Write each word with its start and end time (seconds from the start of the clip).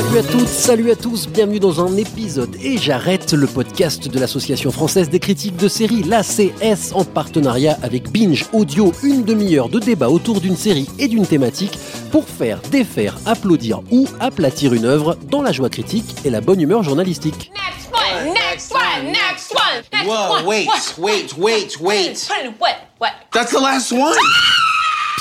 Salut 0.00 0.18
à 0.18 0.22
toutes, 0.22 0.48
salut 0.48 0.90
à 0.90 0.96
tous, 0.96 1.28
bienvenue 1.28 1.60
dans 1.60 1.84
un 1.84 1.94
épisode 1.98 2.56
et 2.62 2.78
j'arrête 2.78 3.34
le 3.34 3.46
podcast 3.46 4.08
de 4.08 4.18
l'Association 4.18 4.70
française 4.70 5.10
des 5.10 5.20
critiques 5.20 5.56
de 5.58 5.68
séries, 5.68 6.02
l'ACS, 6.04 6.92
en 6.94 7.04
partenariat 7.04 7.76
avec 7.82 8.10
Binge 8.10 8.46
Audio, 8.54 8.94
une 9.02 9.24
demi-heure 9.24 9.68
de 9.68 9.78
débat 9.78 10.08
autour 10.08 10.40
d'une 10.40 10.56
série 10.56 10.88
et 10.98 11.06
d'une 11.06 11.26
thématique 11.26 11.78
pour 12.10 12.26
faire, 12.26 12.62
défaire, 12.70 13.18
applaudir 13.26 13.82
ou 13.90 14.06
aplatir 14.20 14.72
une 14.72 14.86
œuvre 14.86 15.18
dans 15.28 15.42
la 15.42 15.52
joie 15.52 15.68
critique 15.68 16.16
et 16.24 16.30
la 16.30 16.40
bonne 16.40 16.62
humeur 16.62 16.82
journalistique. 16.82 17.52
Next 17.54 17.92
one, 17.92 18.32
next 18.32 18.72
one, 18.72 19.12
next 19.12 19.52
one, 19.52 19.82
next 19.92 20.06
Whoa, 20.08 20.30
one. 20.36 20.46
wait, 20.46 20.66
what? 20.66 20.98
wait, 20.98 21.36
wait, 21.36 21.78
wait. 21.78 22.28
What? 22.58 22.76
What? 22.98 23.12
That's 23.32 23.52
the 23.52 23.60
last 23.60 23.92
one? 23.92 24.16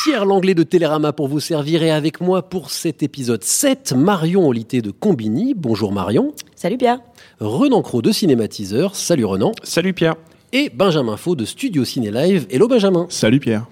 Pierre 0.02 0.23
Langlais 0.23 0.53
de 0.53 0.63
Télérama 0.63 1.12
pour 1.12 1.27
vous 1.27 1.41
servir 1.41 1.84
et 1.84 1.91
avec 1.91 2.21
moi 2.21 2.44
pour 2.44 2.71
cet 2.71 3.03
épisode 3.03 3.44
7, 3.44 3.91
Marion 3.91 4.48
Olité 4.48 4.81
de 4.81 4.91
Combini. 4.91 5.53
Bonjour 5.53 5.91
Marion. 5.91 6.34
Salut 6.55 6.77
Pierre. 6.77 7.00
Renan 7.42 7.81
Cros 7.81 8.02
de 8.02 8.14
Cinématiseur. 8.14 8.95
Salut 8.95 9.25
Renan. 9.25 9.52
Salut 9.61 9.94
Pierre. 9.94 10.16
Et 10.53 10.70
Benjamin 10.70 11.17
Faux 11.17 11.36
de 11.36 11.44
Studio 11.44 11.83
Ciné 11.83 12.11
Live. 12.11 12.47
Hello 12.50 12.70
Benjamin. 12.70 13.08
Salut 13.09 13.42
Pierre. 13.42 13.67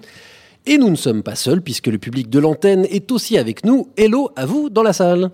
Et 0.70 0.76
nous 0.76 0.90
ne 0.90 0.96
sommes 0.96 1.22
pas 1.22 1.34
seuls 1.34 1.62
puisque 1.62 1.86
le 1.86 1.96
public 1.96 2.28
de 2.28 2.38
l'antenne 2.38 2.86
est 2.90 3.10
aussi 3.10 3.38
avec 3.38 3.64
nous. 3.64 3.88
Hello 3.96 4.28
à 4.36 4.44
vous 4.44 4.68
dans 4.68 4.82
la 4.82 4.92
salle. 4.92 5.30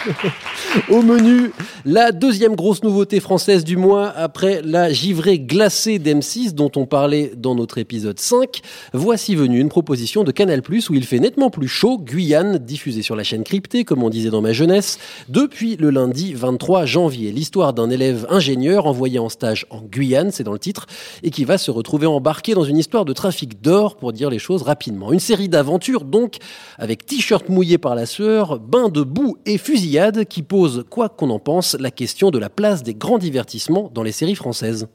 Au 0.90 1.02
menu, 1.02 1.50
la 1.84 2.12
deuxième 2.12 2.54
grosse 2.54 2.84
nouveauté 2.84 3.18
française 3.18 3.64
du 3.64 3.76
mois 3.76 4.10
après 4.10 4.62
la 4.62 4.92
givrée 4.92 5.40
glacée 5.40 5.98
d'M6 5.98 6.52
dont 6.52 6.70
on 6.76 6.86
parlait 6.86 7.32
dans 7.36 7.56
notre 7.56 7.78
épisode 7.78 8.20
5. 8.20 8.60
Voici 8.92 9.34
venue 9.34 9.58
une 9.58 9.68
proposition 9.68 10.22
de 10.22 10.30
Canal+, 10.30 10.62
où 10.68 10.94
il 10.94 11.04
fait 11.04 11.18
nettement 11.18 11.50
plus 11.50 11.66
chaud, 11.66 11.98
Guyane, 11.98 12.58
diffusée 12.58 13.02
sur 13.02 13.16
la 13.16 13.24
chaîne 13.24 13.42
cryptée, 13.42 13.82
comme 13.82 14.04
on 14.04 14.10
disait 14.10 14.30
dans 14.30 14.40
ma 14.40 14.52
jeunesse, 14.52 15.00
depuis 15.28 15.76
le 15.76 15.90
lundi 15.90 16.32
23 16.32 16.86
janvier. 16.86 17.32
L'histoire 17.32 17.72
d'un 17.72 17.90
élève 17.90 18.24
ingénieur 18.30 18.86
envoyé 18.86 19.18
en 19.18 19.28
stage 19.28 19.66
en 19.70 19.80
Guyane, 19.80 20.30
c'est 20.30 20.44
dans 20.44 20.52
le 20.52 20.60
titre, 20.60 20.86
et 21.24 21.30
qui 21.30 21.44
va 21.44 21.58
se 21.58 21.72
retrouver 21.72 22.06
embarqué 22.06 22.54
dans 22.54 22.62
une 22.62 22.78
histoire 22.78 23.04
de 23.04 23.12
trafic 23.12 23.60
d'or, 23.60 23.96
pour 23.96 24.12
dire 24.12 24.30
les 24.30 24.43
choses 24.44 24.62
rapidement. 24.62 25.12
Une 25.12 25.20
série 25.20 25.48
d'aventures, 25.48 26.04
donc, 26.04 26.36
avec 26.78 27.06
t-shirt 27.06 27.48
mouillé 27.48 27.78
par 27.78 27.94
la 27.94 28.06
sueur, 28.06 28.60
bain 28.60 28.88
de 28.88 29.02
boue 29.02 29.36
et 29.46 29.58
fusillade, 29.58 30.24
qui 30.26 30.42
pose, 30.42 30.84
quoi 30.90 31.08
qu'on 31.08 31.30
en 31.30 31.38
pense, 31.38 31.76
la 31.80 31.90
question 31.90 32.30
de 32.30 32.38
la 32.38 32.50
place 32.50 32.82
des 32.82 32.94
grands 32.94 33.18
divertissements 33.18 33.90
dans 33.92 34.02
les 34.02 34.12
séries 34.12 34.34
françaises. 34.34 34.86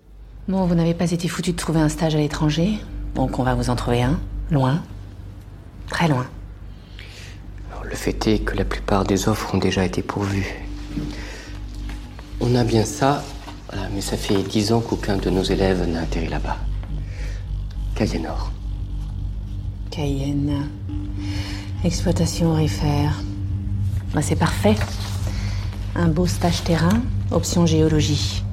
Bon, 0.47 0.65
vous 0.65 0.75
n'avez 0.75 0.93
pas 0.93 1.11
été 1.11 1.27
foutu 1.27 1.51
de 1.51 1.57
trouver 1.57 1.79
un 1.79 1.89
stage 1.89 2.15
à 2.15 2.17
l'étranger, 2.17 2.73
donc 3.15 3.39
on 3.39 3.43
va 3.43 3.55
vous 3.55 3.69
en 3.69 3.75
trouver 3.75 4.03
un, 4.03 4.19
loin, 4.51 4.81
très 5.89 6.07
loin. 6.07 6.25
Alors, 7.71 7.83
le 7.83 7.95
fait 7.95 8.27
est 8.27 8.39
que 8.39 8.55
la 8.55 8.65
plupart 8.65 9.03
des 9.03 9.27
offres 9.27 9.53
ont 9.55 9.59
déjà 9.59 9.83
été 9.83 10.01
pourvues. 10.01 10.65
On 12.39 12.55
a 12.55 12.63
bien 12.63 12.85
ça, 12.85 13.23
voilà, 13.71 13.89
mais 13.93 14.01
ça 14.01 14.17
fait 14.17 14.41
dix 14.43 14.71
ans 14.71 14.79
qu'aucun 14.79 15.17
de 15.17 15.29
nos 15.29 15.43
élèves 15.43 15.87
n'a 15.87 16.01
atterri 16.01 16.27
là-bas. 16.27 16.57
Cayenne-Nord. 17.95 18.51
Cayenne, 19.91 20.67
exploitation 21.83 22.51
aurifère. 22.51 23.23
Bah, 24.13 24.21
c'est 24.21 24.35
parfait. 24.35 24.75
Un 25.95 26.07
beau 26.07 26.27
stage 26.27 26.63
terrain, 26.63 27.01
option 27.31 27.65
géologie. 27.65 28.43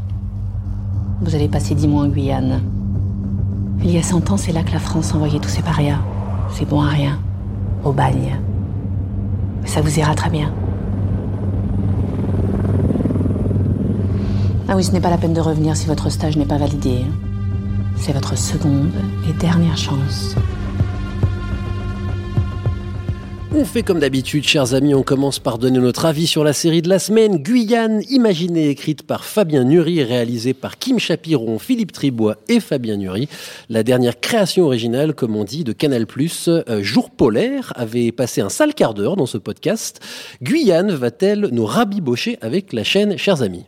Vous 1.20 1.34
allez 1.34 1.48
passer 1.48 1.74
dix 1.74 1.88
mois 1.88 2.04
en 2.04 2.08
Guyane. 2.08 2.62
Il 3.82 3.90
y 3.90 3.98
a 3.98 4.02
cent 4.02 4.30
ans, 4.30 4.38
c'est 4.38 4.52
là 4.52 4.62
que 4.62 4.72
la 4.72 4.78
France 4.78 5.14
envoyait 5.14 5.38
tous 5.38 5.50
ses 5.50 5.62
parias. 5.62 6.00
C'est 6.52 6.66
bon 6.66 6.80
à 6.80 6.88
rien. 6.88 7.18
Au 7.84 7.92
bagne. 7.92 8.40
Ça 9.66 9.82
vous 9.82 9.98
ira 9.98 10.14
très 10.14 10.30
bien. 10.30 10.52
Ah 14.68 14.74
oui, 14.74 14.82
ce 14.82 14.90
n'est 14.92 15.00
pas 15.00 15.10
la 15.10 15.18
peine 15.18 15.34
de 15.34 15.40
revenir 15.40 15.76
si 15.76 15.86
votre 15.86 16.08
stage 16.08 16.36
n'est 16.38 16.46
pas 16.46 16.58
validé. 16.58 17.04
C'est 17.96 18.12
votre 18.12 18.38
seconde 18.38 18.92
et 19.28 19.32
dernière 19.34 19.76
chance. 19.76 20.34
On 23.58 23.64
fait 23.64 23.82
comme 23.82 24.00
d'habitude, 24.00 24.46
chers 24.46 24.74
amis, 24.74 24.92
on 24.92 25.02
commence 25.02 25.38
par 25.38 25.56
donner 25.56 25.78
notre 25.78 26.04
avis 26.04 26.26
sur 26.26 26.44
la 26.44 26.52
série 26.52 26.82
de 26.82 26.90
la 26.90 26.98
semaine, 26.98 27.38
Guyane, 27.38 28.02
imaginée 28.10 28.68
écrite 28.68 29.02
par 29.02 29.24
Fabien 29.24 29.64
Nury 29.64 30.02
réalisée 30.02 30.52
par 30.52 30.76
Kim 30.76 30.98
Chapiron, 30.98 31.58
Philippe 31.58 31.92
Tribois 31.92 32.36
et 32.50 32.60
Fabien 32.60 32.98
Nury. 32.98 33.30
La 33.70 33.82
dernière 33.82 34.20
création 34.20 34.66
originale, 34.66 35.14
comme 35.14 35.36
on 35.36 35.44
dit, 35.44 35.64
de 35.64 35.72
Canal+, 35.72 36.04
euh, 36.48 36.82
Jour 36.82 37.08
polaire, 37.08 37.72
avait 37.76 38.12
passé 38.12 38.42
un 38.42 38.50
sale 38.50 38.74
quart 38.74 38.92
d'heure 38.92 39.16
dans 39.16 39.24
ce 39.24 39.38
podcast. 39.38 40.00
Guyane 40.42 40.90
va-t-elle 40.90 41.48
nous 41.50 41.64
rabibocher 41.64 42.36
avec 42.42 42.74
la 42.74 42.84
chaîne, 42.84 43.16
chers 43.16 43.40
amis? 43.40 43.64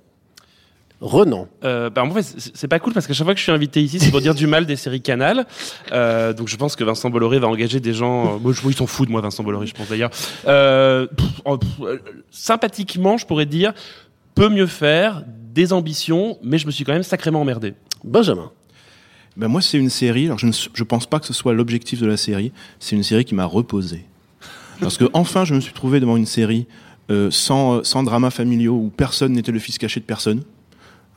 Renan. 1.00 1.48
Euh, 1.62 1.90
bah, 1.90 2.02
en 2.02 2.10
fait, 2.10 2.22
c'est 2.54 2.66
pas 2.68 2.80
cool 2.80 2.92
parce 2.92 3.06
qu'à 3.06 3.14
chaque 3.14 3.24
fois 3.24 3.34
que 3.34 3.38
je 3.38 3.44
suis 3.44 3.52
invité 3.52 3.82
ici, 3.82 4.00
c'est 4.00 4.10
pour 4.10 4.20
dire 4.20 4.34
du 4.34 4.46
mal 4.46 4.66
des 4.66 4.76
séries 4.76 5.00
Canal. 5.00 5.46
Euh, 5.92 6.32
donc 6.32 6.48
je 6.48 6.56
pense 6.56 6.74
que 6.74 6.82
Vincent 6.82 7.08
Bolloré 7.08 7.38
va 7.38 7.46
engager 7.46 7.78
des 7.78 7.94
gens. 7.94 8.34
euh, 8.34 8.38
moi, 8.38 8.52
je, 8.52 8.66
ils 8.66 8.74
s'en 8.74 8.86
foutent 8.86 9.06
de 9.06 9.12
moi, 9.12 9.20
Vincent 9.20 9.44
Bolloré, 9.44 9.66
je 9.66 9.74
pense 9.74 9.88
d'ailleurs. 9.88 10.10
Euh, 10.46 11.06
oh, 11.44 11.58
sympathiquement, 12.30 13.16
je 13.16 13.26
pourrais 13.26 13.46
dire 13.46 13.74
peut 14.34 14.48
mieux 14.48 14.66
faire, 14.66 15.24
des 15.26 15.72
ambitions, 15.72 16.38
mais 16.42 16.58
je 16.58 16.66
me 16.66 16.70
suis 16.70 16.84
quand 16.84 16.92
même 16.92 17.02
sacrément 17.02 17.40
emmerdé. 17.40 17.74
Benjamin. 18.04 18.52
Ben 19.36 19.48
moi, 19.48 19.60
c'est 19.60 19.78
une 19.78 19.90
série. 19.90 20.26
Alors, 20.26 20.38
je 20.38 20.46
ne 20.46 20.52
je 20.52 20.84
pense 20.84 21.06
pas 21.06 21.18
que 21.18 21.26
ce 21.26 21.32
soit 21.32 21.54
l'objectif 21.54 22.00
de 22.00 22.06
la 22.06 22.16
série. 22.16 22.52
C'est 22.78 22.94
une 22.94 23.02
série 23.02 23.24
qui 23.24 23.34
m'a 23.34 23.44
reposé. 23.44 24.04
Parce 24.80 24.96
que 24.96 25.04
enfin, 25.12 25.44
je 25.44 25.54
me 25.54 25.60
suis 25.60 25.72
trouvé 25.72 25.98
devant 25.98 26.16
une 26.16 26.26
série 26.26 26.66
euh, 27.10 27.30
sans 27.30 27.82
sans 27.82 28.02
dramas 28.02 28.30
familiaux 28.30 28.74
où 28.74 28.92
personne 28.96 29.32
n'était 29.32 29.52
le 29.52 29.58
fils 29.58 29.78
caché 29.78 29.98
de 29.98 30.04
personne. 30.04 30.42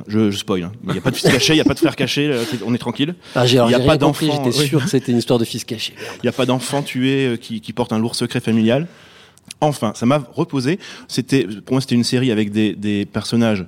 Je, 0.07 0.31
je 0.31 0.37
spoil. 0.37 0.63
hein. 0.63 0.71
Il 0.85 0.91
n'y 0.93 0.97
a 0.97 1.01
pas 1.01 1.11
de 1.11 1.15
fils 1.15 1.29
caché, 1.29 1.53
il 1.53 1.57
n'y 1.57 1.61
a 1.61 1.65
pas 1.65 1.73
de 1.73 1.79
frère 1.79 1.95
caché. 1.95 2.33
c'est- 2.49 2.59
On 2.65 2.73
est 2.73 2.77
tranquille. 2.77 3.15
Ah, 3.35 3.45
j'ai 3.45 3.57
Il 3.57 3.71
y 3.71 3.73
a 3.75 3.79
pas 3.79 3.97
d'enfant, 3.97 4.43
j'étais 4.45 4.57
oui. 4.59 4.67
sûr 4.67 4.81
que 4.83 4.89
c'était 4.89 5.11
une 5.11 5.17
histoire 5.19 5.39
de 5.39 5.45
fils 5.45 5.63
caché. 5.63 5.93
Il 6.17 6.21
n'y 6.23 6.29
a 6.29 6.33
pas 6.33 6.45
d'enfant 6.45 6.81
tué 6.81 7.25
euh, 7.27 7.35
qui, 7.37 7.61
qui 7.61 7.73
porte 7.73 7.93
un 7.93 7.99
lourd 7.99 8.15
secret 8.15 8.39
familial. 8.39 8.87
Enfin, 9.59 9.93
ça 9.95 10.05
m'a 10.05 10.17
reposé. 10.33 10.79
C'était, 11.07 11.45
pour 11.45 11.73
moi, 11.75 11.81
c'était 11.81 11.95
une 11.95 12.03
série 12.03 12.31
avec 12.31 12.51
des, 12.51 12.73
des 12.75 13.05
personnages 13.05 13.65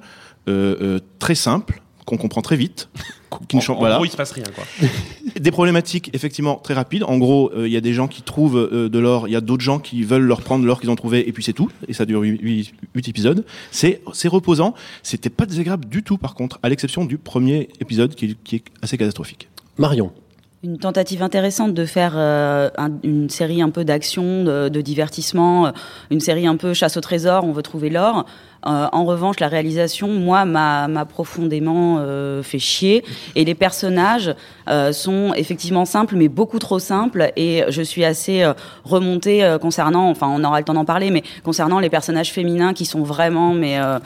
euh, 0.48 0.76
euh, 0.82 1.00
très 1.20 1.36
simples 1.36 1.82
qu'on 2.06 2.18
comprend 2.18 2.42
très 2.42 2.56
vite. 2.56 2.90
Qui 3.48 3.56
ne 3.56 3.62
En, 3.62 3.64
changent- 3.64 3.78
en 3.78 3.80
voilà. 3.80 3.96
gros, 3.96 4.06
il 4.06 4.12
se 4.12 4.16
passe 4.18 4.32
rien, 4.32 4.44
quoi. 4.54 4.64
Des 5.40 5.50
problématiques 5.50 6.12
effectivement 6.14 6.56
très 6.58 6.76
rapides. 6.76 7.04
En 7.04 7.18
gros, 7.18 7.52
euh, 7.56 7.68
il 7.68 7.74
y 7.74 7.78
a 7.78 7.82
des 7.82 7.92
gens 7.94 8.08
qui 8.08 8.22
trouvent 8.22 8.58
euh, 8.72 8.90
de 8.90 9.00
l'or, 9.00 9.28
il 9.28 9.32
y 9.32 9.36
a 9.36 9.42
d'autres 9.42 9.64
gens 9.64 9.80
qui 9.80 10.04
veulent 10.04 10.22
leur 10.22 10.42
prendre 10.42 10.64
l'or 10.66 10.80
qu'ils 10.80 10.92
ont 10.92 10.96
trouvé, 10.96 11.28
et 11.28 11.32
puis 11.32 11.44
c'est 11.44 11.54
tout. 11.54 11.72
Et 11.88 11.94
ça 11.94 12.06
dure 12.06 12.22
huit- 12.22 12.40
huit 12.42 12.74
huit 12.94 13.08
épisodes. 13.10 13.44
C'est 13.72 14.02
c'est 14.14 14.28
reposant. 14.28 14.76
C'était 15.02 15.32
pas 15.32 15.48
désagréable 15.48 15.86
du 15.86 16.04
tout, 16.04 16.18
par 16.20 16.36
contre, 16.36 16.60
à 16.62 16.70
l'exception 16.70 17.06
du 17.06 17.18
premier 17.18 17.70
épisode 17.80 18.14
qui 18.14 18.38
est 18.56 18.64
assez 18.84 18.98
catastrophique. 19.00 19.48
Marion. 19.80 20.12
Une 20.66 20.78
tentative 20.78 21.22
intéressante 21.22 21.74
de 21.74 21.86
faire 21.86 22.14
euh, 22.16 22.70
un- 22.78 22.90
une 23.04 23.30
série 23.30 23.62
un 23.62 23.70
peu 23.70 23.84
d'action, 23.84 24.46
de, 24.46 24.70
de 24.70 24.80
divertissement, 24.80 25.66
euh, 25.68 25.72
une 26.10 26.22
série 26.22 26.48
un 26.48 26.56
peu 26.56 26.74
chasse 26.74 26.96
au 26.96 27.02
trésor, 27.02 27.44
on 27.44 27.52
veut 27.52 27.62
trouver 27.64 27.90
l'or. 27.90 28.26
Euh, 28.66 28.86
en 28.94 29.04
revanche, 29.04 29.42
la 29.42 29.50
réalisation, 29.50 30.08
moi, 30.08 30.46
m'a 30.46 30.88
profondément 31.04 31.98
euh, 32.00 32.42
fait 32.44 32.60
chier. 32.60 33.04
Et 33.36 33.44
les 33.44 33.56
personnages 33.56 34.34
euh, 34.70 34.94
sont 34.94 35.34
effectivement 35.36 35.84
simples, 35.84 36.16
mais 36.16 36.30
beaucoup 36.30 36.60
trop 36.60 36.80
simples. 36.80 37.34
Et 37.36 37.64
je 37.68 37.82
suis 37.82 38.06
assez 38.06 38.42
euh, 38.42 38.54
remontée 38.86 39.44
euh, 39.44 39.58
concernant, 39.58 40.10
enfin, 40.10 40.28
on 40.34 40.42
aura 40.46 40.60
le 40.60 40.64
temps 40.64 40.76
d'en 40.76 40.86
parler, 40.86 41.12
mais 41.12 41.24
concernant 41.44 41.80
les 41.82 41.90
personnages 41.90 42.32
féminins 42.32 42.74
qui 42.74 42.86
sont 42.86 43.04
vraiment, 43.04 43.54
mais 43.54 43.80
euh, 43.80 44.00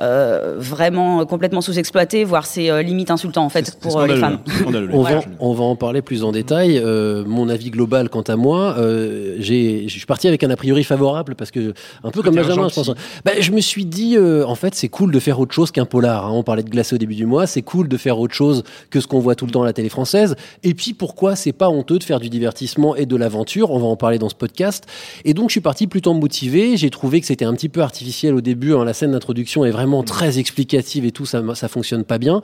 euh, 0.00 0.54
vraiment 0.56 1.26
complètement 1.26 1.60
sous-exploités, 1.60 2.24
voire 2.24 2.46
c'est 2.46 2.70
euh, 2.70 2.80
limite 2.80 3.10
insultant 3.10 3.44
en 3.44 3.48
fait 3.50 3.76
pour 3.78 3.98
euh, 3.98 4.06
les 4.06 4.16
femmes. 4.16 4.38
hein. 4.38 4.42
C'est 4.46 4.60
scandaleux, 4.62 4.88
On 4.94 5.02
va, 5.02 5.20
on 5.40 5.52
va 5.52 5.64
en 5.64 5.76
parler 5.76 5.97
parler 5.98 6.02
plus 6.02 6.24
en 6.24 6.32
détail. 6.32 6.78
Euh, 6.78 7.24
mon 7.26 7.48
avis 7.48 7.70
global, 7.70 8.08
quant 8.08 8.22
à 8.22 8.36
moi, 8.36 8.76
euh, 8.78 9.36
j'ai, 9.38 9.88
je 9.88 9.96
suis 9.96 10.06
parti 10.06 10.28
avec 10.28 10.42
un 10.44 10.50
a 10.50 10.56
priori 10.56 10.84
favorable 10.84 11.34
parce 11.34 11.50
que 11.50 11.72
un 12.04 12.10
peu 12.10 12.22
comme 12.22 12.34
Benjamin, 12.34 12.68
je 12.68 12.74
pense. 12.74 12.90
Ben, 13.24 13.34
je 13.40 13.52
me 13.52 13.60
suis 13.60 13.84
dit, 13.84 14.16
euh, 14.16 14.44
en 14.46 14.54
fait, 14.54 14.74
c'est 14.74 14.88
cool 14.88 15.12
de 15.12 15.18
faire 15.20 15.40
autre 15.40 15.54
chose 15.54 15.70
qu'un 15.70 15.84
polar. 15.84 16.26
hein. 16.26 16.30
On 16.32 16.42
parlait 16.42 16.62
de 16.62 16.70
glacé 16.70 16.94
au 16.94 16.98
début 16.98 17.14
du 17.14 17.26
mois. 17.26 17.46
C'est 17.46 17.62
cool 17.62 17.88
de 17.88 17.96
faire 17.96 18.18
autre 18.18 18.34
chose 18.34 18.62
que 18.90 19.00
ce 19.00 19.06
qu'on 19.06 19.18
voit 19.20 19.34
tout 19.34 19.46
le 19.46 19.52
temps 19.52 19.62
à 19.62 19.66
la 19.66 19.72
télé 19.72 19.88
française. 19.88 20.36
Et 20.62 20.74
puis, 20.74 20.94
pourquoi 20.94 21.36
c'est 21.36 21.52
pas 21.52 21.68
honteux 21.68 21.98
de 21.98 22.04
faire 22.04 22.20
du 22.20 22.28
divertissement 22.28 22.94
et 22.94 23.06
de 23.06 23.16
l'aventure? 23.16 23.70
On 23.70 23.78
va 23.78 23.86
en 23.86 23.96
parler 23.96 24.18
dans 24.18 24.28
ce 24.28 24.34
podcast. 24.34 24.84
Et 25.24 25.34
donc, 25.34 25.48
je 25.48 25.52
suis 25.52 25.60
parti 25.60 25.86
plutôt 25.86 26.14
motivé. 26.14 26.76
J'ai 26.76 26.90
trouvé 26.90 27.20
que 27.20 27.26
c'était 27.26 27.44
un 27.44 27.54
petit 27.54 27.68
peu 27.68 27.80
artificiel 27.82 28.34
au 28.34 28.40
début. 28.40 28.74
hein. 28.74 28.84
La 28.84 28.92
scène 28.94 29.12
d'introduction 29.12 29.64
est 29.64 29.70
vraiment 29.70 30.02
très 30.02 30.38
explicative 30.38 31.04
et 31.04 31.10
tout. 31.12 31.26
Ça, 31.26 31.42
ça 31.54 31.68
fonctionne 31.68 32.04
pas 32.04 32.18
bien. 32.18 32.40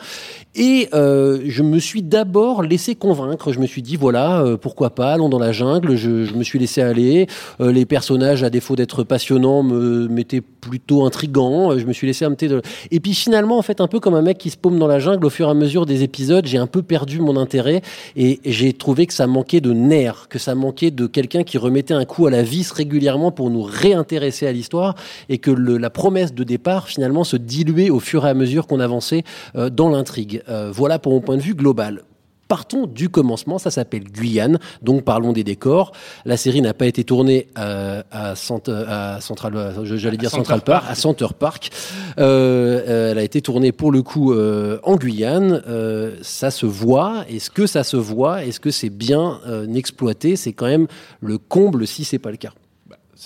Et 0.54 0.88
euh, 0.94 1.40
je 1.46 1.62
me 1.62 1.78
suis 1.78 2.02
d'abord 2.02 2.62
laissé 2.62 2.94
convaincre. 2.94 3.43
Je 3.52 3.60
me 3.60 3.66
suis 3.66 3.82
dit, 3.82 3.96
voilà, 3.96 4.40
euh, 4.40 4.56
pourquoi 4.56 4.90
pas, 4.90 5.12
allons 5.12 5.28
dans 5.28 5.38
la 5.38 5.52
jungle. 5.52 5.96
Je, 5.96 6.34
me 6.34 6.42
suis 6.42 6.58
laissé 6.58 6.82
aller. 6.82 7.26
Euh, 7.60 7.72
les 7.72 7.86
personnages, 7.86 8.42
à 8.42 8.50
défaut 8.50 8.76
d'être 8.76 9.04
passionnants, 9.04 9.62
me 9.62 10.08
m'étaient 10.08 10.40
plutôt 10.40 11.04
intrigants. 11.04 11.76
Je 11.78 11.84
me 11.84 11.92
suis 11.92 12.06
laissé 12.06 12.24
amener 12.24 12.48
de... 12.48 12.62
Et 12.90 13.00
puis 13.00 13.14
finalement, 13.14 13.58
en 13.58 13.62
fait, 13.62 13.80
un 13.80 13.88
peu 13.88 14.00
comme 14.00 14.14
un 14.14 14.22
mec 14.22 14.38
qui 14.38 14.50
se 14.50 14.56
paume 14.56 14.78
dans 14.78 14.86
la 14.86 14.98
jungle, 14.98 15.24
au 15.26 15.30
fur 15.30 15.48
et 15.48 15.50
à 15.50 15.54
mesure 15.54 15.86
des 15.86 16.02
épisodes, 16.02 16.46
j'ai 16.46 16.58
un 16.58 16.66
peu 16.66 16.82
perdu 16.82 17.20
mon 17.20 17.36
intérêt 17.36 17.82
et 18.16 18.40
j'ai 18.44 18.72
trouvé 18.72 19.06
que 19.06 19.12
ça 19.12 19.26
manquait 19.26 19.60
de 19.60 19.72
nerfs, 19.72 20.26
que 20.28 20.38
ça 20.38 20.54
manquait 20.54 20.90
de 20.90 21.06
quelqu'un 21.06 21.42
qui 21.42 21.58
remettait 21.58 21.94
un 21.94 22.04
coup 22.04 22.26
à 22.26 22.30
la 22.30 22.42
vis 22.42 22.70
régulièrement 22.70 23.30
pour 23.30 23.50
nous 23.50 23.62
réintéresser 23.62 24.46
à 24.46 24.52
l'histoire 24.52 24.94
et 25.28 25.38
que 25.38 25.50
la 25.50 25.90
promesse 25.90 26.34
de 26.34 26.44
départ 26.44 26.88
finalement 26.88 27.24
se 27.24 27.36
diluait 27.36 27.90
au 27.90 28.00
fur 28.00 28.26
et 28.26 28.30
à 28.30 28.34
mesure 28.34 28.66
qu'on 28.66 28.80
avançait 28.80 29.24
euh, 29.56 29.70
dans 29.70 29.88
l'intrigue. 29.88 30.42
Voilà 30.72 30.98
pour 30.98 31.12
mon 31.12 31.20
point 31.20 31.36
de 31.36 31.42
vue 31.42 31.54
global. 31.54 32.04
Partons 32.46 32.86
du 32.86 33.08
commencement, 33.08 33.58
ça 33.58 33.70
s'appelle 33.70 34.04
Guyane, 34.04 34.58
donc 34.82 35.02
parlons 35.04 35.32
des 35.32 35.44
décors. 35.44 35.92
La 36.24 36.36
série 36.36 36.60
n'a 36.60 36.74
pas 36.74 36.86
été 36.86 37.02
tournée 37.02 37.48
euh, 37.58 38.02
à, 38.10 38.36
Cent- 38.36 38.68
à 38.68 39.20
Central, 39.20 39.56
euh, 39.56 39.84
j'allais 39.96 40.16
dire 40.18 40.30
Central 40.30 40.60
Park, 40.60 40.84
à 40.88 40.94
Center 40.94 41.28
Park. 41.38 41.70
Euh, 42.18 42.82
euh, 42.86 43.10
elle 43.12 43.18
a 43.18 43.22
été 43.22 43.40
tournée 43.40 43.72
pour 43.72 43.90
le 43.92 44.02
coup 44.02 44.32
euh, 44.32 44.78
en 44.82 44.96
Guyane. 44.96 45.62
Euh, 45.66 46.16
ça 46.22 46.50
se 46.50 46.66
voit. 46.66 47.24
Est-ce 47.30 47.50
que 47.50 47.66
ça 47.66 47.82
se 47.82 47.96
voit? 47.96 48.44
Est-ce 48.44 48.60
que 48.60 48.70
c'est 48.70 48.90
bien 48.90 49.40
euh, 49.46 49.66
exploité? 49.74 50.36
C'est 50.36 50.52
quand 50.52 50.66
même 50.66 50.86
le 51.20 51.38
comble 51.38 51.86
si 51.86 52.04
c'est 52.04 52.18
pas 52.18 52.30
le 52.30 52.36
cas. 52.36 52.52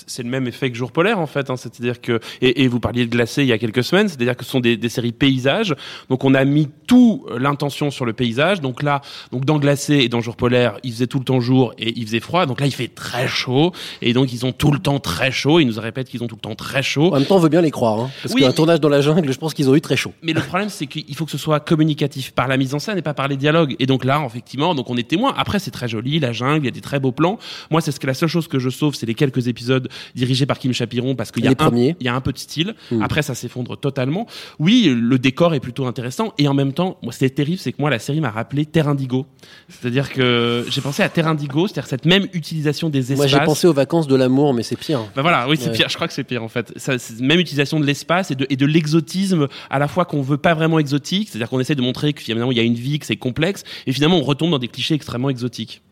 C'est 0.07 0.23
le 0.23 0.29
même 0.29 0.47
effet 0.47 0.71
que 0.71 0.77
Jour 0.77 0.93
polaire 0.93 1.19
en 1.19 1.27
fait. 1.27 1.51
hein. 1.51 1.57
C'est-à-dire 1.57 2.01
que 2.01 2.21
et, 2.41 2.63
et 2.63 2.69
vous 2.69 2.81
parliez 2.81 3.05
de 3.07 3.11
glacé 3.11 3.43
il 3.43 3.49
y 3.49 3.53
a 3.53 3.59
quelques 3.59 3.85
semaines. 3.85 4.09
C'est-à-dire 4.09 4.37
que 4.37 4.45
ce 4.45 4.51
sont 4.51 4.61
des, 4.61 4.77
des 4.77 4.89
séries 4.89 5.13
paysages. 5.13 5.75
Donc 6.09 6.25
on 6.25 6.35
a 6.35 6.45
mis 6.45 6.69
tout 6.87 7.25
euh, 7.31 7.39
l'intention 7.39 7.91
sur 7.91 8.05
le 8.05 8.13
paysage. 8.13 8.61
Donc 8.61 8.83
là, 8.83 9.01
donc 9.33 9.45
dans 9.45 9.59
glacé 9.59 9.95
et 9.97 10.09
dans 10.09 10.21
Jour 10.21 10.37
polaire, 10.37 10.79
il 10.83 10.93
faisait 10.93 11.07
tout 11.07 11.19
le 11.19 11.25
temps 11.25 11.41
jour 11.41 11.73
et 11.79 11.93
il 11.99 12.07
faisait 12.07 12.21
froid. 12.21 12.47
Donc 12.47 12.61
là, 12.61 12.67
il 12.67 12.73
fait 12.75 12.89
très 12.89 13.29
chaud 13.29 13.73
et 14.03 14.13
donc 14.13 14.33
ils 14.33 14.45
ont 14.47 14.53
tout 14.53 14.71
le 14.71 14.79
temps 14.79 14.99
très 15.01 15.31
chaud. 15.31 15.61
Ils 15.61 15.67
nous 15.67 15.81
répètent 15.81 16.09
qu'ils 16.09 16.23
ont 16.23 16.27
tout 16.29 16.37
le 16.37 16.41
temps 16.41 16.55
très 16.55 16.83
chaud. 16.83 17.13
En 17.13 17.17
même 17.19 17.25
temps, 17.27 17.37
on 17.37 17.41
veut 17.41 17.49
bien 17.49 17.61
les 17.63 17.71
croire, 17.71 17.99
hein, 18.01 18.11
parce 18.23 18.35
Oui, 18.35 18.41
qu'un 18.43 18.49
mais- 18.49 18.55
tournage 18.55 18.81
dans 18.81 18.89
la 18.89 19.01
jungle, 19.01 19.33
je 19.33 19.39
pense 19.39 19.55
qu'ils 19.55 19.69
ont 19.69 19.75
eu 19.75 19.81
très 19.81 19.97
chaud. 19.97 20.13
Mais 20.23 20.33
le 20.33 20.41
problème, 20.41 20.69
c'est 20.69 20.87
qu'il 20.87 21.15
faut 21.15 21.25
que 21.25 21.31
ce 21.31 21.39
soit 21.39 21.61
communicatif 21.61 22.33
par 22.33 22.49
la 22.49 22.57
mise 22.57 22.75
en 22.75 22.79
scène 22.79 22.99
et 22.99 23.03
pas 23.03 23.15
par 23.15 23.29
les 23.29 23.37
dialogues. 23.37 23.77
Et 23.79 23.87
donc 23.87 24.05
là, 24.05 24.23
effectivement, 24.27 24.75
donc 24.75 24.91
on 24.91 24.97
est 24.97 25.09
témoin. 25.09 25.35
Après, 25.37 25.59
c'est 25.59 25.71
très 25.71 25.89
joli, 25.89 26.19
la 26.19 26.33
jungle, 26.33 26.59
il 26.63 26.65
y 26.65 26.69
a 26.69 26.73
des 26.73 26.81
très 26.81 27.01
beaux 27.01 27.13
plans. 27.13 27.39
Moi, 27.71 27.81
c'est 27.81 27.93
ce 27.93 28.01
que 28.01 28.07
la 28.07 28.15
seule 28.15 28.29
chose 28.29 28.49
que 28.49 28.59
je 28.59 28.71
sauve, 28.71 28.95
c'est 28.95 29.07
les 29.07 29.15
quelques 29.15 29.49
épisodes 29.49 29.88
dirigés 30.15 30.47
par 30.47 30.59
Kim 30.59 30.73
Chapiron 30.73 31.15
parce 31.15 31.31
qu'il 31.31 31.45
y 31.45 31.49
a 31.49 31.51
un, 31.59 31.71
il 31.77 31.97
y 32.01 32.09
a 32.09 32.15
un 32.15 32.21
peu 32.21 32.33
de 32.33 32.39
style. 32.39 32.75
Mm. 32.91 33.03
Après, 33.03 33.23
ça 33.23 33.35
s'effondre 33.35 33.79
totalement. 33.79 34.27
Oui, 34.59 34.95
le 34.95 35.19
décor 35.19 35.55
est 35.55 35.61
plutôt 35.61 35.87
intéressant 35.87 36.33
et 36.39 36.49
en 36.49 36.55
même 36.55 36.73
temps, 36.73 36.99
moi, 37.03 37.13
c'est 37.13 37.31
terrible, 37.31 37.59
c'est 37.59 37.73
que 37.73 37.81
moi, 37.81 37.91
la 37.91 37.99
série 37.99 38.21
m'a 38.21 38.31
rappelé 38.31 38.67
Terre 38.67 38.89
Indigo. 38.89 39.27
C'est-à-dire 39.69 40.13
que 40.13 40.65
j'ai 40.71 40.81
pensé 40.81 41.03
à 41.03 41.09
Terre 41.09 41.29
Indigo, 41.29 41.67
c'est-à-dire 41.67 41.89
cette 41.89 42.05
même 42.05 42.27
utilisation 42.33 42.89
des 42.89 43.13
espaces. 43.13 43.17
Moi, 43.17 43.27
j'ai 43.27 43.45
pensé 43.45 43.67
aux 43.67 43.73
vacances 43.73 44.07
de 44.07 44.15
l'amour, 44.17 44.55
mais 44.55 44.63
c'est 44.63 44.77
pire. 44.77 45.01
Ben 45.15 45.23
voilà, 45.23 45.49
oui, 45.49 45.57
c'est 45.59 45.69
Ouais. 45.69 45.77
pire. 45.77 45.89
Je 45.89 45.95
crois 45.95 46.09
que 46.09 46.15
c'est 46.15 46.25
pire 46.25 46.43
en 46.43 46.49
fait. 46.49 46.73
Ça, 46.77 46.95
même 47.21 47.41
utilisation 47.41 47.81
de 47.81 47.87
l'espace 47.87 48.31
et 48.31 48.35
de, 48.35 48.47
et 48.51 48.57
de 48.57 48.67
l'exotisme 48.67 49.49
à 49.71 49.79
la 49.79 49.89
fois 49.89 50.05
qu'on 50.05 50.23
veut 50.23 50.37
pas 50.39 50.55
vraiment 50.55 50.79
exotique, 50.79 51.29
c'est-à-dire 51.29 51.49
qu'on 51.49 51.61
essaie 51.61 51.75
de 51.75 51.83
montrer 51.83 52.13
que 52.13 52.23
finalement 52.23 52.51
il 52.53 52.57
y 52.57 52.61
a 52.61 52.65
une 52.65 52.75
vie, 52.75 52.99
que 52.99 53.07
c'est 53.07 53.17
complexe, 53.17 53.65
et 53.87 53.93
finalement 53.93 54.19
on 54.19 54.23
retombe 54.23 54.51
dans 54.51 54.59
des 54.59 54.69
clichés 54.69 54.95
extrêmement 54.95 55.31
exotiques. 55.31 55.83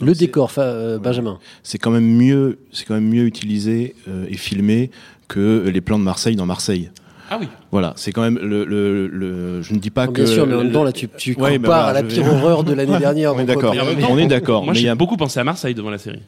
Le 0.00 0.12
décor, 0.12 0.50
fa- 0.50 0.62
euh, 0.62 0.98
Benjamin. 0.98 1.38
C'est 1.62 1.78
quand 1.78 1.90
même 1.90 2.06
mieux, 2.06 2.58
c'est 2.72 2.84
quand 2.84 2.94
même 2.94 3.08
mieux 3.08 3.24
utilisé 3.24 3.94
euh, 4.08 4.26
et 4.28 4.36
filmé 4.36 4.90
que 5.28 5.68
les 5.72 5.80
plans 5.80 5.98
de 5.98 6.04
Marseille 6.04 6.36
dans 6.36 6.46
Marseille. 6.46 6.90
Ah 7.30 7.38
oui. 7.40 7.48
Voilà, 7.72 7.94
c'est 7.96 8.12
quand 8.12 8.20
même 8.22 8.38
le, 8.38 8.64
le, 8.66 9.06
le- 9.08 9.62
je 9.62 9.72
ne 9.72 9.78
dis 9.78 9.88
pas 9.90 10.06
que 10.06 10.12
bien 10.12 10.26
sûr, 10.26 10.46
mais 10.46 10.54
en 10.54 10.58
même 10.62 10.72
temps, 10.72 10.84
là, 10.84 10.92
tu, 10.92 11.08
tu 11.16 11.30
Ouais, 11.30 11.56
compares 11.56 11.58
bah 11.58 11.66
voilà, 11.68 11.86
à 11.86 11.92
la 11.94 12.02
vais- 12.02 12.08
pire 12.08 12.26
horreur 12.32 12.64
de 12.64 12.74
l'année 12.74 12.98
dernière. 12.98 13.34
On 13.34 13.38
est 13.38 13.44
d'accord. 13.46 13.74
On 14.10 14.18
est 14.18 14.26
d'accord, 14.26 14.64
Moi 14.64 14.72
mais 14.74 14.78
il 14.78 14.82
y 14.82 14.84
j'ai 14.84 14.90
a- 14.90 14.94
beaucoup 14.94 15.16
pensé 15.16 15.40
à 15.40 15.44
Marseille 15.44 15.74
devant 15.74 15.90
la 15.90 15.98
série. 15.98 16.20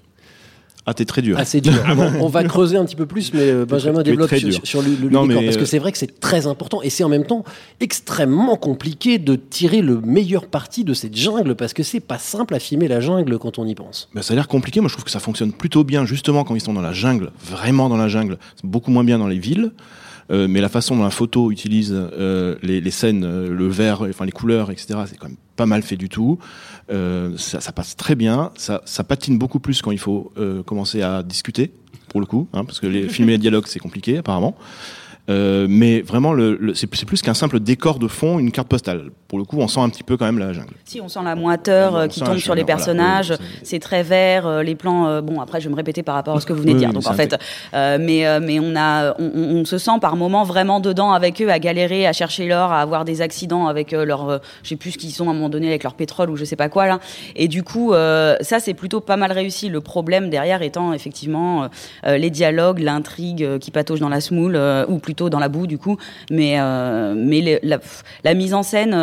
Ah, 0.86 0.94
t'es 0.94 1.04
très 1.04 1.20
dur. 1.20 1.36
Ah, 1.38 1.44
c'est 1.44 1.60
dur. 1.60 1.72
Bon, 1.96 2.12
on 2.20 2.28
va 2.28 2.44
creuser 2.44 2.76
un 2.76 2.84
petit 2.84 2.96
peu 2.96 3.06
plus, 3.06 3.32
mais 3.32 3.40
euh, 3.40 3.64
Benjamin 3.66 4.02
développe 4.02 4.32
sur, 4.34 4.66
sur 4.66 4.82
le, 4.82 4.90
le 5.00 5.08
Non, 5.10 5.26
mais, 5.26 5.34
parce 5.44 5.56
que 5.56 5.62
euh, 5.62 5.66
c'est 5.66 5.78
vrai 5.78 5.90
que 5.90 5.98
c'est 5.98 6.20
très 6.20 6.46
important 6.46 6.80
et 6.82 6.90
c'est 6.90 7.04
en 7.04 7.08
même 7.08 7.26
temps 7.26 7.44
extrêmement 7.80 8.56
compliqué 8.56 9.18
de 9.18 9.34
tirer 9.34 9.82
le 9.82 10.00
meilleur 10.00 10.46
parti 10.46 10.84
de 10.84 10.94
cette 10.94 11.16
jungle 11.16 11.56
parce 11.56 11.72
que 11.72 11.82
c'est 11.82 12.00
pas 12.00 12.18
simple 12.18 12.54
à 12.54 12.60
filmer 12.60 12.86
la 12.86 13.00
jungle 13.00 13.38
quand 13.38 13.58
on 13.58 13.66
y 13.66 13.74
pense. 13.74 14.08
Bah, 14.14 14.22
ça 14.22 14.32
a 14.32 14.36
l'air 14.36 14.48
compliqué. 14.48 14.80
Moi, 14.80 14.88
je 14.88 14.94
trouve 14.94 15.04
que 15.04 15.10
ça 15.10 15.20
fonctionne 15.20 15.52
plutôt 15.52 15.82
bien, 15.82 16.06
justement, 16.06 16.44
quand 16.44 16.54
ils 16.54 16.60
sont 16.60 16.74
dans 16.74 16.82
la 16.82 16.92
jungle, 16.92 17.30
vraiment 17.44 17.88
dans 17.88 17.96
la 17.96 18.08
jungle. 18.08 18.38
C'est 18.54 18.66
beaucoup 18.66 18.90
moins 18.90 19.04
bien 19.04 19.18
dans 19.18 19.28
les 19.28 19.38
villes. 19.38 19.72
Euh, 20.30 20.48
mais 20.48 20.60
la 20.60 20.68
façon 20.68 20.96
dont 20.96 21.04
la 21.04 21.10
photo 21.10 21.50
utilise 21.52 21.92
euh, 21.94 22.56
les, 22.62 22.80
les 22.80 22.90
scènes, 22.90 23.24
euh, 23.24 23.48
le 23.48 23.68
vert, 23.68 24.02
enfin 24.02 24.24
les 24.24 24.32
couleurs, 24.32 24.70
etc., 24.70 25.00
c'est 25.06 25.16
quand 25.16 25.28
même 25.28 25.36
pas 25.56 25.66
mal 25.66 25.82
fait 25.82 25.96
du 25.96 26.08
tout. 26.08 26.38
Euh, 26.90 27.36
ça, 27.36 27.60
ça 27.60 27.72
passe 27.72 27.96
très 27.96 28.14
bien. 28.14 28.50
Ça, 28.56 28.82
ça 28.84 29.02
patine 29.04 29.38
beaucoup 29.38 29.58
plus 29.60 29.82
quand 29.82 29.90
il 29.90 29.98
faut 29.98 30.32
euh, 30.38 30.62
commencer 30.62 31.02
à 31.02 31.22
discuter, 31.22 31.72
pour 32.10 32.20
le 32.20 32.26
coup, 32.26 32.48
hein, 32.52 32.64
parce 32.64 32.78
que 32.80 32.86
les, 32.86 33.08
filmer 33.08 33.32
les 33.32 33.38
dialogues, 33.38 33.66
c'est 33.66 33.80
compliqué, 33.80 34.18
apparemment. 34.18 34.56
Euh, 35.28 35.66
mais 35.68 36.02
vraiment, 36.02 36.32
le, 36.32 36.56
le- 36.60 36.74
c'est 36.74 36.88
c'est 36.94 37.04
plus 37.06 37.20
qu'un 37.20 37.34
simple 37.34 37.58
décor 37.58 37.98
de 37.98 38.06
fond, 38.06 38.38
une 38.38 38.52
carte 38.52 38.68
postale. 38.68 39.10
Pour 39.28 39.38
le 39.38 39.44
coup, 39.44 39.58
on 39.58 39.68
sent 39.68 39.80
un 39.80 39.88
petit 39.88 40.02
peu 40.02 40.16
quand 40.16 40.24
même 40.24 40.38
la 40.38 40.52
jungle. 40.52 40.74
Si, 40.84 41.00
on 41.00 41.08
sent 41.08 41.20
la 41.24 41.34
moiteur 41.34 41.96
euh, 41.96 42.06
qui 42.06 42.20
tombe 42.20 42.38
sur 42.38 42.54
les 42.54 42.62
voilà. 42.62 42.76
personnages. 42.76 43.34
Oui, 43.38 43.46
c'est 43.62 43.78
très 43.78 44.02
vert, 44.02 44.46
euh, 44.46 44.62
les 44.62 44.74
plans. 44.74 45.06
euh, 45.06 45.20
bon, 45.20 45.40
après, 45.40 45.60
je 45.60 45.66
vais 45.66 45.72
me 45.72 45.76
répéter 45.76 46.02
par 46.02 46.14
rapport 46.14 46.36
à 46.36 46.40
ce 46.40 46.46
que 46.46 46.52
vous 46.52 46.62
venez 46.62 46.74
de 46.74 46.78
dire. 46.78 46.88
oui, 46.88 46.94
Donc, 46.94 47.06
en 47.06 47.12
fait, 47.14 47.36
mais 47.72 48.24
mais 48.40 48.60
on 48.60 48.74
a, 48.76 49.14
on, 49.18 49.64
se 49.64 49.78
sent 49.78 49.98
par 50.00 50.16
moments 50.16 50.44
vraiment 50.44 50.80
dedans 50.80 51.12
avec 51.12 51.40
eux, 51.42 51.50
à 51.50 51.58
galérer, 51.58 52.06
à 52.06 52.12
chercher 52.12 52.46
l'or, 52.46 52.72
à 52.72 52.80
avoir 52.80 53.04
des 53.04 53.20
accidents 53.22 53.66
avec 53.66 53.92
leur, 53.92 54.40
je 54.62 54.68
sais 54.68 54.76
plus 54.76 54.92
ce 54.92 54.98
qu'ils 54.98 55.10
sont 55.10 55.28
à 55.28 55.30
un 55.30 55.34
moment 55.34 55.48
donné 55.48 55.68
avec 55.68 55.82
leur 55.82 55.94
pétrole 55.94 56.30
ou 56.30 56.36
je 56.36 56.44
sais 56.44 56.56
pas 56.56 56.68
quoi 56.68 56.86
là. 56.86 57.00
Et 57.34 57.48
du 57.48 57.62
coup, 57.62 57.92
ça 57.92 58.60
c'est 58.60 58.74
plutôt 58.74 59.00
pas 59.00 59.16
mal 59.16 59.32
réussi. 59.32 59.68
Le 59.68 59.80
problème 59.80 60.30
derrière 60.30 60.62
étant 60.62 60.92
effectivement 60.92 61.68
les 62.04 62.30
dialogues, 62.30 62.78
l'intrigue 62.78 63.58
qui 63.58 63.70
patauge 63.70 64.00
dans 64.00 64.08
la 64.08 64.20
semoule 64.20 64.56
euh, 64.56 64.84
ou 64.88 64.98
plutôt 64.98 65.30
dans 65.30 65.38
la 65.38 65.48
boue 65.48 65.66
du 65.66 65.78
coup. 65.78 65.96
Mais 66.30 66.56
mais 67.14 67.40
les- 67.40 67.60
la, 68.24 68.34
mise 68.34 68.54
en 68.54 68.62
scène 68.62 68.94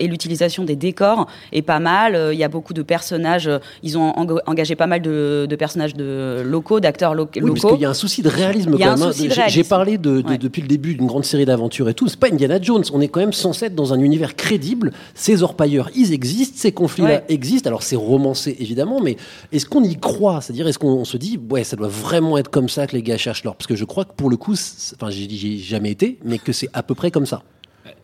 et 0.00 0.06
l'utilisation 0.08 0.64
des 0.64 0.76
décors 0.76 1.26
est 1.52 1.62
pas 1.62 1.78
mal. 1.80 2.14
Euh, 2.14 2.32
Il 2.34 2.38
y 2.38 2.44
a 2.44 2.48
beaucoup 2.48 2.72
de 2.74 2.82
personnages. 2.82 3.46
euh, 3.48 3.58
Ils 3.82 3.96
ont 3.98 4.10
enga- 4.12 4.40
engagé 4.46 4.74
pas 4.76 4.86
mal 4.86 5.02
de, 5.02 5.46
de 5.48 5.56
personnages 5.56 5.94
de 5.94 6.42
locaux, 6.44 6.80
d'acteurs 6.80 7.14
lo- 7.14 7.24
Oui, 7.34 7.40
parce 7.40 7.62
locaux. 7.62 7.74
qu'il 7.74 7.82
y 7.82 7.84
a 7.86 7.90
un 7.90 7.94
souci 7.94 8.22
de 8.22 8.28
réalisme 8.28 8.72
quand 8.72 8.78
même. 8.78 9.02
hein. 9.02 9.10
J'ai- 9.48 9.64
parlé 9.64 9.96
de, 9.98 10.20
de- 10.20 10.28
Ouais. 10.28 10.38
depuis 10.38 10.60
le 10.62 10.68
début 10.68 10.94
d'une 10.94 11.06
grande 11.06 11.24
série 11.24 11.44
d'aventures 11.44 11.88
et 11.88 11.94
tout. 11.94 12.08
C'est 12.08 12.18
pas 12.18 12.28
Indiana 12.28 12.60
Jones. 12.60 12.82
On 12.92 13.00
est 13.00 13.08
quand 13.08 13.20
même 13.20 13.32
censé 13.32 13.66
être 13.66 13.74
dans 13.74 13.92
un 13.94 14.00
univers 14.00 14.34
crédible. 14.36 14.92
Ces 15.14 15.42
orpailleurs, 15.42 15.88
ils 15.94 16.12
existent. 16.12 16.56
Ces 16.58 16.72
conflits-là 16.72 17.08
Ouais. 17.08 17.24
existent. 17.28 17.68
Alors 17.68 17.82
c'est 17.82 17.96
romancé 17.96 18.56
évidemment, 18.58 19.00
mais 19.00 19.16
est-ce 19.52 19.66
qu'on 19.66 19.82
y 19.84 19.96
croit? 19.96 20.40
C'est-à-dire 20.40 20.66
est-ce 20.68 20.78
qu'on 20.78 20.88
on 20.92 21.04
se 21.04 21.16
dit 21.16 21.38
ouais, 21.50 21.64
ça 21.64 21.76
doit 21.76 21.88
vraiment 21.88 22.38
être 22.38 22.50
comme 22.50 22.68
ça 22.68 22.86
que 22.86 22.94
les 22.96 23.02
gars 23.02 23.16
cherchent 23.16 23.44
l'or 23.44 23.54
Parce 23.56 23.66
que 23.66 23.76
je 23.76 23.84
crois 23.84 24.04
que 24.04 24.12
pour 24.14 24.30
le 24.30 24.36
coup, 24.36 24.54
enfin 24.94 25.10
j'ai 25.10 25.58
jamais 25.58 25.90
été, 25.90 26.18
mais 26.24 26.38
que 26.38 26.52
c'est 26.52 26.68
à 26.72 26.82
peu 26.82 26.94
près 26.94 27.10
comme 27.10 27.26
ça. 27.26 27.42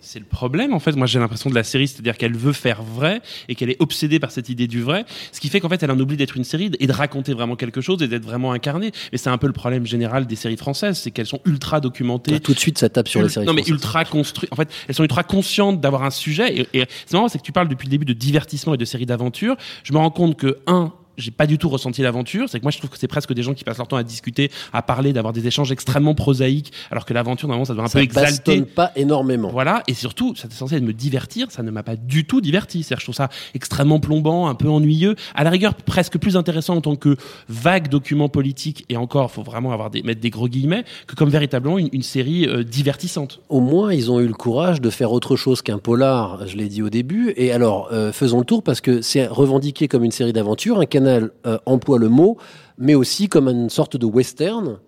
C'est 0.00 0.18
le 0.18 0.24
problème 0.24 0.72
en 0.74 0.78
fait. 0.78 0.92
Moi 0.96 1.06
j'ai 1.06 1.18
l'impression 1.18 1.50
de 1.50 1.54
la 1.54 1.64
série, 1.64 1.88
c'est-à-dire 1.88 2.16
qu'elle 2.16 2.36
veut 2.36 2.52
faire 2.52 2.82
vrai 2.82 3.20
et 3.48 3.54
qu'elle 3.54 3.70
est 3.70 3.80
obsédée 3.80 4.18
par 4.18 4.30
cette 4.30 4.48
idée 4.48 4.66
du 4.66 4.82
vrai, 4.82 5.04
ce 5.32 5.40
qui 5.40 5.48
fait 5.48 5.60
qu'en 5.60 5.68
fait 5.68 5.82
elle 5.82 5.90
en 5.90 5.98
oublie 5.98 6.16
d'être 6.16 6.36
une 6.36 6.44
série 6.44 6.70
et 6.78 6.86
de 6.86 6.92
raconter 6.92 7.34
vraiment 7.34 7.56
quelque 7.56 7.80
chose 7.80 8.02
et 8.02 8.08
d'être 8.08 8.24
vraiment 8.24 8.52
incarnée. 8.52 8.92
Et 9.12 9.18
c'est 9.18 9.30
un 9.30 9.38
peu 9.38 9.46
le 9.46 9.52
problème 9.52 9.86
général 9.86 10.26
des 10.26 10.36
séries 10.36 10.56
françaises, 10.56 10.98
c'est 10.98 11.10
qu'elles 11.10 11.26
sont 11.26 11.40
ultra 11.44 11.80
documentées. 11.80 12.32
Là, 12.32 12.40
tout 12.40 12.54
de 12.54 12.58
suite, 12.58 12.78
ça 12.78 12.88
tape 12.88 13.08
sur 13.08 13.22
les 13.22 13.28
séries. 13.28 13.46
Non, 13.46 13.52
mais 13.52 13.62
françaises. 13.62 13.74
ultra 13.74 14.04
construit. 14.04 14.48
En 14.50 14.56
fait, 14.56 14.68
elles 14.86 14.94
sont 14.94 15.02
ultra 15.02 15.22
conscientes 15.24 15.80
d'avoir 15.80 16.02
un 16.04 16.10
sujet. 16.10 16.56
Et, 16.56 16.80
et 16.80 16.84
c'est 17.06 17.14
marrant, 17.14 17.28
c'est 17.28 17.38
que 17.38 17.44
tu 17.44 17.52
parles 17.52 17.68
depuis 17.68 17.86
le 17.86 17.90
début 17.90 18.04
de 18.04 18.12
divertissement 18.12 18.74
et 18.74 18.78
de 18.78 18.84
séries 18.84 19.06
d'aventure. 19.06 19.56
Je 19.82 19.92
me 19.92 19.98
rends 19.98 20.10
compte 20.10 20.36
que, 20.36 20.58
un, 20.66 20.92
j'ai 21.18 21.30
pas 21.30 21.46
du 21.46 21.58
tout 21.58 21.68
ressenti 21.68 22.02
l'aventure. 22.02 22.48
C'est 22.48 22.58
que 22.58 22.64
moi, 22.64 22.70
je 22.70 22.78
trouve 22.78 22.90
que 22.90 22.98
c'est 22.98 23.08
presque 23.08 23.32
des 23.32 23.42
gens 23.42 23.54
qui 23.54 23.64
passent 23.64 23.78
leur 23.78 23.88
temps 23.88 23.96
à 23.96 24.02
discuter, 24.02 24.50
à 24.72 24.82
parler, 24.82 25.12
d'avoir 25.12 25.32
des 25.32 25.46
échanges 25.46 25.72
extrêmement 25.72 26.14
prosaïques, 26.14 26.72
alors 26.90 27.04
que 27.04 27.12
l'aventure, 27.12 27.48
normalement, 27.48 27.64
ça 27.64 27.74
doit 27.74 27.84
un 27.84 27.88
Ça 27.88 27.98
peu 27.98 28.04
exalter. 28.04 28.62
pas 28.62 28.92
énormément. 28.96 29.48
Voilà, 29.48 29.82
et 29.88 29.94
surtout, 29.94 30.34
c'était 30.36 30.54
censé 30.54 30.80
me 30.80 30.92
divertir, 30.92 31.50
ça 31.50 31.62
ne 31.62 31.70
m'a 31.70 31.82
pas 31.82 31.96
du 31.96 32.24
tout 32.24 32.40
diverti. 32.40 32.82
C'est-à-dire, 32.82 33.00
je 33.00 33.06
trouve 33.06 33.14
ça 33.14 33.28
extrêmement 33.54 34.00
plombant, 34.00 34.48
un 34.48 34.54
peu 34.54 34.68
ennuyeux, 34.68 35.16
à 35.34 35.44
la 35.44 35.50
rigueur 35.50 35.74
presque 35.74 36.18
plus 36.18 36.36
intéressant 36.36 36.76
en 36.76 36.80
tant 36.80 36.96
que 36.96 37.16
vague 37.48 37.88
document 37.88 38.28
politique, 38.28 38.84
et 38.88 38.96
encore, 38.96 39.30
faut 39.30 39.42
vraiment 39.42 39.72
avoir 39.72 39.90
des, 39.90 40.02
mettre 40.02 40.20
des 40.20 40.30
gros 40.30 40.48
guillemets, 40.48 40.84
que 41.06 41.14
comme 41.14 41.30
véritablement 41.30 41.78
une, 41.78 41.88
une 41.92 42.02
série 42.02 42.46
euh, 42.46 42.62
divertissante. 42.62 43.40
Au 43.48 43.60
moins, 43.60 43.92
ils 43.92 44.10
ont 44.10 44.20
eu 44.20 44.26
le 44.26 44.34
courage 44.34 44.80
de 44.80 44.90
faire 44.90 45.12
autre 45.12 45.36
chose 45.36 45.62
qu'un 45.62 45.78
polar, 45.78 46.46
je 46.46 46.56
l'ai 46.56 46.68
dit 46.68 46.82
au 46.82 46.90
début. 46.90 47.32
Et 47.36 47.52
alors, 47.52 47.88
euh, 47.92 48.12
faisons 48.12 48.38
le 48.38 48.44
tour 48.44 48.62
parce 48.62 48.80
que 48.80 49.02
c'est 49.02 49.26
revendiqué 49.26 49.88
comme 49.88 50.04
une 50.04 50.12
série 50.12 50.32
d'aventures. 50.32 50.78
Un 50.80 50.86
canal 50.86 51.07
euh, 51.08 51.58
emploie 51.66 51.98
le 51.98 52.08
mot, 52.08 52.36
mais 52.78 52.94
aussi 52.94 53.28
comme 53.28 53.48
une 53.48 53.70
sorte 53.70 53.96
de 53.96 54.06
western. 54.06 54.78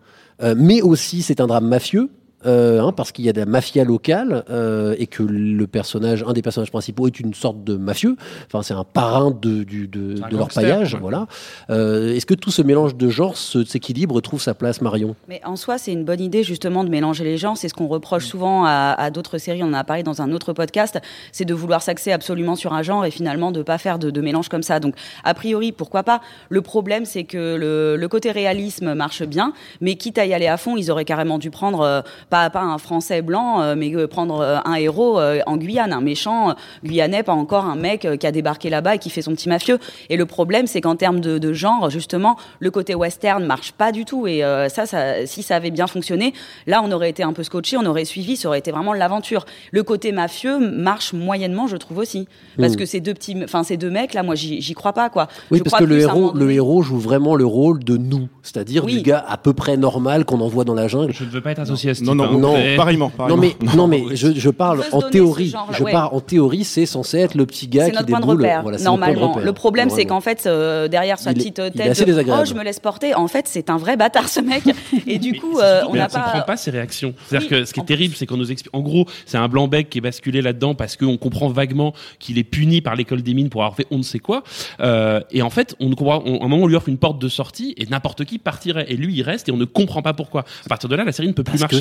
Euh, 0.43 0.55
mais 0.57 0.81
aussi, 0.81 1.23
c'est 1.23 1.41
un 1.41 1.47
drame 1.47 1.67
mafieux. 1.67 2.11
Euh, 2.47 2.81
hein, 2.81 2.93
parce 2.93 3.13
qu'il 3.13 3.25
y 3.25 3.29
a 3.29 3.33
de 3.33 3.41
la 3.41 3.47
mafia 3.47 3.85
locale 3.85 4.45
euh, 4.51 4.95
et 4.99 5.07
que 5.07 5.23
le 5.23 5.67
personnage, 5.67 6.25
un 6.27 6.33
des 6.33 6.43
personnages 6.43 6.71
principaux, 6.71 7.07
est 7.07 7.21
une 7.21 7.35
sorte 7.35 7.63
de 7.65 7.77
mafieux. 7.77 8.17
Enfin, 8.47 8.63
c'est 8.63 8.75
un 8.75 8.85
parrain 8.85 9.31
de, 9.31 9.63
du, 9.65 9.89
de, 9.89 10.17
C'est 10.17 10.25
un 10.25 10.29
de 10.29 10.37
leur 10.37 10.49
paillage. 10.49 10.95
ouais. 10.95 11.01
Voilà. 11.01 11.27
Euh, 11.71 12.15
Est-ce 12.15 12.27
que 12.27 12.35
tout 12.35 12.51
ce 12.51 12.63
mélange 12.63 12.97
de 12.97 13.09
genres 13.09 13.37
s'équilibre, 13.37 14.21
trouve 14.21 14.41
sa 14.41 14.55
place, 14.55 14.81
Marion? 14.81 15.17
Mais 15.29 15.41
en 15.45 15.57
soi, 15.57 15.79
c'est 15.79 15.93
une 15.93 16.05
bonne 16.05 16.21
idée 16.21 16.43
justement 16.43 16.85
de 16.85 16.89
mélanger 16.89 17.25
les 17.25 17.37
genres. 17.39 17.57
C'est 17.57 17.69
ce 17.69 17.75
qu'on 17.75 17.89
reproche 17.89 18.27
souvent 18.27 18.65
à, 18.65 18.95
à 18.99 19.11
d'autres 19.11 19.39
séries. 19.39 19.63
On 19.63 19.69
en 19.69 19.75
a 19.75 19.85
parlé 19.85 20.03
dans 20.03 20.23
un 20.23 20.33
autre 20.33 20.53
podcast. 20.53 20.99
C'est 21.33 21.45
de 21.45 21.55
vouloir 21.55 21.83
s'axer 21.83 22.13
absolument 22.13 22.57
sur 22.57 22.73
un 22.73 22.83
genre 22.83 23.05
et 23.05 23.11
finalement 23.11 23.53
de 23.53 23.59
ne 23.59 23.63
pas 23.65 23.79
faire 23.79 23.99
de, 23.99 24.11
de 24.11 24.21
mélange 24.21 24.49
comme 24.49 24.63
ça. 24.63 24.81
Donc, 24.81 24.95
a 25.25 25.35
priori, 25.35 25.73
pourquoi 25.73 26.03
pas? 26.03 26.21
Le 26.49 26.63
problème, 26.63 27.05
c'est 27.05 27.25
que 27.25 27.57
le, 27.57 27.97
le 27.97 28.09
côté 28.09 28.31
réalisme 28.31 28.95
marche 28.95 29.23
bien, 29.25 29.53
mais 29.81 29.97
quitte 29.97 30.19
à 30.19 30.27
y 30.27 30.35
aller 30.35 30.47
à 30.47 30.57
fond, 30.57 30.77
ils 30.77 30.91
auraient 30.91 31.05
carrément 31.05 31.39
dû 31.39 31.51
prendre 31.51 31.81
euh, 31.81 32.01
pas, 32.31 32.49
pas 32.51 32.63
un 32.63 32.79
Français 32.79 33.21
blanc, 33.23 33.61
euh, 33.61 33.75
mais 33.77 33.95
euh, 33.95 34.07
prendre 34.07 34.41
euh, 34.41 34.59
un 34.65 34.75
héros 34.75 35.19
euh, 35.19 35.41
en 35.47 35.57
Guyane, 35.57 35.93
un 35.93 36.01
méchant 36.01 36.51
euh, 36.51 36.53
guyanais, 36.85 37.23
pas 37.23 37.33
encore 37.33 37.65
un 37.67 37.77
mec 37.77 38.05
euh, 38.05 38.17
qui 38.17 38.27
a 38.27 38.33
débarqué 38.33 38.71
là-bas 38.71 38.95
et 38.95 38.99
qui 38.99 39.11
fait 39.11 39.23
son 39.23 39.33
petit 39.33 39.49
mafieux. 39.49 39.79
Et 40.09 40.17
le 40.17 40.27
problème, 40.27 40.67
c'est 40.67 40.81
qu'en 40.81 40.97
termes 40.97 41.21
de, 41.21 41.39
de 41.39 41.53
genre, 41.53 41.91
justement, 41.91 42.37
le 42.61 42.71
côté 42.71 42.95
western 42.95 43.45
marche 43.45 43.73
pas 43.73 43.93
du 43.93 44.05
tout. 44.05 44.27
Et 44.27 44.45
euh, 44.45 44.69
ça, 44.69 44.87
ça, 44.87 45.27
si 45.27 45.43
ça 45.43 45.57
avait 45.57 45.71
bien 45.71 45.87
fonctionné, 45.87 46.33
là, 46.67 46.81
on 46.85 46.91
aurait 46.93 47.11
été 47.11 47.23
un 47.23 47.33
peu 47.33 47.43
scotché, 47.43 47.77
on 47.77 47.85
aurait 47.87 48.05
suivi, 48.05 48.37
ça 48.37 48.49
aurait 48.49 48.61
été 48.61 48.71
vraiment 48.71 48.93
l'aventure. 48.95 49.45
Le 49.73 49.83
côté 49.83 50.13
mafieux 50.13 50.59
marche 50.59 51.13
moyennement, 51.13 51.67
je 51.67 51.77
trouve 51.77 51.99
aussi, 51.99 52.29
parce 52.59 52.75
Mm. 52.75 52.77
que 52.77 52.87
ces 52.87 53.01
deux 53.01 53.15
petits, 53.15 53.37
enfin 53.43 53.65
ces 53.65 53.77
deux 53.77 53.91
mecs 53.91 54.15
là, 54.15 54.23
moi, 54.23 54.35
j'y 54.37 54.75
crois 54.75 54.93
pas 54.93 55.11
quoi. 55.11 55.27
Oui, 55.51 55.59
Je 55.59 55.65
parce 55.65 55.75
crois 55.75 55.87
que 55.87 55.93
le 55.93 55.99
héros, 56.01 56.33
le 56.35 56.51
héros 56.53 56.83
joue 56.83 56.99
vraiment 56.99 57.35
le 57.35 57.45
rôle 57.45 57.83
de 57.83 57.97
nous, 57.97 58.29
c'est-à-dire 58.43 58.85
Oui. 58.85 58.97
du 58.99 59.03
gars 59.03 59.25
à 59.27 59.37
peu 59.37 59.53
près 59.53 59.77
normal 59.77 60.25
qu'on 60.25 60.41
envoie 60.41 60.65
dans 60.65 60.75
la 60.75 60.87
jungle. 60.87 61.13
Je 61.13 61.25
ne 61.25 61.31
veux 61.31 61.41
pas 61.41 61.51
être 61.53 61.59
associé 61.61 61.91
à 61.91 61.95
ce 61.95 62.05
Non, 62.05 62.13
type, 62.13 62.20
non, 62.23 62.37
hein, 62.37 62.39
non, 62.39 62.53
mais- 62.55 62.77
pareillement, 62.77 63.07
Non 63.07 63.17
pareillement. 63.17 63.43
mais 63.61 63.77
non 63.77 63.87
mais 63.89 64.05
je, 64.17 64.29
je 64.35 64.51
parle 64.51 64.83
On 64.93 64.99
en 64.99 65.03
théorie. 65.11 65.53
Je 65.73 65.83
ouais. 65.83 65.93
parle 65.93 66.15
en 66.15 66.21
théorie, 66.21 66.65
c'est 66.65 66.87
censé 66.87 67.19
être 67.19 67.35
le 67.35 67.47
petit 67.47 67.69
gars 67.69 67.85
C'est 67.87 67.91
qui 67.91 67.97
notre 67.97 68.09
point 68.09 68.19
de 68.21 68.23
déboule. 68.25 68.37
repère, 68.37 68.63
Voilà, 68.63 68.79
c'est 68.79 68.85
notre 68.85 68.97
point 68.99 69.09
de 69.09 69.13
normalement. 69.13 69.33
repère, 69.35 69.47
Le 69.47 69.53
problème, 69.53 69.91
c'est 69.91 70.05
qu'en 70.05 70.21
fait, 70.21 70.45
euh, 70.47 70.89
derrière 70.89 71.19
sa 71.19 71.33
petite 71.33 71.59
il 71.59 71.65
est 71.65 71.71
tête, 71.71 71.91
assez 71.91 72.05
de, 72.05 72.13
oh, 72.29 72.45
je 72.45 72.55
me 72.55 72.63
laisse 72.63 72.81
porter. 72.81 73.15
En 73.15 73.29
fait, 73.29 73.47
c'est 73.49 73.71
un 73.71 73.77
vrai 73.77 73.97
bâtard, 73.97 74.29
ce 74.29 74.41
mec. 74.41 74.63
Et 75.07 75.19
du 75.19 75.39
coup, 75.39 75.59
euh, 75.59 75.83
on 75.89 75.95
n'a 75.95 76.05
ne 76.05 76.09
comprend 76.13 76.33
pas. 76.33 76.41
pas 76.43 76.57
ses 76.57 76.71
réactions. 76.71 77.15
C'est-à-dire 77.29 77.49
Oui, 77.51 77.59
que 77.61 77.65
ce 77.65 77.73
qui 77.73 77.81
est 77.81 77.85
terrible, 77.85 78.15
c'est 78.17 78.27
qu'on 78.27 78.37
nous 78.37 78.51
explique. 78.53 78.75
En 78.75 78.81
gros, 78.81 79.07
c'est 79.27 79.39
un 79.39 79.49
blanc 79.49 79.69
bec 79.69 79.89
qui 79.91 79.99
est 79.99 80.01
basculé 80.03 80.43
là-dedans 80.43 80.75
parce 80.75 80.97
qu'on 80.97 81.17
comprend 81.17 81.49
vaguement 81.49 81.93
qu'il 82.19 82.39
est 82.39 82.45
puni 82.45 82.81
par 82.81 82.97
l'école 82.97 83.23
des 83.23 83.35
mines 83.35 83.49
pour 83.51 83.63
avoir 83.63 83.77
fait 83.77 83.87
on 83.91 83.99
ne 83.99 84.03
sait 84.03 84.19
quoi. 84.19 84.43
Euh, 84.81 85.21
et 85.31 85.43
en 85.43 85.51
fait, 85.51 85.75
on 85.81 85.91
comprend. 85.91 86.23
on- 86.25 86.41
à 86.41 86.45
un 86.45 86.49
moment, 86.49 86.65
on 86.65 86.67
lui 86.67 86.77
offre 86.77 86.89
une 86.89 86.99
porte 86.99 87.19
de 87.21 87.29
sortie 87.29 87.75
et 87.77 87.87
n'importe 87.87 88.25
qui 88.25 88.39
partirait. 88.39 88.87
Et 88.89 88.97
lui, 88.97 89.15
il 89.15 89.23
reste 89.23 89.49
et 89.49 89.53
on 89.53 89.57
ne 89.57 89.65
comprend 89.65 90.03
pas 90.03 90.13
pourquoi. 90.13 90.43
À 90.65 90.69
partir 90.69 90.89
de 90.89 90.97
là, 90.97 91.05
la 91.05 91.13
série 91.13 91.29
ne 91.29 91.33
peut 91.33 91.43
plus 91.45 91.59
parce 91.59 91.73
marcher. 91.73 91.77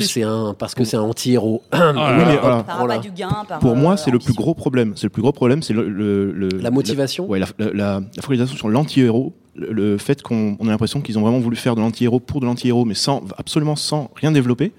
Parce 0.58 0.74
que 0.74 0.84
c'est 0.84 0.96
un 0.96 1.02
anti-héros. 1.02 1.62
Là 1.72 1.90
Oui, 1.92 1.96
là. 1.96 2.24
mais 2.26 2.36
voilà. 2.38 2.62
Par 2.62 2.78
Voilà. 2.78 2.94
pas 2.96 3.00
du 3.00 3.10
gain, 3.10 3.44
par, 3.48 3.58
Pour 3.60 3.72
euh, 3.72 3.74
moi, 3.76 3.96
c'est 3.96 4.10
le 4.10 4.18
plus 4.18 4.32
gros 4.34 4.54
problème. 4.54 4.92
C'est 4.96 5.04
le 5.04 5.10
plus 5.10 5.22
gros 5.22 5.32
problème, 5.32 5.62
c'est 5.62 5.72
le, 5.74 5.88
le- 5.88 6.32
le- 6.32 6.48
La 6.60 6.70
motivation 6.70 7.26
ouais, 7.26 7.38
la, 7.38 7.46
la, 7.72 8.00
focalisation 8.20 8.56
sur 8.56 8.68
l'anti-héros, 8.68 9.34
le, 9.56 9.72
le 9.72 9.98
fait 9.98 10.22
qu'on 10.22 10.56
on 10.60 10.66
a 10.68 10.70
l'impression 10.70 11.00
qu'ils 11.00 11.18
ont 11.18 11.22
vraiment 11.22 11.40
voulu 11.40 11.56
faire 11.56 11.74
de 11.76 11.80
l'anti-héros 11.80 12.20
pour 12.20 12.40
de 12.40 12.46
l'anti-héros, 12.46 12.84
mais 12.84 12.94
sans 12.94 13.22
absolument 13.38 13.76
sans 13.76 14.10
rien 14.16 14.32
développer. 14.32 14.72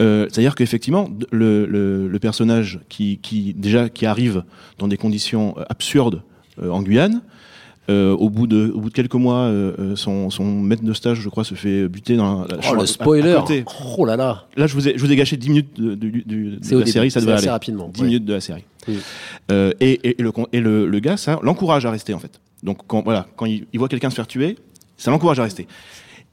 Euh, 0.00 0.26
C'est-à-dire 0.30 0.54
qu'effectivement, 0.54 1.08
le, 1.30 1.66
le, 1.66 2.08
le 2.08 2.18
personnage 2.18 2.80
qui, 2.88 3.18
qui 3.18 3.52
déjà 3.54 3.88
qui 3.90 4.06
arrive 4.06 4.44
dans 4.78 4.88
des 4.88 4.96
conditions 4.96 5.54
euh, 5.58 5.64
absurdes 5.68 6.22
euh, 6.62 6.70
en 6.70 6.82
Guyane. 6.82 7.20
Euh, 7.90 8.12
au, 8.14 8.30
bout 8.30 8.46
de, 8.46 8.72
au 8.74 8.80
bout 8.80 8.88
de 8.88 8.94
quelques 8.94 9.14
mois, 9.14 9.40
euh, 9.40 9.72
euh, 9.78 9.96
son, 9.96 10.30
son 10.30 10.44
maître 10.44 10.82
de 10.84 10.92
stage, 10.94 11.20
je 11.20 11.28
crois, 11.28 11.44
se 11.44 11.54
fait 11.54 11.88
buter 11.88 12.16
dans 12.16 12.44
la 12.44 12.56
Oh 12.70 12.74
le 12.74 12.80
à- 12.80 12.82
à 12.84 12.86
spoiler. 12.86 13.34
côté. 13.40 13.64
Oh 13.98 14.04
là 14.06 14.16
là. 14.16 14.46
Là, 14.56 14.66
je 14.66 14.74
vous 14.74 14.88
ai, 14.88 14.96
je 14.96 15.04
vous 15.04 15.10
ai 15.12 15.16
gâché 15.16 15.36
10 15.36 15.48
minutes 15.48 15.80
de, 15.80 15.98
C'est 16.62 16.70
de 16.70 16.76
au 16.76 16.78
la 16.78 16.84
début, 16.84 16.90
série, 16.92 17.10
ça 17.10 17.20
c'est 17.20 17.26
devrait 17.26 17.34
assez 17.36 17.44
aller. 17.44 17.50
rapidement, 17.50 17.88
10 17.92 18.00
ouais. 18.00 18.06
minutes 18.06 18.24
de 18.24 18.32
la 18.32 18.40
série. 18.40 18.64
Oui. 18.88 18.98
Euh, 19.50 19.72
et, 19.80 19.92
et- 20.08 20.20
et 20.20 20.22
le, 20.22 20.32
con- 20.32 20.46
et 20.52 20.60
le, 20.60 20.86
le 20.86 21.00
gars, 21.00 21.16
ça 21.16 21.38
l'encourage 21.42 21.84
à 21.84 21.90
rester, 21.90 22.14
en 22.14 22.18
fait. 22.18 22.40
Donc, 22.62 22.78
quand, 22.86 23.02
voilà, 23.02 23.26
quand 23.36 23.46
il, 23.46 23.66
il 23.72 23.78
voit 23.78 23.88
quelqu'un 23.88 24.10
se 24.10 24.14
faire 24.14 24.26
tuer, 24.26 24.56
ça 24.96 25.10
l'encourage 25.10 25.40
à 25.40 25.42
rester. 25.42 25.66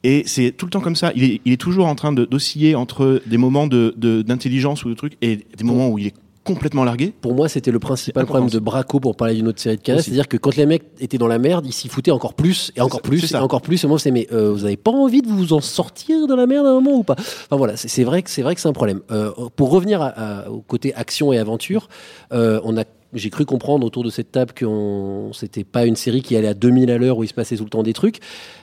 Et 0.04 0.24
c'est 0.28 0.52
tout 0.52 0.66
le 0.68 0.70
temps 0.72 0.80
comme 0.82 0.96
ça. 0.96 1.12
Il 1.16 1.24
est, 1.24 1.42
il 1.44 1.54
est 1.54 1.58
toujours 1.58 1.88
en 1.88 1.96
train 1.96 2.12
de- 2.14 2.26
d'osciller 2.26 2.76
entre 2.76 3.22
des 3.26 3.38
moments 3.38 3.66
de- 3.68 3.94
de- 3.98 4.22
d'intelligence 4.22 4.86
ou 4.86 4.90
de 4.90 4.94
trucs 4.94 5.14
et 5.22 5.38
des 5.58 5.64
moments 5.64 5.90
où 5.90 5.98
il 5.98 6.08
est 6.08 6.14
complètement 6.48 6.84
largué. 6.84 7.14
Pour 7.22 7.34
moi, 7.36 7.48
c'était 7.50 7.72
le 7.72 7.80
principal 7.80 8.24
C'est 8.24 8.28
problème 8.28 8.50
de. 8.50 8.60
Braco 8.60 9.00
pour 9.00 9.16
parler 9.16 9.36
d'une 9.36 9.48
autre 9.48 9.60
série 9.60 9.78
de 9.78 9.94
Aussi. 9.94 10.04
c'est-à-dire 10.04 10.28
que 10.28 10.38
quand 10.38 10.56
les 10.56 10.66
mecs 10.66 10.84
étaient 11.00 11.18
dans 11.18 11.28
la 11.28 11.38
merde, 11.40 11.66
ils 11.66 11.74
s'y 11.74 11.88
foutaient 11.90 12.12
encore 12.12 12.34
plus 12.34 12.72
et 12.76 12.82
encore 12.82 13.02
plus 13.02 13.32
et 13.32 13.36
encore 13.36 13.62
plus. 13.62 13.84
Et 13.84 13.88
moi, 13.88 14.00
c'est 14.00 14.12
mais 14.12 14.28
euh, 14.32 14.52
vous 14.52 14.66
avez 14.66 14.78
pas 14.78 14.92
envie 14.92 15.22
de 15.22 15.28
vous 15.28 15.54
en 15.54 15.62
sortir 15.62 16.26
de 16.28 16.34
la 16.34 16.48
merde 16.48 16.66
à 16.66 16.70
un 16.70 16.74
moment 16.82 16.98
ou 16.98 17.04
pas? 17.04 17.16
Enfin 17.18 17.56
voilà, 17.58 17.76
c'est 17.78 18.04
vrai 18.04 18.24
que 18.24 18.30
c'est 18.30 18.42
vrai 18.42 18.56
que 18.56 18.62
c'est 18.62 18.68
un 18.70 18.74
problème. 18.74 19.02
Euh, 19.12 19.32
pour 19.56 19.70
revenir 19.70 20.02
à- 20.02 20.08
à- 20.46 20.50
au 20.50 20.62
côté 20.62 20.94
action 20.96 21.32
et 21.34 21.38
aventure, 21.38 21.90
euh, 22.34 22.60
on 22.64 22.78
a 22.78 22.84
j'ai 23.14 23.30
cru 23.30 23.46
comprendre 23.46 23.86
autour 23.88 24.04
de 24.04 24.10
cette 24.10 24.34
table 24.34 24.52
que 24.52 24.66
c'était 25.32 25.64
pas 25.64 25.86
une 25.86 25.96
série 25.96 26.22
qui 26.22 26.36
allait 26.36 26.50
à 26.50 26.54
2000 26.54 26.92
à 26.92 26.98
l'heure 26.98 27.18
où 27.18 27.24
il 27.24 27.28
se 27.30 27.34
passait 27.34 27.56
tout 27.56 27.64
le 27.64 27.70
temps 27.70 27.82
des 27.82 27.94
trucs, 27.94 28.20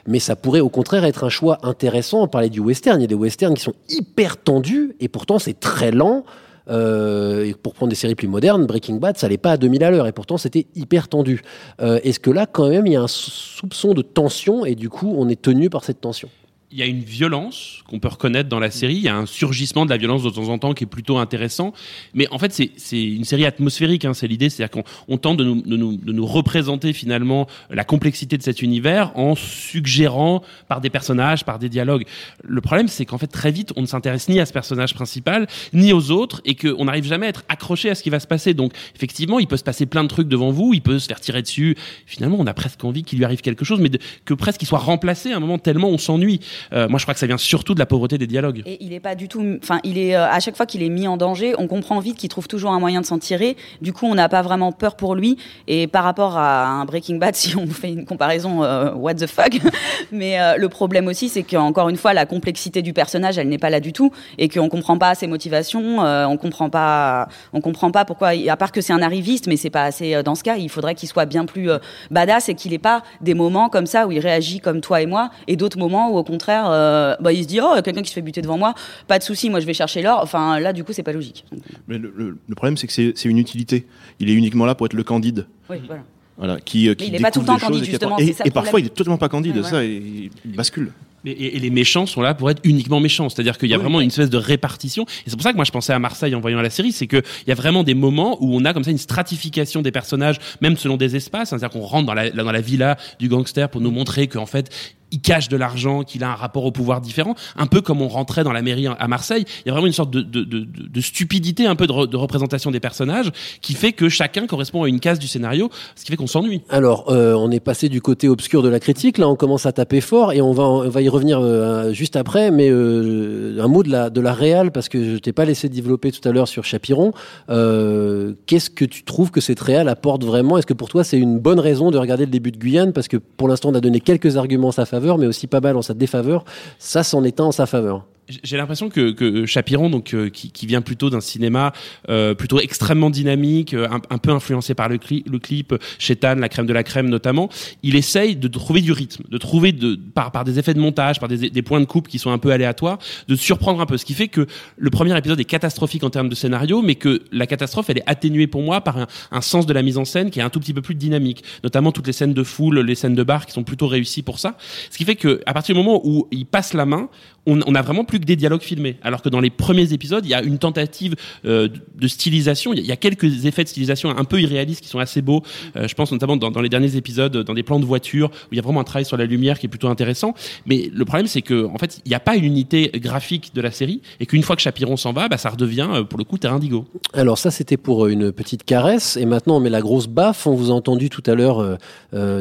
mais 0.07 0.19
ça 0.19 0.37
pourrait 0.37 0.61
au 0.61 0.69
contraire 0.69 1.05
être 1.07 1.25
un 1.25 1.31
choix 1.31 1.59
intéressant. 1.63 2.23
On 2.23 2.29
parlait 2.29 2.51
du 2.51 2.61
western, 2.61 2.99
il 3.01 3.03
y 3.03 3.05
a 3.05 3.09
des 3.09 3.15
westerns 3.15 3.55
qui 3.55 3.63
sont 3.63 3.73
hyper 3.89 4.37
tendus 4.37 4.97
et 5.01 5.09
pourtant 5.09 5.39
c'est 5.39 5.59
très 5.59 5.93
lent. 5.93 6.25
Euh, 6.71 7.53
pour 7.63 7.75
prendre 7.75 7.91
des 7.91 7.97
séries 7.97 8.15
plus 8.15 8.29
modernes, 8.29 8.67
Breaking 8.67 8.97
Bad, 8.97 9.19
ça 9.19 9.27
allait 9.27 9.37
pas 9.39 9.53
à 9.53 9.57
2000 9.57 9.85
à 9.85 9.91
l'heure 9.91 10.07
et 10.07 10.13
pourtant 10.13 10.39
c'était 10.39 10.67
hyper 10.75 11.09
tendu. 11.09 11.43
Euh, 11.81 12.01
Est-ce 12.03 12.21
que 12.21 12.31
là, 12.31 12.47
quand 12.47 12.69
même, 12.69 12.87
il 12.87 12.93
y 12.93 12.97
a 12.97 13.03
un 13.03 13.09
soupçon 13.09 13.93
de 13.93 14.03
tension 14.03 14.65
et 14.65 14.75
du 14.75 14.89
coup, 14.89 15.15
on 15.17 15.29
est 15.29 15.41
tenu 15.41 15.69
par 15.71 15.85
cette 15.85 16.01
tension? 16.01 16.29
Il 16.75 16.81
y 16.81 16.83
a 16.83 16.87
une 16.87 17.05
violence 17.05 17.85
qu'on 17.87 18.01
peut 18.01 18.09
reconnaître 18.09 18.49
dans 18.49 18.59
la 18.59 18.73
série. 18.73 18.97
Il 18.97 19.03
y 19.03 19.09
a 19.09 19.15
un 19.17 19.27
surgissement 19.27 19.85
de 19.85 19.91
la 19.91 19.97
violence 19.97 20.25
de 20.25 20.31
temps 20.31 20.49
en 20.49 20.59
temps 20.59 20.75
qui 20.75 20.83
est 20.83 20.89
plutôt 20.89 21.19
intéressant. 21.19 21.73
Mais 22.15 22.27
en 22.33 22.39
fait, 22.41 22.53
c'est 22.53 23.01
une 23.01 23.23
série 23.23 23.47
atmosphérique. 23.47 24.05
Hein, 24.05 24.13
c'est 24.13 24.27
l'idée, 24.27 24.51
c'est-à-dire 24.51 24.73
qu'on 24.73 24.83
on 25.07 25.17
tente 25.17 25.37
de 25.37 25.45
nous, 25.45 25.63
de, 25.63 25.77
nous, 25.77 25.97
de 25.97 26.13
nous 26.13 26.27
représenter 26.27 26.93
finalement 26.93 27.47
la 27.71 27.85
complexité 27.85 28.37
de 28.37 28.43
cet 28.43 28.61
univers 28.61 29.17
en 29.17 29.37
suggérant 29.37 30.43
par 30.67 30.81
des 30.81 30.91
personnages, 30.91 31.45
par 31.45 31.61
des 31.61 31.69
dialogues. 31.69 32.07
Le 32.43 32.61
problème, 32.61 32.89
c'est 32.89 33.05
qu'en 33.05 33.19
fait, 33.19 33.29
très 33.29 33.53
vite, 33.53 33.73
on 33.77 33.83
ne 33.83 33.87
s'intéresse 33.87 34.29
ni 34.29 34.41
à 34.41 34.47
ce 34.47 34.53
personnage 34.53 34.95
principal, 34.95 35.47
ni 35.75 35.93
aux 35.93 36.11
autres, 36.11 36.41
et 36.45 36.57
qu'on 36.57 36.87
n'arrive 36.87 37.05
jamais 37.05 37.27
à 37.27 37.29
être 37.29 37.45
accroché 37.49 37.89
à 37.91 37.95
ce 37.95 38.03
qui 38.03 38.11
va 38.11 38.19
se 38.19 38.27
passer. 38.27 38.53
Donc, 38.53 38.73
effectivement, 38.97 39.39
il 39.39 39.47
peut 39.47 39.57
se 39.57 39.63
passer 39.63 39.87
plein 39.87 40.03
de 40.03 40.09
trucs 40.09 40.27
devant 40.27 40.51
vous, 40.51 40.75
il 40.75 40.81
peut 40.83 40.99
se 40.99 41.07
faire 41.07 41.21
tirer 41.21 41.43
dessus. 41.43 41.77
Finalement, 42.05 42.39
on 42.41 42.47
a 42.49 42.55
presque 42.55 42.83
envie 42.85 43.05
qu'il 43.05 43.19
lui 43.19 43.25
arrive 43.25 43.43
quelque 43.43 43.65
chose, 43.65 43.79
mais 43.79 43.91
de- 43.91 44.01
que 44.25 44.35
presque 44.35 44.61
il 44.63 44.67
soit 44.67 44.81
remplacé 44.81 45.31
à 45.31 45.37
un 45.37 45.41
moment 45.41 45.59
tellement 45.59 45.89
on 45.91 45.99
s'ennuie. 45.99 46.41
Euh, 46.73 46.89
moi, 46.89 46.99
je 46.99 47.05
crois 47.05 47.15
que 47.15 47.21
ça 47.21 47.27
vient 47.27 47.39
surtout 47.39 47.75
de 47.75 47.79
la 47.79 47.87
pauvreté 47.87 48.19
des 48.19 48.27
dialogues. 48.27 48.63
Et 48.67 48.79
il 48.85 48.93
est 48.93 49.01
pas 49.01 49.15
du 49.15 49.29
tout. 49.29 49.45
Enfin, 49.63 49.81
il 49.85 49.99
est 49.99 50.17
euh, 50.17 50.27
à 50.29 50.41
chaque 50.41 50.57
fois 50.57 50.67
qu'il 50.67 50.83
est 50.83 50.89
mis 50.89 51.07
en 51.07 51.17
danger, 51.17 51.55
on 51.59 51.67
comprend 51.67 51.99
vite 52.01 52.17
qu'il 52.17 52.29
trouve 52.29 52.49
toujours 52.49 52.73
un 52.73 52.81
moyen 52.81 53.01
de 53.01 53.07
s'en 53.07 53.19
tirer. 53.19 53.57
Du 53.81 53.93
coup, 53.93 54.07
on 54.07 54.15
n'a 54.15 54.29
pas 54.29 54.43
vraiment 54.43 54.73
peur 54.73 54.97
pour 54.97 55.15
lui. 55.15 55.37
Et 55.67 55.87
par 55.87 56.05
rapport 56.05 56.37
à 56.37 56.67
un 56.67 56.85
Breaking 56.85 57.17
Bad, 57.17 57.35
si 57.37 57.57
on 57.57 57.67
fait 57.67 57.93
une 57.93 58.05
comparaison, 58.05 58.63
euh, 58.63 58.93
what 58.93 59.15
the 59.15 59.27
fuck. 59.27 59.59
Mais 60.13 60.39
le 60.59 60.69
problème 60.69 61.09
aussi, 61.09 61.29
c'est 61.29 61.43
qu'encore 61.43 61.89
une 61.89 61.97
fois, 61.97 62.13
la 62.13 62.27
complexité 62.27 62.83
du 62.83 62.93
personnage, 62.93 63.39
elle 63.39 63.49
n'est 63.49 63.59
pas 63.59 63.71
là 63.71 63.81
du 63.81 63.93
tout, 63.93 64.11
et 64.39 64.49
qu'on 64.49 64.69
comprend 64.69 64.99
pas 64.99 65.15
ses 65.15 65.27
motivations. 65.27 65.99
on 66.01 66.37
comprend 66.37 66.71
pas. 66.71 67.29
On 67.53 67.61
comprend 67.61 67.91
pas 67.91 68.05
pourquoi. 68.05 68.31
À 68.49 68.57
part 68.57 68.73
que 68.73 68.81
c'est 68.81 68.93
un 68.93 69.03
arriviste, 69.03 69.47
mais 69.47 69.57
c'est 69.57 69.71
pas 69.71 69.85
assez. 69.85 70.23
Dans 70.23 70.35
ce 70.35 70.43
cas, 70.43 70.57
il 70.57 70.69
faudrait 70.69 70.95
qu'il 70.95 71.09
soit 71.09 71.27
bien 71.27 71.45
plus 71.45 71.71
badass 72.11 72.49
et 72.49 72.55
qu'il 72.55 72.73
ait 72.73 72.79
pas 72.79 73.03
des 73.21 73.35
moments 73.35 73.69
comme 73.69 73.87
ça 73.87 74.07
où 74.07 74.13
il 74.13 74.21
réagit 74.21 74.61
comme 74.61 74.81
toi 74.81 75.01
et 75.01 75.07
moi, 75.07 75.31
et 75.47 75.57
d'autres 75.57 75.79
moments 75.79 76.11
où 76.11 76.19
au 76.19 76.25
contraire, 76.25 76.54
euh, 76.67 77.17
bah, 77.21 77.33
il 77.33 77.43
se 77.43 77.49
dit 77.49 77.61
oh 77.61 77.75
quelqu'un 77.83 78.03
qui 78.03 78.09
se 78.11 78.15
fait 78.15 78.23
buter 78.23 78.43
devant 78.43 78.59
moi, 78.59 78.75
pas 79.09 79.19
de 79.19 79.25
souci, 79.25 79.51
moi 79.51 79.61
je 79.61 79.67
vais 79.67 79.75
chercher 79.75 80.03
l'or. 80.03 80.21
Enfin 80.23 80.61
là, 80.61 80.73
du 80.73 80.85
coup, 80.85 80.93
c'est 80.93 81.03
pas 81.03 81.13
logique. 81.13 81.45
Mais 81.89 81.99
le, 81.99 82.13
le- 82.17 82.39
le 82.47 82.55
problème, 82.55 82.77
c'est 82.77 82.87
que 82.87 82.93
c'est 82.93 83.29
une 83.29 83.39
utilité. 83.39 83.87
Il 84.21 84.31
est 84.31 84.35
uniquement 84.35 84.67
là 84.67 84.75
pour 84.75 84.87
être 84.87 84.93
le 84.95 85.03
candide. 85.05 85.47
Oui, 85.71 85.77
voilà. 85.87 86.03
Voilà, 86.37 86.59
qui, 86.59 86.89
euh, 86.89 86.95
qui 86.97 87.07
il 87.07 87.15
est 87.15 87.21
pas 87.21 87.31
tout 87.31 87.41
le 87.41 87.47
temps 87.47 87.55
des 87.55 87.61
choses 87.61 87.69
candide, 87.69 87.85
et 87.85 87.91
justement, 87.91 88.19
Et, 88.19 88.35
et 88.45 88.51
parfois, 88.51 88.81
il 88.81 88.87
est 88.87 88.95
totalement 88.95 89.19
pas 89.19 89.29
candide. 89.29 89.57
Ouais, 89.57 89.63
ça, 89.63 89.69
voilà. 89.71 89.85
il, 89.85 90.31
il 90.45 90.57
bascule. 90.57 90.91
Et, 91.25 91.57
et 91.57 91.61
les 91.61 91.71
méchants 91.71 92.07
sont 92.07 92.21
là 92.23 92.35
pour 92.35 92.51
être 92.51 92.61
uniquement 92.65 92.99
méchants. 92.99 93.29
C'est-à-dire 93.29 93.57
qu'il 93.57 93.71
y 93.71 93.75
a 93.75 93.79
vraiment 93.79 94.01
une 94.01 94.09
espèce 94.09 94.31
de 94.31 94.37
répartition. 94.37 95.05
Et 95.05 95.31
c'est 95.31 95.37
pour 95.37 95.43
ça 95.43 95.53
que 95.53 95.57
moi 95.57 95.65
je 95.65 95.71
pensais 95.71 95.93
à 95.93 95.99
Marseille 96.01 96.35
en 96.35 96.41
voyant 96.41 96.61
la 96.61 96.71
série, 96.71 96.91
c'est 96.93 97.07
qu'il 97.07 97.23
y 97.47 97.53
a 97.53 97.55
vraiment 97.55 97.83
des 97.85 97.95
moments 97.95 98.37
où 98.43 98.55
on 98.55 98.65
a 98.65 98.75
comme 98.75 98.83
ça 98.85 98.91
une 98.91 98.99
stratification 98.99 99.81
des 99.81 99.93
personnages, 99.93 100.39
même 100.61 100.77
selon 100.77 100.97
des 100.97 101.15
espaces. 101.17 101.51
C'est-à-dire 101.51 101.71
qu'on 101.71 101.81
rentre 101.81 102.07
dans 102.07 102.15
la, 102.15 102.31
dans 102.31 102.51
la 102.53 102.61
villa 102.61 102.99
du 103.21 103.29
gangster 103.29 103.71
pour 103.71 103.81
nous 103.81 103.93
montrer 103.93 104.27
qu'en 104.27 104.45
fait 104.47 104.71
il 105.15 105.21
cache 105.21 105.49
de 105.49 105.57
l'argent, 105.57 106.03
qu'il 106.03 106.25
a 106.25 106.31
un 106.31 106.35
rapport 106.35 106.65
au 106.65 106.73
pouvoir 106.73 107.01
différent, 107.01 107.35
un 107.57 107.67
peu 107.67 107.81
comme 107.81 108.03
on 108.03 108.09
rentrait 108.09 108.45
dans 108.45 108.53
la 108.53 108.63
mairie 108.63 108.87
à 108.87 109.09
Marseille. 109.09 109.45
Il 109.65 109.69
y 109.69 109.71
a 109.71 109.73
vraiment 109.73 109.87
une 109.87 109.93
sorte 109.93 110.11
de, 110.11 111.01
stupidité, 111.01 111.67
un 111.67 111.77
peu 111.77 111.87
de, 111.87 111.93
re- 111.93 112.09
de 112.09 112.17
représentation 112.17 112.71
des 112.71 112.81
personnages, 112.81 113.31
qui 113.61 113.75
fait 113.75 113.93
que 113.93 114.09
chacun 114.09 114.47
correspond 114.47 114.83
à 114.83 114.89
une 114.89 115.01
case 115.01 115.19
du 115.19 115.29
scénario, 115.29 115.71
ce 115.95 116.05
qui 116.05 116.11
fait 116.11 116.17
qu'on 116.17 116.27
s'ennuie. 116.27 116.63
Alors, 116.69 117.11
euh, 117.11 117.35
on 117.35 117.51
est 117.51 117.61
passé 117.61 117.89
du 117.89 118.01
côté 118.01 118.29
obscur 118.29 118.63
de 118.63 118.69
la 118.69 118.81
critique. 118.81 119.19
Là, 119.19 119.29
on 119.29 119.37
commence 119.37 119.67
à 119.67 119.73
taper 119.73 120.01
fort 120.01 120.33
et 120.33 120.43
on 120.43 120.53
va, 120.53 121.03
y 121.03 121.09
revenir 121.09 121.39
euh, 121.41 121.93
juste 121.93 122.17
après. 122.17 122.51
Mais 122.51 122.69
euh, 122.71 123.63
un 123.63 123.69
mot 123.69 123.83
de 123.83 123.91
la 123.91 124.11
de 124.11 124.21
réal 124.21 124.73
parce 124.73 124.89
que 124.89 125.15
je 125.15 125.19
t'ai 125.19 125.33
pas 125.33 125.45
laissé 125.45 125.69
développer 125.69 126.11
tout 126.11 126.27
à 126.27 126.33
l'heure 126.33 126.49
sur 126.49 126.65
Chapiron. 126.65 127.13
Qu'est-ce 127.49 128.71
que 128.71 128.85
tu 128.85 129.05
trouves 129.05 129.31
que 129.31 129.41
cette 129.41 129.61
réal 129.61 129.89
apporte 129.89 130.25
vraiment? 130.25 130.59
Est-ce 130.59 130.67
que 130.67 130.75
pour 130.75 130.89
toi 130.89 131.05
c'est 131.05 131.19
une 131.19 131.39
bonne 131.39 131.61
raison 131.61 131.91
de 131.91 131.99
regarder 131.99 132.25
le 132.25 132.31
début 132.31 132.51
de 132.51 132.59
Guyane? 132.59 132.93
Parce 132.93 133.09
que 133.09 133.17
pour 133.17 133.49
l'instant, 133.49 133.71
on 133.71 133.75
a 133.75 133.81
donné 133.81 134.01
quelques 134.01 134.37
arguments 134.37 134.69
en 134.69 134.73
sa 134.73 134.87
faveur, 134.87 135.04
mais 135.19 135.27
aussi 135.27 135.47
pas 135.47 135.61
mal 135.61 135.77
en 135.77 135.83
sa 135.83 135.95
défaveur. 135.95 136.45
Ça, 136.79 137.03
c'en 137.03 137.23
est 137.25 137.41
en 137.41 137.53
sa 137.53 137.67
faveur. 137.67 138.05
J'ai 138.43 138.57
l'impression 138.57 138.89
que, 138.89 139.11
que 139.11 139.45
Chapiron, 139.45 139.91
donc 139.91 140.15
euh, 140.15 140.31
qui, 140.31 140.51
qui 140.51 140.67
vient 140.67 140.81
plutôt 140.81 141.11
d'un 141.11 141.21
cinéma 141.21 141.73
euh, 142.09 142.35
plutôt 142.35 142.59
extrêmement 142.59 143.11
dynamique, 143.11 143.75
euh, 143.75 143.87
un, 143.91 144.01
un 144.09 144.19
peu 144.19 144.31
influencé 144.31 144.75
par 144.75 144.89
le, 144.89 144.97
cli- 144.97 145.25
le 145.31 145.39
clip, 145.39 145.75
Chétan, 145.99 146.37
la 146.37 146.49
crème 146.49 146.65
de 146.65 146.73
la 146.73 146.83
crème 146.83 147.11
notamment, 147.11 147.51
il 147.83 147.97
essaye 147.97 148.35
de 148.35 148.49
trouver 148.49 148.81
du 148.81 148.93
rythme, 148.93 149.25
de 149.29 149.37
trouver 149.37 149.73
de, 149.73 149.99
par, 150.15 150.33
par 150.33 150.45
des 150.45 150.59
effets 150.59 150.73
de 150.73 150.81
montage, 150.81 151.21
par 151.21 151.29
des, 151.29 151.51
des 151.51 151.63
points 151.63 151.81
de 151.81 151.85
coupe 151.85 152.09
qui 152.09 152.19
sont 152.19 152.31
un 152.31 152.39
peu 152.39 152.51
aléatoires, 152.51 152.99
de 153.29 153.37
surprendre 153.37 153.81
un 153.83 153.87
peu. 153.87 153.99
Ce 153.99 154.07
qui 154.07 154.15
fait 154.15 154.29
que 154.29 154.47
le 154.77 154.91
premier 154.91 155.17
épisode 155.19 155.39
est 155.39 155.45
catastrophique 155.45 156.03
en 156.03 156.11
termes 156.11 156.31
de 156.31 156.35
scénario, 156.35 156.81
mais 156.81 156.95
que 156.95 157.23
la 157.31 157.47
catastrophe, 157.47 157.91
elle 157.91 157.99
est 157.99 158.05
atténuée 158.09 158.47
pour 158.47 158.63
moi 158.63 158.81
par 158.81 158.97
un, 158.97 159.07
un 159.33 159.41
sens 159.43 159.67
de 159.67 159.73
la 159.75 159.83
mise 159.83 159.99
en 159.99 160.07
scène 160.07 160.31
qui 160.31 160.41
est 160.41 160.43
un 160.43 160.51
tout 160.51 160.61
petit 160.61 160.73
peu 160.73 160.81
plus 160.83 160.95
dynamique, 160.95 161.45
notamment 161.63 161.93
toutes 161.93 162.07
les 162.07 162.15
scènes 162.15 162.33
de 162.33 162.43
foule, 162.43 162.81
les 162.81 162.95
scènes 162.95 163.15
de 163.15 163.23
bar 163.23 163.45
qui 163.45 163.53
sont 163.53 163.65
plutôt 163.65 163.87
réussies 163.87 164.23
pour 164.23 164.39
ça. 164.39 164.57
Ce 164.91 164.97
qui 164.97 165.05
fait 165.05 165.17
que 165.17 165.43
à 165.45 165.53
partir 165.53 165.75
du 165.75 165.83
moment 165.83 166.01
où 166.05 166.27
il 166.31 166.47
passe 166.47 166.73
la 166.73 166.87
main, 166.87 167.11
on, 167.47 167.61
on 167.67 167.75
a 167.75 167.83
vraiment 167.83 168.05
plus 168.05 168.21
que 168.21 168.25
des 168.25 168.37
dialogues 168.37 168.63
filmés. 168.63 168.97
Alors 169.03 169.23
que 169.23 169.29
dans 169.29 169.41
les 169.41 169.51
premiers 169.51 169.93
épisodes, 169.93 170.25
il 170.25 170.31
y 170.31 170.35
a 170.35 170.43
une 170.43 170.59
tentative 170.59 171.15
euh, 171.45 171.69
de 171.95 172.09
stylisation. 172.09 172.73
Il 172.73 172.85
y, 172.85 172.93
a, 172.93 172.97
quelques 172.97 173.45
effets 173.47 173.65
de 173.65 173.69
stylisation 173.69 174.11
un 174.11 174.25
peu 174.25 174.41
irréalistes 174.41 174.81
qui 174.81 174.89
sont 174.89 174.99
assez 174.99 175.23
beaux. 175.23 175.43
Euh, 175.77 175.89
je 175.89 175.95
pense 175.95 176.13
notamment 176.13 176.37
dans, 176.37 176.61
les 176.61 176.69
derniers 176.69 176.97
épisodes, 176.97 177.37
dans 177.37 177.55
des 177.55 177.63
plans 177.63 177.81
de 177.81 177.85
voiture 177.85 178.31
où 178.31 178.49
il 178.53 178.57
y 178.57 178.59
a 178.59 178.63
vraiment 178.63 178.81
un 178.81 178.85
travail 178.85 179.05
sur 179.05 179.17
la 179.17 179.27
lumière 179.27 179.59
qui 179.59 179.67
est 179.67 179.69
plutôt 179.69 179.89
intéressant. 179.89 180.35
Mais 180.67 180.91
le 180.93 181.05
problème, 181.05 181.27
c'est 181.27 181.43
que 181.43 181.67
en 181.67 181.79
fait, 181.79 182.01
il 182.05 182.09
n'y 182.09 182.15
a 182.15 182.21
pas 182.21 182.37
une 182.37 182.45
unité 182.45 182.91
graphique 182.95 183.55
de 183.55 183.61
la 183.61 183.71
série 183.71 184.01
et 184.21 184.27
qu'une 184.27 184.43
fois 184.43 184.57
que 184.57 184.63
Chapiron 184.63 184.97
s'en 184.97 185.13
va, 185.13 185.29
bah, 185.29 185.39
ça 185.39 185.51
redevient 185.51 185.89
euh, 185.93 186.05
pour 186.05 186.19
le 186.19 186.25
coup 186.25 186.39
terrain 186.39 186.57
indigo. 186.57 186.87
Alors 187.13 187.39
ça, 187.39 187.51
c'était 187.51 187.77
pour 187.77 188.07
une 188.07 188.33
petite 188.33 188.65
caresse. 188.65 189.17
Et 189.17 189.27
maintenant, 189.27 189.57
on 189.57 189.61
met 189.61 189.71
la 189.71 189.81
grosse 189.81 190.07
baffe. 190.07 190.47
On 190.47 190.55
vous 190.55 190.71
a 190.71 190.75
entendu 190.75 191.11
tout 191.11 191.23
à 191.27 191.35
l'heure 191.35 191.79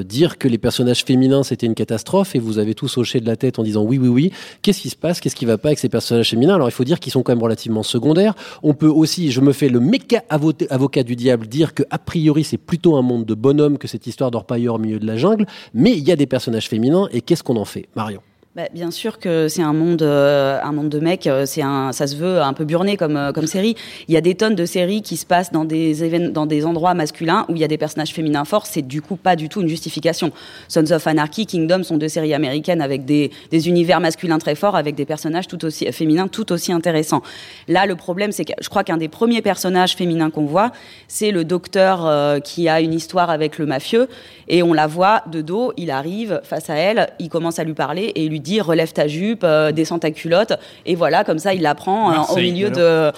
dire 0.03 0.37
que 0.37 0.47
les 0.47 0.57
personnages 0.57 1.03
féminins, 1.03 1.43
c'était 1.43 1.65
une 1.65 1.75
catastrophe. 1.75 2.35
Et 2.35 2.39
vous 2.39 2.59
avez 2.59 2.75
tous 2.75 2.97
hoché 2.97 3.19
de 3.19 3.25
la 3.25 3.35
tête 3.35 3.59
en 3.59 3.63
disant 3.63 3.83
oui, 3.83 3.97
oui, 3.97 4.07
oui. 4.07 4.31
Qu'est-ce 4.61 4.81
qui 4.81 4.89
se 4.93 4.97
passe 4.97 5.19
Qu'est-ce 5.19 5.35
qui 5.35 5.45
va 5.45 5.57
pas 5.57 5.67
avec 5.69 5.79
ces 5.79 5.89
personnages 5.89 6.29
féminins? 6.29 6.55
Alors, 6.55 6.69
il 6.69 6.71
faut 6.71 6.85
dire 6.85 6.99
qu'ils 6.99 7.11
sont 7.11 7.21
quand 7.23 7.33
même 7.33 7.43
relativement 7.43 7.83
secondaires. 7.83 8.33
On 8.63 8.73
peut 8.73 8.87
aussi, 8.87 9.31
je 9.31 9.41
me 9.41 9.51
fais 9.51 9.67
le 9.67 9.79
méca 9.81 10.23
avo- 10.29 10.65
avocat 10.69 11.03
du 11.03 11.15
diable, 11.15 11.47
dire 11.47 11.73
que 11.73 11.83
a 11.89 11.99
priori, 11.99 12.43
c'est 12.43 12.57
plutôt 12.57 12.95
un 12.95 13.01
monde 13.01 13.25
de 13.25 13.33
bonhommes 13.33 13.77
que 13.77 13.87
cette 13.87 14.07
histoire 14.07 14.31
d'orpailleur 14.31 14.75
au 14.75 14.79
milieu 14.79 14.99
de 14.99 15.05
la 15.05 15.17
jungle. 15.17 15.45
Mais 15.73 15.91
il 15.91 16.07
y 16.07 16.11
a 16.11 16.15
des 16.15 16.25
personnages 16.27 16.69
féminins. 16.69 17.09
Et 17.11 17.21
qu'est-ce 17.21 17.43
qu'on 17.43 17.57
en 17.57 17.65
fait? 17.65 17.87
Marion 17.95 18.21
Bah, 18.55 18.67
bien 18.71 18.91
sûr 18.91 19.17
que 19.17 19.47
c'est 19.47 19.63
un 19.63 19.73
monde, 19.73 20.03
euh, 20.03 20.59
un 20.61 20.71
monde 20.73 20.89
de 20.89 20.99
mecs. 20.99 21.25
euh, 21.25 21.47
C'est 21.47 21.63
un, 21.63 21.91
ça 21.91 22.05
se 22.05 22.15
veut 22.15 22.39
un 22.39 22.53
peu 22.53 22.65
burné 22.65 22.97
comme 22.97 23.17
euh, 23.17 23.31
comme 23.31 23.47
série. 23.47 23.75
Il 24.07 24.13
y 24.13 24.17
a 24.17 24.21
des 24.21 24.35
tonnes 24.35 24.53
de 24.53 24.67
séries 24.67 25.01
qui 25.01 25.17
se 25.17 25.25
passent 25.25 25.51
dans 25.51 25.65
des 25.65 26.29
dans 26.29 26.45
des 26.45 26.63
endroits 26.63 26.93
masculins 26.93 27.47
où 27.49 27.55
il 27.55 27.61
y 27.61 27.63
a 27.63 27.67
des 27.67 27.79
personnages 27.79 28.13
féminins 28.13 28.45
forts. 28.45 28.67
C'est 28.67 28.83
du 28.83 29.01
coup 29.01 29.15
pas 29.15 29.35
du 29.35 29.49
tout 29.49 29.61
une 29.61 29.67
justification. 29.67 30.31
Sons 30.67 30.91
of 30.91 31.07
Anarchy, 31.07 31.47
Kingdom 31.47 31.81
sont 31.81 31.97
deux 31.97 32.09
séries 32.09 32.35
américaines 32.35 32.83
avec 32.83 33.05
des 33.05 33.31
des 33.49 33.67
univers 33.69 33.99
masculins 33.99 34.37
très 34.37 34.53
forts, 34.53 34.75
avec 34.75 34.93
des 34.93 35.05
personnages 35.05 35.47
tout 35.47 35.65
aussi 35.65 35.91
féminins, 35.91 36.27
tout 36.27 36.51
aussi 36.51 36.71
intéressants. 36.71 37.23
Là, 37.67 37.87
le 37.87 37.95
problème, 37.95 38.31
c'est 38.31 38.45
que 38.45 38.53
je 38.61 38.69
crois 38.69 38.83
qu'un 38.83 38.97
des 38.97 39.09
premiers 39.09 39.41
personnages 39.41 39.95
féminins 39.95 40.29
qu'on 40.29 40.45
voit, 40.45 40.71
c'est 41.07 41.31
le 41.31 41.43
docteur 41.43 42.05
euh, 42.05 42.39
qui 42.39 42.69
a 42.69 42.81
une 42.81 42.93
histoire 42.93 43.31
avec 43.31 43.57
le 43.57 43.65
mafieux 43.65 44.07
et 44.47 44.61
on 44.61 44.73
la 44.73 44.85
voit 44.85 45.23
de 45.31 45.41
dos. 45.41 45.73
Il 45.75 45.89
arrive 45.89 46.39
face 46.43 46.69
à 46.69 46.75
elle, 46.75 47.09
il 47.17 47.29
commence 47.29 47.57
à 47.57 47.63
lui 47.63 47.73
parler 47.73 48.11
et 48.13 48.25
il 48.25 48.29
lui 48.29 48.42
dit 48.43 48.61
relève 48.61 48.91
ta 48.93 49.07
jupe, 49.07 49.43
euh, 49.43 49.71
descends 49.71 49.99
ta 49.99 50.11
culotte 50.11 50.53
et 50.85 50.95
voilà 50.95 51.23
comme 51.23 51.39
ça 51.39 51.53
il 51.53 51.61
la 51.61 51.73
prend 51.75 52.11
euh, 52.11 52.15
au 52.33 52.35
milieu 52.37 52.69
de 52.69 53.11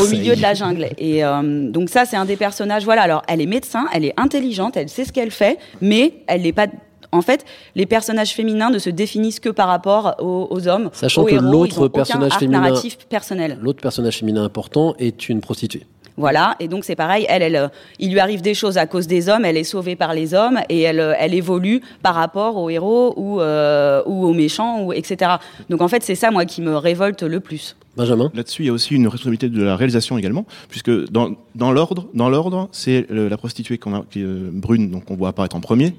au 0.00 0.06
milieu 0.08 0.36
de 0.36 0.42
la 0.42 0.54
jungle. 0.54 0.88
Et 0.98 1.24
euh, 1.24 1.70
donc 1.70 1.88
ça 1.88 2.04
c'est 2.04 2.16
un 2.16 2.24
des 2.26 2.36
personnages. 2.36 2.84
Voilà 2.84 3.02
alors 3.02 3.22
elle 3.28 3.40
est 3.40 3.46
médecin, 3.46 3.86
elle 3.92 4.04
est 4.04 4.14
intelligente, 4.16 4.76
elle 4.76 4.88
sait 4.88 5.04
ce 5.04 5.12
qu'elle 5.12 5.30
fait, 5.30 5.58
mais 5.80 6.14
elle 6.28 6.42
n'est 6.42 6.52
pas 6.52 6.66
en 7.12 7.22
fait, 7.22 7.44
les 7.76 7.86
personnages 7.86 8.34
féminins 8.34 8.68
ne 8.68 8.78
se 8.78 8.90
définissent 8.90 9.40
que 9.40 9.48
par 9.48 9.68
rapport 9.68 10.16
aux, 10.18 10.48
aux 10.50 10.68
hommes. 10.68 10.90
Sachant 10.92 11.22
aux 11.22 11.26
que 11.26 11.36
l'autre 11.36 11.88
personnage 11.88 12.32
féminin- 12.32 12.74
personnel. 13.08 13.58
L'autre 13.62 13.80
personnage 13.80 14.18
féminin 14.18 14.44
important 14.44 14.94
est 14.98 15.28
une 15.28 15.40
prostituée. 15.40 15.84
Voilà, 16.18 16.56
et 16.60 16.68
donc 16.68 16.84
c'est 16.84 16.96
pareil, 16.96 17.26
elle, 17.28 17.42
elle, 17.42 17.56
euh, 17.56 17.68
il 17.98 18.10
lui 18.10 18.20
arrive 18.20 18.40
des 18.40 18.54
choses 18.54 18.78
à 18.78 18.86
cause 18.86 19.06
des 19.06 19.28
hommes, 19.28 19.44
elle 19.44 19.58
est 19.58 19.64
sauvée 19.64 19.96
par 19.96 20.14
les 20.14 20.32
hommes 20.32 20.58
et 20.70 20.80
elle, 20.80 20.98
euh, 21.00 21.12
elle 21.18 21.34
évolue 21.34 21.82
par 22.02 22.14
rapport 22.14 22.56
aux 22.56 22.70
héros 22.70 23.12
ou, 23.18 23.40
euh, 23.42 24.02
ou 24.06 24.24
aux 24.24 24.32
méchants, 24.32 24.82
ou, 24.82 24.94
etc. 24.94 25.32
Donc 25.68 25.82
en 25.82 25.88
fait, 25.88 26.02
c'est 26.02 26.14
ça, 26.14 26.30
moi, 26.30 26.46
qui 26.46 26.62
me 26.62 26.74
révolte 26.74 27.22
le 27.22 27.40
plus. 27.40 27.76
Benjamin? 27.98 28.30
Là-dessus, 28.34 28.62
il 28.62 28.66
y 28.66 28.68
a 28.70 28.72
aussi 28.72 28.94
une 28.94 29.08
responsabilité 29.08 29.50
de 29.50 29.62
la 29.62 29.76
réalisation 29.76 30.16
également, 30.16 30.46
puisque 30.70 30.90
dans, 31.10 31.32
dans 31.54 31.70
l'ordre, 31.70 32.06
dans 32.14 32.30
l'ordre, 32.30 32.68
c'est 32.72 33.06
la 33.10 33.36
prostituée 33.36 33.76
qu'on 33.76 33.94
a, 33.94 34.04
qui 34.10 34.20
est 34.22 34.24
brune, 34.24 34.90
donc 34.90 35.10
on 35.10 35.16
voit 35.16 35.28
apparaître 35.28 35.56
en 35.56 35.60
premier, 35.60 35.94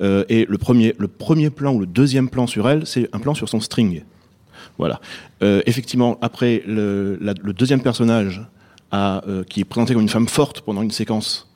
euh, 0.00 0.24
et 0.30 0.46
le 0.48 0.56
premier, 0.56 0.94
le 0.98 1.08
premier 1.08 1.50
plan 1.50 1.74
ou 1.74 1.80
le 1.80 1.86
deuxième 1.86 2.30
plan 2.30 2.46
sur 2.46 2.68
elle, 2.70 2.86
c'est 2.86 3.08
un 3.14 3.18
plan 3.18 3.34
sur 3.34 3.48
son 3.50 3.60
string. 3.60 4.02
Voilà. 4.78 5.00
Euh, 5.42 5.60
effectivement, 5.66 6.18
après 6.22 6.62
le, 6.66 7.18
la- 7.20 7.34
le 7.42 7.52
deuxième 7.52 7.82
personnage, 7.82 8.42
euh, 8.94 9.44
qui 9.44 9.60
est 9.60 9.64
présenté 9.64 9.92
comme 9.92 10.02
une 10.02 10.08
femme 10.08 10.28
forte 10.28 10.60
pendant 10.62 10.82
une 10.82 10.90
séquence, 10.90 11.48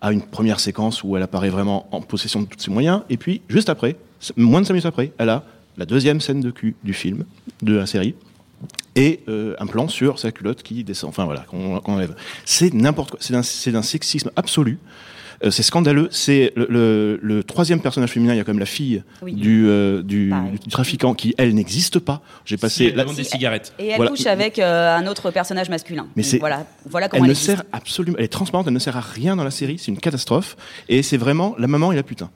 a 0.00 0.12
une 0.12 0.22
première 0.22 0.60
séquence 0.60 1.04
où 1.04 1.16
elle 1.16 1.22
apparaît 1.22 1.50
vraiment 1.50 1.86
en 1.94 2.00
possession 2.00 2.40
de 2.40 2.46
tous 2.46 2.58
ses 2.58 2.70
moyens, 2.70 3.02
et 3.10 3.16
puis 3.16 3.42
juste 3.48 3.68
après, 3.68 3.96
moins 4.36 4.60
de 4.60 4.66
cinq 4.66 4.74
minutes 4.74 4.86
après, 4.86 5.12
elle 5.18 5.28
a 5.28 5.44
la 5.76 5.86
deuxième 5.86 6.20
scène 6.20 6.40
de 6.40 6.50
cul 6.50 6.76
du 6.82 6.94
film, 6.94 7.24
de 7.62 7.74
la 7.74 7.86
série, 7.86 8.14
et 8.96 9.20
euh, 9.28 9.54
un 9.58 9.66
plan 9.66 9.88
sur 9.88 10.18
sa 10.18 10.32
culotte 10.32 10.62
qui 10.62 10.84
descend, 10.84 11.10
enfin 11.10 11.24
voilà, 11.24 11.40
qu'on 11.40 11.80
qu'on 11.80 11.94
enlève. 11.94 12.14
C'est 12.44 12.72
n'importe 12.74 13.10
quoi, 13.10 13.20
c'est 13.20 13.70
d'un 13.70 13.82
sexisme 13.82 14.30
absolu. 14.36 14.78
Euh, 15.42 15.50
c'est 15.50 15.62
scandaleux. 15.62 16.08
C'est 16.10 16.52
le, 16.54 16.66
le- 16.68 17.18
le 17.22 17.42
troisième 17.44 17.80
personnage 17.80 18.10
féminin. 18.10 18.34
Il 18.34 18.36
y 18.36 18.40
a 18.40 18.44
quand 18.44 18.52
même 18.52 18.58
la 18.58 18.66
fille 18.66 19.02
Oui. 19.22 19.32
du, 19.32 19.66
euh, 19.68 20.02
du, 20.02 20.32
trafiquant 20.70 21.14
qui, 21.14 21.34
elle, 21.38 21.54
n'existe 21.54 21.98
pas. 21.98 22.20
J'ai 22.44 22.56
passé. 22.58 22.86
elle 22.86 22.96
la- 22.96 23.04
demande 23.04 23.16
des 23.16 23.24
cigarettes. 23.24 23.72
Et 23.78 23.88
elle 23.88 23.96
Voilà. 23.96 24.10
couche 24.10 24.26
avec 24.26 24.58
euh, 24.58 24.94
un 24.96 25.06
autre 25.06 25.30
personnage 25.30 25.70
masculin. 25.70 26.06
Mais 26.16 26.22
c'est- 26.22 26.38
voilà, 26.38 26.66
voilà 26.88 27.08
comment 27.08 27.24
elle 27.24 27.28
ne 27.28 27.32
existe. 27.32 27.46
sert 27.46 27.62
absolument. 27.72 28.16
Elle 28.18 28.24
est 28.26 28.28
transparente. 28.28 28.66
Elle 28.66 28.74
ne 28.74 28.78
sert 28.78 28.96
à 28.96 29.00
rien 29.00 29.34
dans 29.36 29.44
la 29.44 29.50
série. 29.50 29.78
C'est 29.78 29.90
une 29.90 29.98
catastrophe. 29.98 30.56
Et 30.90 31.02
c'est 31.02 31.16
vraiment 31.16 31.54
la 31.58 31.66
maman 31.68 31.90
et 31.92 31.96
la 31.96 32.02
putain. 32.02 32.30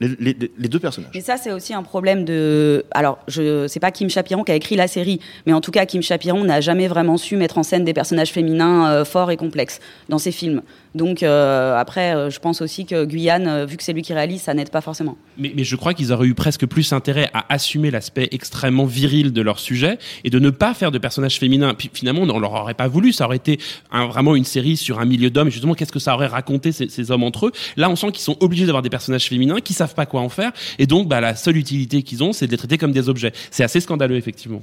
Les, 0.00 0.08
les- 0.20 0.50
les 0.58 0.68
deux 0.68 0.78
personnages. 0.78 1.10
Mais 1.14 1.20
ça, 1.20 1.36
c'est 1.36 1.52
aussi 1.52 1.72
un 1.72 1.82
problème 1.82 2.24
de. 2.24 2.84
Alors, 2.90 3.18
je 3.28 3.66
c'est 3.68 3.80
pas 3.80 3.90
Kim 3.90 4.10
Chapiron 4.10 4.44
qui 4.44 4.52
a 4.52 4.54
écrit 4.54 4.76
la 4.76 4.88
série, 4.88 5.20
mais 5.46 5.52
en 5.52 5.60
tout 5.60 5.70
cas, 5.70 5.86
Kim 5.86 6.02
Chapiron 6.02 6.44
n'a 6.44 6.60
jamais 6.60 6.88
vraiment 6.88 7.16
su 7.16 7.36
mettre 7.36 7.58
en 7.58 7.62
scène 7.62 7.84
des 7.84 7.94
personnages 7.94 8.30
féminins 8.32 8.90
euh, 8.90 9.04
forts 9.04 9.30
et 9.30 9.36
complexes 9.36 9.80
dans 10.08 10.18
ses 10.18 10.32
films. 10.32 10.62
Donc 10.94 11.22
euh, 11.22 11.76
après, 11.76 12.14
euh, 12.14 12.30
je 12.30 12.38
pense 12.38 12.60
aussi 12.62 12.86
que 12.86 13.04
Guyane, 13.04 13.48
euh, 13.48 13.66
vu 13.66 13.76
que 13.76 13.82
c'est 13.82 13.92
lui 13.92 14.02
qui 14.02 14.12
réalise, 14.12 14.42
ça 14.42 14.54
n'aide 14.54 14.70
pas 14.70 14.80
forcément. 14.80 15.16
Mais, 15.38 15.52
mais 15.56 15.64
je 15.64 15.74
crois 15.76 15.92
qu'ils 15.94 16.12
auraient 16.12 16.26
eu 16.28 16.34
presque 16.34 16.66
plus 16.66 16.92
intérêt 16.92 17.30
à 17.34 17.52
assumer 17.52 17.90
l'aspect 17.90 18.28
extrêmement 18.30 18.84
viril 18.86 19.32
de 19.32 19.40
leur 19.42 19.58
sujet 19.58 19.98
et 20.22 20.30
de 20.30 20.38
ne 20.38 20.50
pas 20.50 20.72
faire 20.74 20.92
de 20.92 20.98
personnages 20.98 21.38
féminins. 21.38 21.74
Puis 21.74 21.90
finalement, 21.92 22.22
on 22.22 22.38
leur 22.38 22.52
aurait 22.52 22.74
pas 22.74 22.86
voulu. 22.88 23.12
Ça 23.12 23.24
aurait 23.26 23.36
été 23.38 23.58
un- 23.90 24.06
vraiment 24.06 24.36
une 24.36 24.44
série 24.44 24.76
sur 24.76 25.00
un 25.00 25.04
milieu 25.04 25.30
d'hommes. 25.30 25.48
Et 25.48 25.50
Justement, 25.50 25.74
qu'est-ce 25.74 25.92
que 25.92 25.98
ça 25.98 26.14
aurait 26.14 26.26
raconté 26.28 26.70
ces, 26.72 26.88
ces 26.88 27.10
hommes 27.10 27.24
entre 27.24 27.46
eux? 27.46 27.52
Là, 27.76 27.90
on 27.90 27.96
sent 27.96 28.12
qu'ils 28.12 28.22
sont 28.22 28.36
obligés 28.40 28.66
d'avoir 28.66 28.82
des 28.82 28.90
personnages 28.90 29.26
féminins 29.28 29.53
qui 29.60 29.74
savent 29.74 29.94
pas 29.94 30.06
quoi 30.06 30.20
en 30.20 30.28
faire. 30.28 30.52
Et 30.78 30.86
donc, 30.86 31.08
bah, 31.08 31.20
la 31.20 31.36
seule 31.36 31.56
utilité 31.56 32.02
qu'ils 32.02 32.22
ont, 32.22 32.32
c'est 32.32 32.46
de 32.46 32.50
les 32.52 32.58
traiter 32.58 32.78
comme 32.78 32.92
des 32.92 33.08
objets. 33.08 33.32
C'est 33.50 33.64
assez 33.64 33.80
scandaleux, 33.80 34.16
effectivement. 34.16 34.62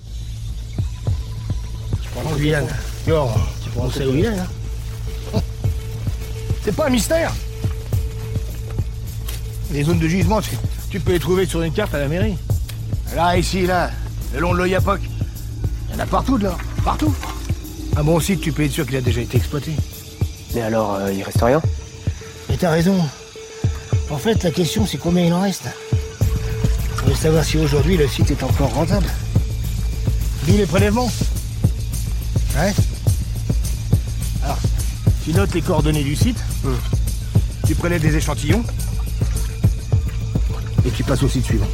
En 2.15 2.35
Guyane. 2.35 2.67
Yo, 3.07 3.27
on 3.77 3.89
sait 3.89 4.05
où 4.05 4.15
il 4.15 4.25
est, 4.25 4.35
là 4.35 4.45
C'est 6.63 6.75
pas 6.75 6.87
un 6.87 6.89
mystère. 6.89 7.33
Les 9.71 9.83
zones 9.83 9.99
de 9.99 10.07
gisement, 10.07 10.41
tu, 10.41 10.51
tu 10.89 10.99
peux 10.99 11.13
les 11.13 11.19
trouver 11.19 11.45
sur 11.45 11.61
une 11.61 11.73
carte 11.73 11.95
à 11.95 11.99
la 11.99 12.07
mairie. 12.07 12.35
Là, 13.15 13.37
ici, 13.37 13.65
là, 13.65 13.89
le 14.33 14.39
long 14.39 14.53
de 14.53 14.57
l'Oyapoc. 14.57 14.99
Il 15.89 15.95
y 15.95 15.97
en 15.97 15.99
a 16.03 16.05
partout, 16.05 16.37
de 16.37 16.45
là. 16.45 16.57
Partout. 16.83 17.13
Un 17.95 18.03
bon 18.03 18.19
site, 18.19 18.41
tu 18.41 18.51
peux 18.51 18.63
être 18.63 18.71
sûr 18.71 18.85
qu'il 18.85 18.95
a 18.95 19.01
déjà 19.01 19.21
été 19.21 19.37
exploité. 19.37 19.71
Mais 20.53 20.61
alors, 20.61 20.95
euh, 20.95 21.11
il 21.11 21.23
reste 21.23 21.41
rien? 21.41 21.61
Mais 22.49 22.57
t'as 22.57 22.71
raison. 22.71 22.97
En 24.11 24.17
fait, 24.17 24.43
la 24.43 24.51
question, 24.51 24.85
c'est 24.85 24.97
combien 24.97 25.25
il 25.25 25.33
en 25.33 25.41
reste. 25.41 25.69
Je 26.97 27.01
voulais 27.01 27.15
savoir 27.15 27.45
si 27.45 27.57
aujourd'hui 27.57 27.95
le 27.95 28.07
site 28.07 28.29
est 28.29 28.43
encore 28.43 28.73
rentable. 28.73 29.07
D'où 30.45 30.57
les 30.57 30.65
prélèvements 30.65 31.09
Ouais 32.55 32.73
Alors, 34.43 34.57
tu 35.23 35.31
notes 35.33 35.53
les 35.53 35.61
coordonnées 35.61 36.03
du 36.03 36.15
site, 36.15 36.43
tu 37.65 37.73
prélèves 37.73 38.01
des 38.01 38.17
échantillons, 38.17 38.63
et 40.85 40.91
tu 40.91 41.03
passes 41.03 41.23
au 41.23 41.29
site 41.29 41.45
suivant. 41.45 41.67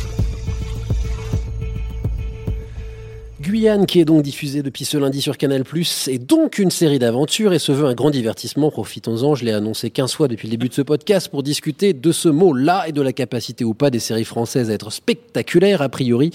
Guyane, 3.47 3.85
qui 3.85 4.01
est 4.01 4.05
donc 4.05 4.23
diffusée 4.23 4.61
depuis 4.61 4.83
ce 4.83 4.97
lundi 4.97 5.21
sur 5.21 5.37
Canal+, 5.37 5.63
est 6.07 6.17
donc 6.17 6.59
une 6.59 6.69
série 6.69 6.99
d'aventures 6.99 7.53
et 7.53 7.59
se 7.59 7.71
veut 7.71 7.85
un 7.85 7.93
grand 7.93 8.09
divertissement. 8.09 8.69
Profitons-en, 8.69 9.35
je 9.35 9.45
l'ai 9.45 9.53
annoncé 9.53 9.89
15 9.89 10.11
fois 10.11 10.27
depuis 10.27 10.47
le 10.47 10.51
début 10.51 10.67
de 10.67 10.73
ce 10.73 10.81
podcast 10.81 11.29
pour 11.29 11.43
discuter 11.43 11.93
de 11.93 12.11
ce 12.11 12.27
mot-là 12.27 12.89
et 12.89 12.91
de 12.91 13.01
la 13.01 13.13
capacité 13.13 13.63
ou 13.63 13.73
pas 13.73 13.89
des 13.89 13.99
séries 13.99 14.25
françaises 14.25 14.69
à 14.69 14.73
être 14.73 14.91
spectaculaires, 14.91 15.81
a 15.81 15.87
priori. 15.87 16.31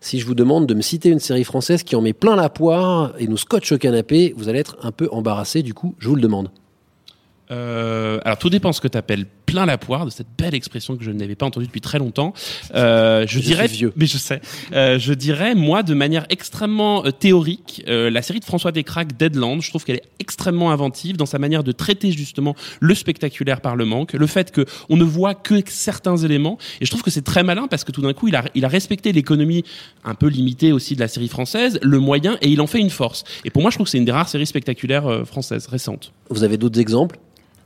Si 0.00 0.18
je 0.18 0.24
vous 0.24 0.34
demande 0.34 0.66
de 0.66 0.72
me 0.72 0.80
citer 0.80 1.10
une 1.10 1.18
série 1.18 1.44
française 1.44 1.82
qui 1.82 1.96
en 1.96 2.00
met 2.00 2.14
plein 2.14 2.34
la 2.34 2.48
poire 2.48 3.12
et 3.18 3.28
nous 3.28 3.36
scotche 3.36 3.72
au 3.72 3.76
canapé, 3.76 4.32
vous 4.34 4.48
allez 4.48 4.60
être 4.60 4.78
un 4.82 4.90
peu 4.90 5.10
embarrassé, 5.12 5.62
du 5.62 5.74
coup, 5.74 5.94
je 5.98 6.08
vous 6.08 6.16
le 6.16 6.22
demande. 6.22 6.48
Euh, 7.50 8.20
alors 8.24 8.38
tout 8.38 8.48
dépend 8.48 8.72
ce 8.72 8.80
que 8.80 8.88
tu 8.88 8.96
appelles 8.96 9.26
plein 9.54 9.66
la 9.66 9.78
poire 9.78 10.04
de 10.04 10.10
cette 10.10 10.26
belle 10.36 10.52
expression 10.52 10.96
que 10.96 11.04
je 11.04 11.12
n'avais 11.12 11.36
pas 11.36 11.46
entendue 11.46 11.66
depuis 11.66 11.80
très 11.80 12.00
longtemps. 12.00 12.32
Euh, 12.74 13.24
je, 13.28 13.38
Je 13.38 13.44
dirais, 13.44 13.68
suis 13.68 13.76
vieux. 13.76 13.92
mais 13.94 14.06
je 14.06 14.18
sais, 14.18 14.40
euh, 14.72 14.98
je 14.98 15.14
dirais 15.14 15.54
moi 15.54 15.84
de 15.84 15.94
manière 15.94 16.26
extrêmement 16.28 17.04
euh, 17.06 17.12
théorique, 17.12 17.84
euh, 17.86 18.10
la 18.10 18.20
série 18.20 18.40
de 18.40 18.44
François 18.44 18.72
Descraques, 18.72 19.16
Deadland, 19.16 19.62
je 19.62 19.68
trouve 19.68 19.84
qu'elle 19.84 19.98
est 19.98 20.08
extrêmement 20.18 20.72
inventive 20.72 21.16
dans 21.16 21.24
sa 21.26 21.38
manière 21.38 21.62
de 21.62 21.70
traiter 21.70 22.10
justement 22.10 22.56
le 22.80 22.96
spectaculaire 22.96 23.60
par 23.60 23.76
le 23.76 23.84
manque, 23.84 24.14
le 24.14 24.26
fait 24.26 24.50
que 24.50 24.66
on 24.88 24.96
ne 24.96 25.04
voit 25.04 25.34
que 25.34 25.62
certains 25.68 26.16
éléments, 26.16 26.58
et 26.80 26.84
je 26.84 26.90
trouve 26.90 27.04
que 27.04 27.12
c'est 27.12 27.22
très 27.22 27.44
malin 27.44 27.68
parce 27.70 27.84
que 27.84 27.92
tout 27.92 28.02
d'un 28.02 28.12
coup 28.12 28.26
il 28.26 28.34
a, 28.34 28.42
il 28.56 28.64
a 28.64 28.68
respecté 28.68 29.12
l'économie 29.12 29.62
un 30.04 30.16
peu 30.16 30.26
limitée 30.26 30.72
aussi 30.72 30.96
de 30.96 31.00
la 31.00 31.06
série 31.06 31.28
française, 31.28 31.78
le 31.80 32.00
moyen, 32.00 32.38
et 32.40 32.48
il 32.48 32.60
en 32.60 32.66
fait 32.66 32.80
une 32.80 32.90
force. 32.90 33.22
Et 33.44 33.50
pour 33.50 33.62
moi, 33.62 33.70
je 33.70 33.76
trouve 33.76 33.84
que 33.84 33.90
c'est 33.92 33.98
une 33.98 34.04
des 34.04 34.10
rares 34.10 34.28
séries 34.28 34.46
spectaculaires 34.46 35.06
euh, 35.06 35.24
françaises 35.24 35.68
récentes. 35.68 36.12
Vous 36.28 36.42
avez 36.42 36.56
d'autres 36.56 36.80
exemples? 36.80 37.18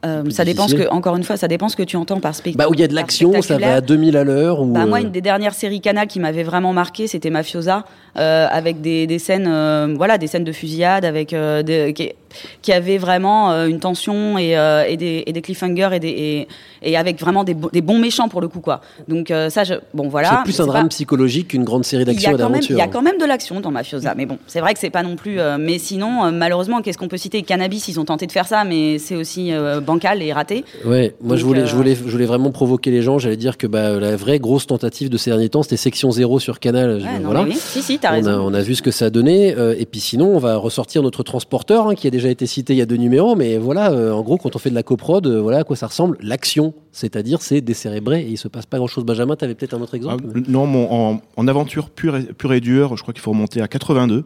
Euh, 0.07 0.31
ça 0.31 0.45
dépend 0.45 0.69
ce 0.69 0.77
que, 0.77 0.89
encore 0.91 1.17
une 1.17 1.25
fois, 1.25 1.37
ça 1.37 1.49
dépend 1.49 1.69
ce 1.69 1.75
que 1.77 1.83
tu 1.83 1.97
entends 1.97 2.21
par 2.21 2.35
spectacle. 2.35 2.59
Bah, 2.59 2.71
où 2.71 2.75
il 2.75 2.81
y 2.81 2.85
a 2.85 2.89
de 2.89 2.95
l'action, 2.95 3.43
ça 3.43 3.59
va 3.59 3.75
à 3.75 3.81
2000 3.81 4.17
à 4.17 4.23
l'heure. 4.23 4.61
Ou 4.61 4.67
Bah, 4.67 4.87
moi, 4.87 4.99
euh, 4.99 5.03
une 5.03 5.11
des 5.11 5.21
dernières 5.21 5.55
séries 5.55 5.81
Canal 5.81 6.07
qui 6.07 6.21
m'avait 6.21 6.45
vraiment 6.45 6.73
marqué, 6.73 7.09
c'était 7.09 7.31
Mafiosa, 7.31 7.85
euh, 8.17 8.47
avec 8.51 8.81
des, 8.81 9.09
des 9.09 9.19
scènes, 9.19 9.49
euh, 9.49 9.95
voilà, 9.97 10.17
des 10.17 10.29
scènes 10.29 10.45
de 10.45 10.53
fusillade, 10.53 11.05
avec 11.05 11.35
des, 11.35 11.93
qui, 11.95 12.13
qui 12.63 12.73
avait 12.73 12.99
vraiment 12.99 13.51
euh, 13.53 13.67
une 13.67 13.81
tension 13.81 14.39
et, 14.39 14.57
euh, 14.57 14.85
et, 14.89 14.97
des, 14.97 15.23
et 15.27 15.33
des 15.33 15.41
cliffhangers 15.43 15.91
et, 15.95 16.01
des, 16.01 16.09
et, 16.09 16.49
et 16.83 16.97
avec 16.97 17.19
vraiment 17.21 17.45
des, 17.45 17.55
bo- 17.55 17.71
des 17.73 17.81
bons 17.81 17.99
méchants 17.99 18.29
pour 18.29 18.41
le 18.41 18.49
coup, 18.49 18.61
quoi. 18.61 18.81
Donc 19.09 19.31
euh, 19.31 19.51
ça, 19.51 19.65
je, 19.65 19.75
bon 19.95 20.09
voilà. 20.09 20.31
c'est 20.31 20.45
plus 20.45 20.61
un 20.61 20.67
drame 20.67 20.85
pas- 20.85 20.89
psychologique 20.89 21.49
qu'une 21.49 21.65
grande 21.65 21.85
série 21.85 22.05
d'action 22.05 22.31
et 22.31 22.35
même, 22.35 22.41
il 22.41 22.49
d'aventure. 22.53 22.79
y 22.79 22.81
a 22.81 22.87
quand 22.89 23.03
même 23.03 23.19
de 23.19 23.25
l'action 23.25 23.61
dans 23.61 23.71
Mafiosa, 23.71 24.15
mais 24.17 24.27
bon, 24.27 24.39
c'est 24.47 24.61
vrai 24.61 24.75
que 24.75 24.81
c'est 24.81 24.91
pas 24.91 25.03
non 25.03 25.17
plus. 25.17 25.39
mais 25.59 25.79
sinon, 25.79 26.31
malheureusement, 26.33 26.81
qu'est-ce 26.83 26.99
qu'on 26.99 27.09
peut 27.09 27.17
citer? 27.17 27.43
Cannabis, 27.43 27.89
ils 27.89 27.99
ont 28.01 28.05
tenté 28.05 28.27
de 28.27 28.33
faire 28.33 28.47
ça, 28.47 28.65
mais 28.65 28.99
c'est 28.99 29.17
aussi 29.17 29.53
bancal 29.85 30.23
et 30.23 30.33
raté. 30.33 30.65
Ouais, 30.85 31.15
moi 31.23 31.37
je 31.37 31.45
voulais, 31.45 31.67
je 31.67 31.75
voulais, 31.75 31.95
je 31.95 32.03
voulais 32.11 32.27
vraiment 32.27 32.51
provoquer 32.51 32.91
les 32.91 33.03
gens. 33.03 33.19
J'allais 33.19 33.37
dire 33.37 33.57
que 33.57 33.67
bah, 33.67 33.99
la 33.99 34.17
vraie 34.17 34.39
grosse 34.39 34.67
tentative 34.67 35.09
de 35.11 35.17
ces 35.17 35.31
derniers 35.31 35.49
temps, 35.49 35.63
c'était 35.63 35.77
Section 35.77 36.11
Zéro 36.11 36.39
sur 36.39 36.61
Canal. 36.61 37.01
Je- 37.01 37.05
Ouais, 37.09 37.19
non, 37.21 37.25
voilà. 37.27 37.45
mais 37.45 37.51
oui. 37.53 37.57
Si, 37.59 37.83
si, 37.83 37.99
t'as 37.99 38.11
on, 38.11 38.15
raison. 38.15 38.31
a, 38.31 38.37
on 38.39 38.53
a 38.55 38.61
vu 38.61 38.75
ce 38.75 38.83
que 38.83 38.91
ça 38.91 39.07
a 39.07 39.11
donné. 39.11 39.55
et 39.79 39.87
puis 39.87 40.01
sinon, 40.01 40.35
on 40.35 40.39
va 40.39 40.57
ressortir 40.57 41.03
notre 41.03 41.23
transporteur 41.23 41.89
hein, 41.89 41.95
qui 41.95 42.07
a 42.07 42.11
déjà 42.19 42.31
été 42.31 42.47
cité 42.47 42.75
il 42.75 42.77
y 42.77 42.83
a 42.83 42.87
deux 42.87 42.97
numéros. 42.97 43.35
Mais 43.37 43.59
voilà, 43.59 43.91
euh, 43.93 44.13
en 44.13 44.23
gros, 44.23 44.37
quand 44.37 44.55
on 44.55 44.59
fait 44.59 44.71
de 44.71 44.75
la 44.75 44.83
coprod, 44.83 45.27
euh, 45.27 45.41
voilà 45.41 45.59
à 45.59 45.65
quoi 45.65 45.77
ça 45.77 45.87
ressemble. 45.87 46.19
L'action, 46.21 46.75
c'est-à-dire 46.93 47.41
c'est 47.43 47.61
décérébré 47.61 48.21
et 48.23 48.29
il 48.29 48.37
se 48.39 48.49
passe 48.49 48.67
pas 48.67 48.79
grand-chose. 48.79 49.05
Benjamin, 49.05 49.37
t'avais 49.37 49.55
peut-être 49.55 49.75
un 49.75 49.81
autre 49.81 49.95
exemple 49.95 50.25
Ah, 50.35 50.39
non, 50.49 50.67
mon- 50.67 50.91
en, 50.93 51.21
en 51.37 51.49
aventure 51.49 51.91
pure 51.91 52.17
et, 52.17 52.23
pure 52.25 52.53
et 52.53 52.61
dure, 52.61 52.97
je 52.97 53.03
crois 53.03 53.15
qu'il 53.15 53.23
faut 53.23 53.31
remonter 53.31 53.61
à 53.63 53.69
82 53.69 54.25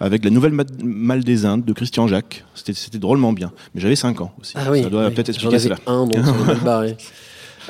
avec 0.00 0.24
la 0.24 0.30
nouvelle 0.30 0.52
Ma- 0.52 0.64
Malle 0.82 1.22
des 1.24 1.46
Indes 1.46 1.64
de 1.64 1.72
Christian 1.72 2.08
Jacques. 2.08 2.44
C'était 2.54 2.98
drôlement 2.98 3.32
bien. 3.32 3.52
Mais 3.74 3.80
j'avais 3.80 3.96
5 3.96 4.20
ans 4.20 4.32
aussi. 4.40 4.54
Ah 4.56 4.70
oui, 4.70 4.82
ça 4.82 4.90
doit 4.90 5.06
oui. 5.06 5.14
peut-être 5.14 5.28
expliquer 5.28 5.54
avais 5.54 5.64
cela. 5.64 5.76
un, 5.86 6.06
donc 6.06 6.14
ça 6.24 6.32
va 6.32 6.44
mal 6.54 6.60
barré. 6.64 6.96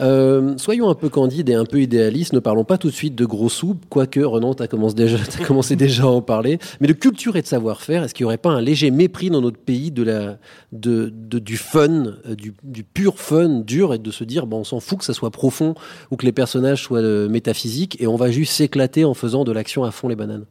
Euh, 0.01 0.55
soyons 0.59 0.89
un 0.89 0.95
peu 0.95 1.09
candides 1.09 1.49
et 1.49 1.55
un 1.55 1.65
peu 1.65 1.81
idéalistes. 1.81 2.33
Ne 2.33 2.41
parlons 2.41 2.65
pas 2.65 2.79
tout 2.79 2.89
de 2.89 2.95
suite 2.95 3.15
de 3.15 3.25
gros 3.25 3.49
sous, 3.49 3.77
quoique 3.89 4.21
Renan, 4.21 4.55
tu 4.55 4.63
as 4.63 4.67
commencé 4.69 4.95
déjà, 4.95 5.19
t'as 5.19 5.45
commencé 5.47 5.77
déjà 5.77 6.05
à 6.05 6.07
en 6.07 6.23
parler. 6.23 6.59
Mais 6.81 6.87
de 6.89 6.93
culture 6.93 7.37
et 7.37 7.43
de 7.43 7.47
savoir-faire, 7.47 8.03
est-ce 8.05 8.15
qu'il 8.15 8.25
n'y 8.25 8.29
aurait 8.29 8.39
pas 8.39 8.51
un 8.51 8.61
léger 8.61 8.91
mépris 8.91 9.31
dans 9.31 9.41
notre 9.41 9.59
pays 9.59 9.91
de 9.91 10.03
la, 10.03 10.39
de, 10.73 11.13
de- 11.15 11.39
du 11.39 11.57
fun, 11.57 12.05
euh, 12.27 12.35
du, 12.35 12.55
du 12.63 12.83
pur 12.85 13.19
fun 13.19 13.61
dur, 13.61 13.95
et 13.95 13.99
de 13.99 14.11
se 14.11 14.25
dire, 14.25 14.47
bon, 14.47 14.59
on 14.61 14.65
s'en 14.65 14.81
fout 14.81 14.99
que 14.99 15.05
ça 15.05 15.15
soit 15.15 15.31
profond 15.31 15.75
ou 16.11 16.17
que 16.17 16.27
les 16.27 16.33
personnages 16.33 16.83
soient 16.83 16.99
euh, 17.01 17.29
métaphysiques, 17.29 18.01
et 18.01 18.07
on 18.07 18.17
va 18.17 18.31
juste 18.31 18.53
s'éclater 18.53 19.05
en 19.05 19.15
faisant 19.15 19.45
de 19.45 19.53
l'action 19.53 19.85
à 19.85 19.91
fond 19.91 20.09
les 20.09 20.17
bananes? 20.17 20.45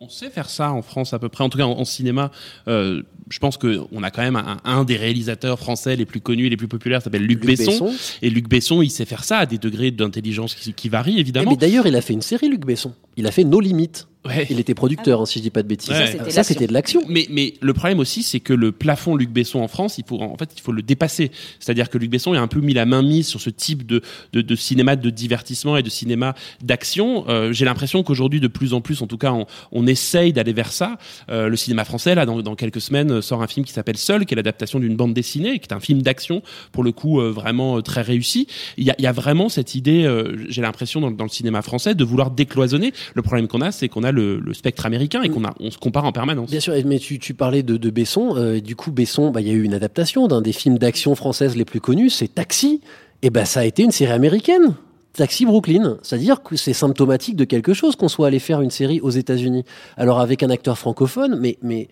On 0.00 0.08
sait 0.08 0.30
faire 0.30 0.48
ça 0.50 0.72
en 0.72 0.82
France 0.82 1.12
à 1.12 1.18
peu 1.18 1.28
près, 1.28 1.44
en 1.44 1.48
tout 1.48 1.58
cas 1.58 1.64
en, 1.64 1.72
en 1.78 1.84
cinéma. 1.84 2.30
Euh, 2.68 3.02
je 3.28 3.38
pense 3.38 3.56
qu'on 3.58 4.02
a 4.02 4.10
quand 4.10 4.22
même 4.22 4.36
un, 4.36 4.56
un 4.64 4.84
des 4.84 4.96
réalisateurs 4.96 5.58
français 5.58 5.94
les 5.94 6.04
plus 6.06 6.20
connus 6.20 6.46
et 6.46 6.50
les 6.50 6.56
plus 6.56 6.66
populaires, 6.68 7.00
s'appelle 7.02 7.22
Luc, 7.26 7.44
Luc 7.44 7.58
Besson. 7.58 7.70
Besson. 7.86 7.92
Et 8.22 8.30
Luc 8.30 8.48
Besson, 8.48 8.82
il 8.82 8.90
sait 8.90 9.04
faire 9.04 9.22
ça 9.24 9.38
à 9.38 9.46
des 9.46 9.58
degrés 9.58 9.90
d'intelligence 9.90 10.54
qui, 10.54 10.72
qui 10.72 10.88
varient 10.88 11.14
Eh, 11.16 11.20
évidemment. 11.20 11.50
mais 11.52 11.56
d'ailleurs, 11.56 11.86
il 11.86 11.94
a 11.94 12.00
fait 12.00 12.12
une 12.12 12.22
série, 12.22 12.48
Luc 12.48 12.64
Besson. 12.66 12.92
Il 13.20 13.26
a 13.26 13.30
fait 13.30 13.44
Nos 13.44 13.60
Limites. 13.60 14.06
Il 14.50 14.60
était 14.60 14.74
producteur, 14.74 15.22
hein, 15.22 15.24
si 15.24 15.38
je 15.38 15.44
dis 15.44 15.50
pas 15.50 15.62
de 15.62 15.68
bêtises. 15.68 15.90
Ouais. 15.94 16.30
Ça, 16.30 16.42
c'était 16.42 16.66
de 16.66 16.74
l'action. 16.74 17.02
Mais, 17.08 17.26
mais 17.30 17.54
le 17.62 17.72
problème 17.72 18.00
aussi, 18.00 18.22
c'est 18.22 18.38
que 18.38 18.52
le 18.52 18.70
plafond 18.70 19.16
Luc 19.16 19.30
Besson 19.30 19.60
en 19.60 19.66
France, 19.66 19.96
il 19.96 20.04
faut 20.06 20.20
en 20.20 20.36
fait, 20.36 20.50
il 20.54 20.60
faut 20.60 20.72
le 20.72 20.82
dépasser. 20.82 21.30
C'est-à-dire 21.58 21.88
que 21.88 21.96
Luc 21.96 22.10
Besson 22.10 22.34
a 22.34 22.38
un 22.38 22.46
peu 22.46 22.60
mis 22.60 22.74
la 22.74 22.84
main 22.84 23.00
mise 23.00 23.26
sur 23.26 23.40
ce 23.40 23.48
type 23.48 23.86
de, 23.86 24.02
de, 24.34 24.42
de 24.42 24.54
cinéma 24.56 24.96
de 24.96 25.08
divertissement 25.08 25.78
et 25.78 25.82
de 25.82 25.88
cinéma 25.88 26.34
d'action. 26.62 27.24
Euh, 27.30 27.54
J'ai 27.54 27.64
l'impression 27.64 28.02
qu'aujourd'hui, 28.02 28.40
de 28.40 28.46
plus 28.46 28.74
en 28.74 28.82
plus, 28.82 29.00
en 29.00 29.06
tout 29.06 29.16
cas, 29.16 29.32
on, 29.32 29.46
on 29.72 29.86
essaye 29.86 30.34
d'aller 30.34 30.52
vers 30.52 30.70
ça. 30.70 30.98
Euh, 31.30 31.48
le 31.48 31.56
cinéma 31.56 31.86
français, 31.86 32.14
là, 32.14 32.26
dans, 32.26 32.42
dans 32.42 32.56
quelques 32.56 32.82
semaines, 32.82 33.10
euh, 33.10 33.22
sort 33.22 33.42
un 33.42 33.46
film 33.46 33.64
qui 33.64 33.72
s'appelle 33.72 33.96
Seul, 33.96 34.26
qui 34.26 34.34
est 34.34 34.36
l'adaptation 34.36 34.80
d'une 34.80 34.96
bande 34.96 35.14
dessinée, 35.14 35.60
qui 35.60 35.68
est 35.70 35.72
un 35.72 35.80
film 35.80 36.02
d'action, 36.02 36.42
pour 36.72 36.84
le 36.84 36.92
coup, 36.92 37.22
euh, 37.22 37.30
vraiment 37.30 37.78
euh, 37.78 37.80
très 37.80 38.02
réussi. 38.02 38.48
Il 38.76 38.84
y 38.84 38.90
a, 38.90 38.94
il 38.98 39.02
y 39.02 39.08
a 39.08 39.12
vraiment 39.12 39.48
cette 39.48 39.74
idée, 39.74 40.04
euh, 40.04 40.36
j'ai 40.50 40.60
l'impression, 40.60 41.00
dans, 41.00 41.10
dans 41.10 41.24
le 41.24 41.30
cinéma 41.30 41.62
français, 41.62 41.94
de 41.94 42.04
vouloir 42.04 42.30
décloisonner. 42.30 42.92
Le 43.14 43.22
problème 43.22 43.48
qu'on 43.48 43.60
a, 43.60 43.72
c'est 43.72 43.88
qu'on 43.88 44.02
a 44.02 44.12
le, 44.12 44.38
le 44.38 44.54
spectre 44.54 44.86
américain 44.86 45.22
et 45.22 45.28
qu'on 45.30 45.44
a, 45.44 45.54
on 45.60 45.70
se 45.70 45.78
compare 45.78 46.04
en 46.04 46.12
permanence. 46.12 46.50
Bien 46.50 46.60
sûr, 46.60 46.74
mais 46.86 46.98
tu, 46.98 47.18
tu 47.18 47.34
parlais 47.34 47.62
de, 47.62 47.76
de 47.76 47.90
Besson. 47.90 48.34
euh, 48.36 48.60
du 48.60 48.76
coup, 48.76 48.90
Besson, 48.92 49.30
bah, 49.30 49.40
il 49.40 49.48
y 49.48 49.50
a 49.50 49.54
eu 49.54 49.62
une 49.62 49.74
adaptation 49.74 50.28
d'un 50.28 50.40
des 50.42 50.52
films 50.52 50.78
d'action 50.78 51.14
françaises 51.14 51.56
les 51.56 51.64
plus 51.64 51.80
connus, 51.80 52.10
c'est 52.10 52.28
Taxi. 52.34 52.80
Et 53.22 53.30
ben, 53.30 53.44
ça 53.44 53.60
a 53.60 53.64
été 53.64 53.82
une 53.82 53.90
série 53.90 54.12
américaine. 54.12 54.74
Taxi 55.12 55.44
Brooklyn, 55.44 55.98
c'est-à-dire 56.02 56.40
que 56.40 56.54
c'est 56.56 56.72
symptomatique 56.72 57.34
de 57.34 57.44
quelque 57.44 57.74
chose 57.74 57.96
qu'on 57.96 58.06
soit 58.08 58.28
allé 58.28 58.38
faire 58.38 58.60
une 58.60 58.70
série 58.70 59.00
aux 59.00 59.10
États-Unis. 59.10 59.64
Alors 59.96 60.20
avec 60.20 60.44
un 60.44 60.50
acteur 60.50 60.78
francophone, 60.78 61.36
mais 61.40 61.58
mais 61.62 61.88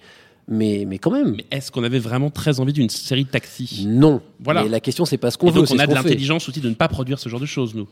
mais 0.46 0.84
mais 0.86 0.98
quand 0.98 1.10
même. 1.10 1.36
Est-ce 1.50 1.72
qu'on 1.72 1.82
avait 1.82 1.98
vraiment 1.98 2.30
très 2.30 2.60
envie 2.60 2.72
d'une 2.72 2.88
série 2.88 3.24
de 3.24 3.28
taxi 3.28 3.86
Non. 3.88 4.22
Voilà. 4.40 4.62
Mais 4.62 4.68
la 4.68 4.78
question, 4.78 5.04
c'est 5.04 5.18
pas 5.18 5.32
ce 5.32 5.36
qu'on 5.36 5.50
veut. 5.50 5.60
donc 5.62 5.70
on 5.72 5.78
a 5.80 5.86
de 5.88 5.94
l'intelligence 5.94 6.48
aussi 6.48 6.60
de 6.60 6.68
ne 6.68 6.74
pas 6.74 6.86
produire 6.88 7.18
ce 7.18 7.28
genre 7.28 7.40
de 7.40 7.44
choses, 7.46 7.74
nous. 7.74 7.88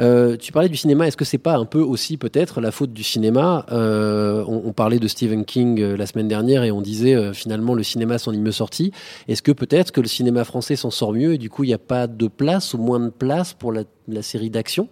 Euh, 0.00 0.36
tu 0.36 0.52
parlais 0.52 0.68
du 0.68 0.76
cinéma. 0.76 1.06
Est-ce 1.06 1.16
que 1.16 1.24
c'est 1.24 1.38
pas 1.38 1.56
un 1.56 1.64
peu 1.64 1.80
aussi 1.80 2.16
peut-être 2.16 2.60
la 2.60 2.70
faute 2.70 2.92
du 2.92 3.02
cinéma 3.02 3.66
Euh, 3.72 4.44
on, 4.46 4.72
parlait 4.72 4.98
de 4.98 5.08
Stephen 5.08 5.44
King 5.44 5.80
euh, 5.80 5.96
la 5.96 6.06
semaine 6.06 6.28
dernière 6.28 6.64
et 6.64 6.72
on 6.72 6.80
disait 6.80 7.14
euh, 7.14 7.32
finalement 7.32 7.74
le 7.74 7.82
cinéma 7.82 8.18
s'en 8.18 8.32
mieux 8.32 8.52
sorti. 8.52 8.92
Est-ce 9.28 9.42
que 9.42 9.52
peut-être 9.52 9.92
que 9.92 10.00
le 10.00 10.08
cinéma 10.08 10.44
français 10.44 10.76
s'en 10.76 10.90
sort 10.90 11.12
mieux 11.12 11.34
et 11.34 11.38
du 11.38 11.50
coup 11.50 11.64
il 11.64 11.68
n'y 11.68 11.74
a 11.74 11.78
pas 11.78 12.06
de 12.06 12.26
place 12.26 12.74
ou 12.74 12.78
moins 12.78 13.00
de 13.00 13.10
place 13.10 13.52
pour 13.52 13.72
la, 13.72 13.84
la 14.08 14.22
série 14.22 14.50
d'action? 14.50 14.88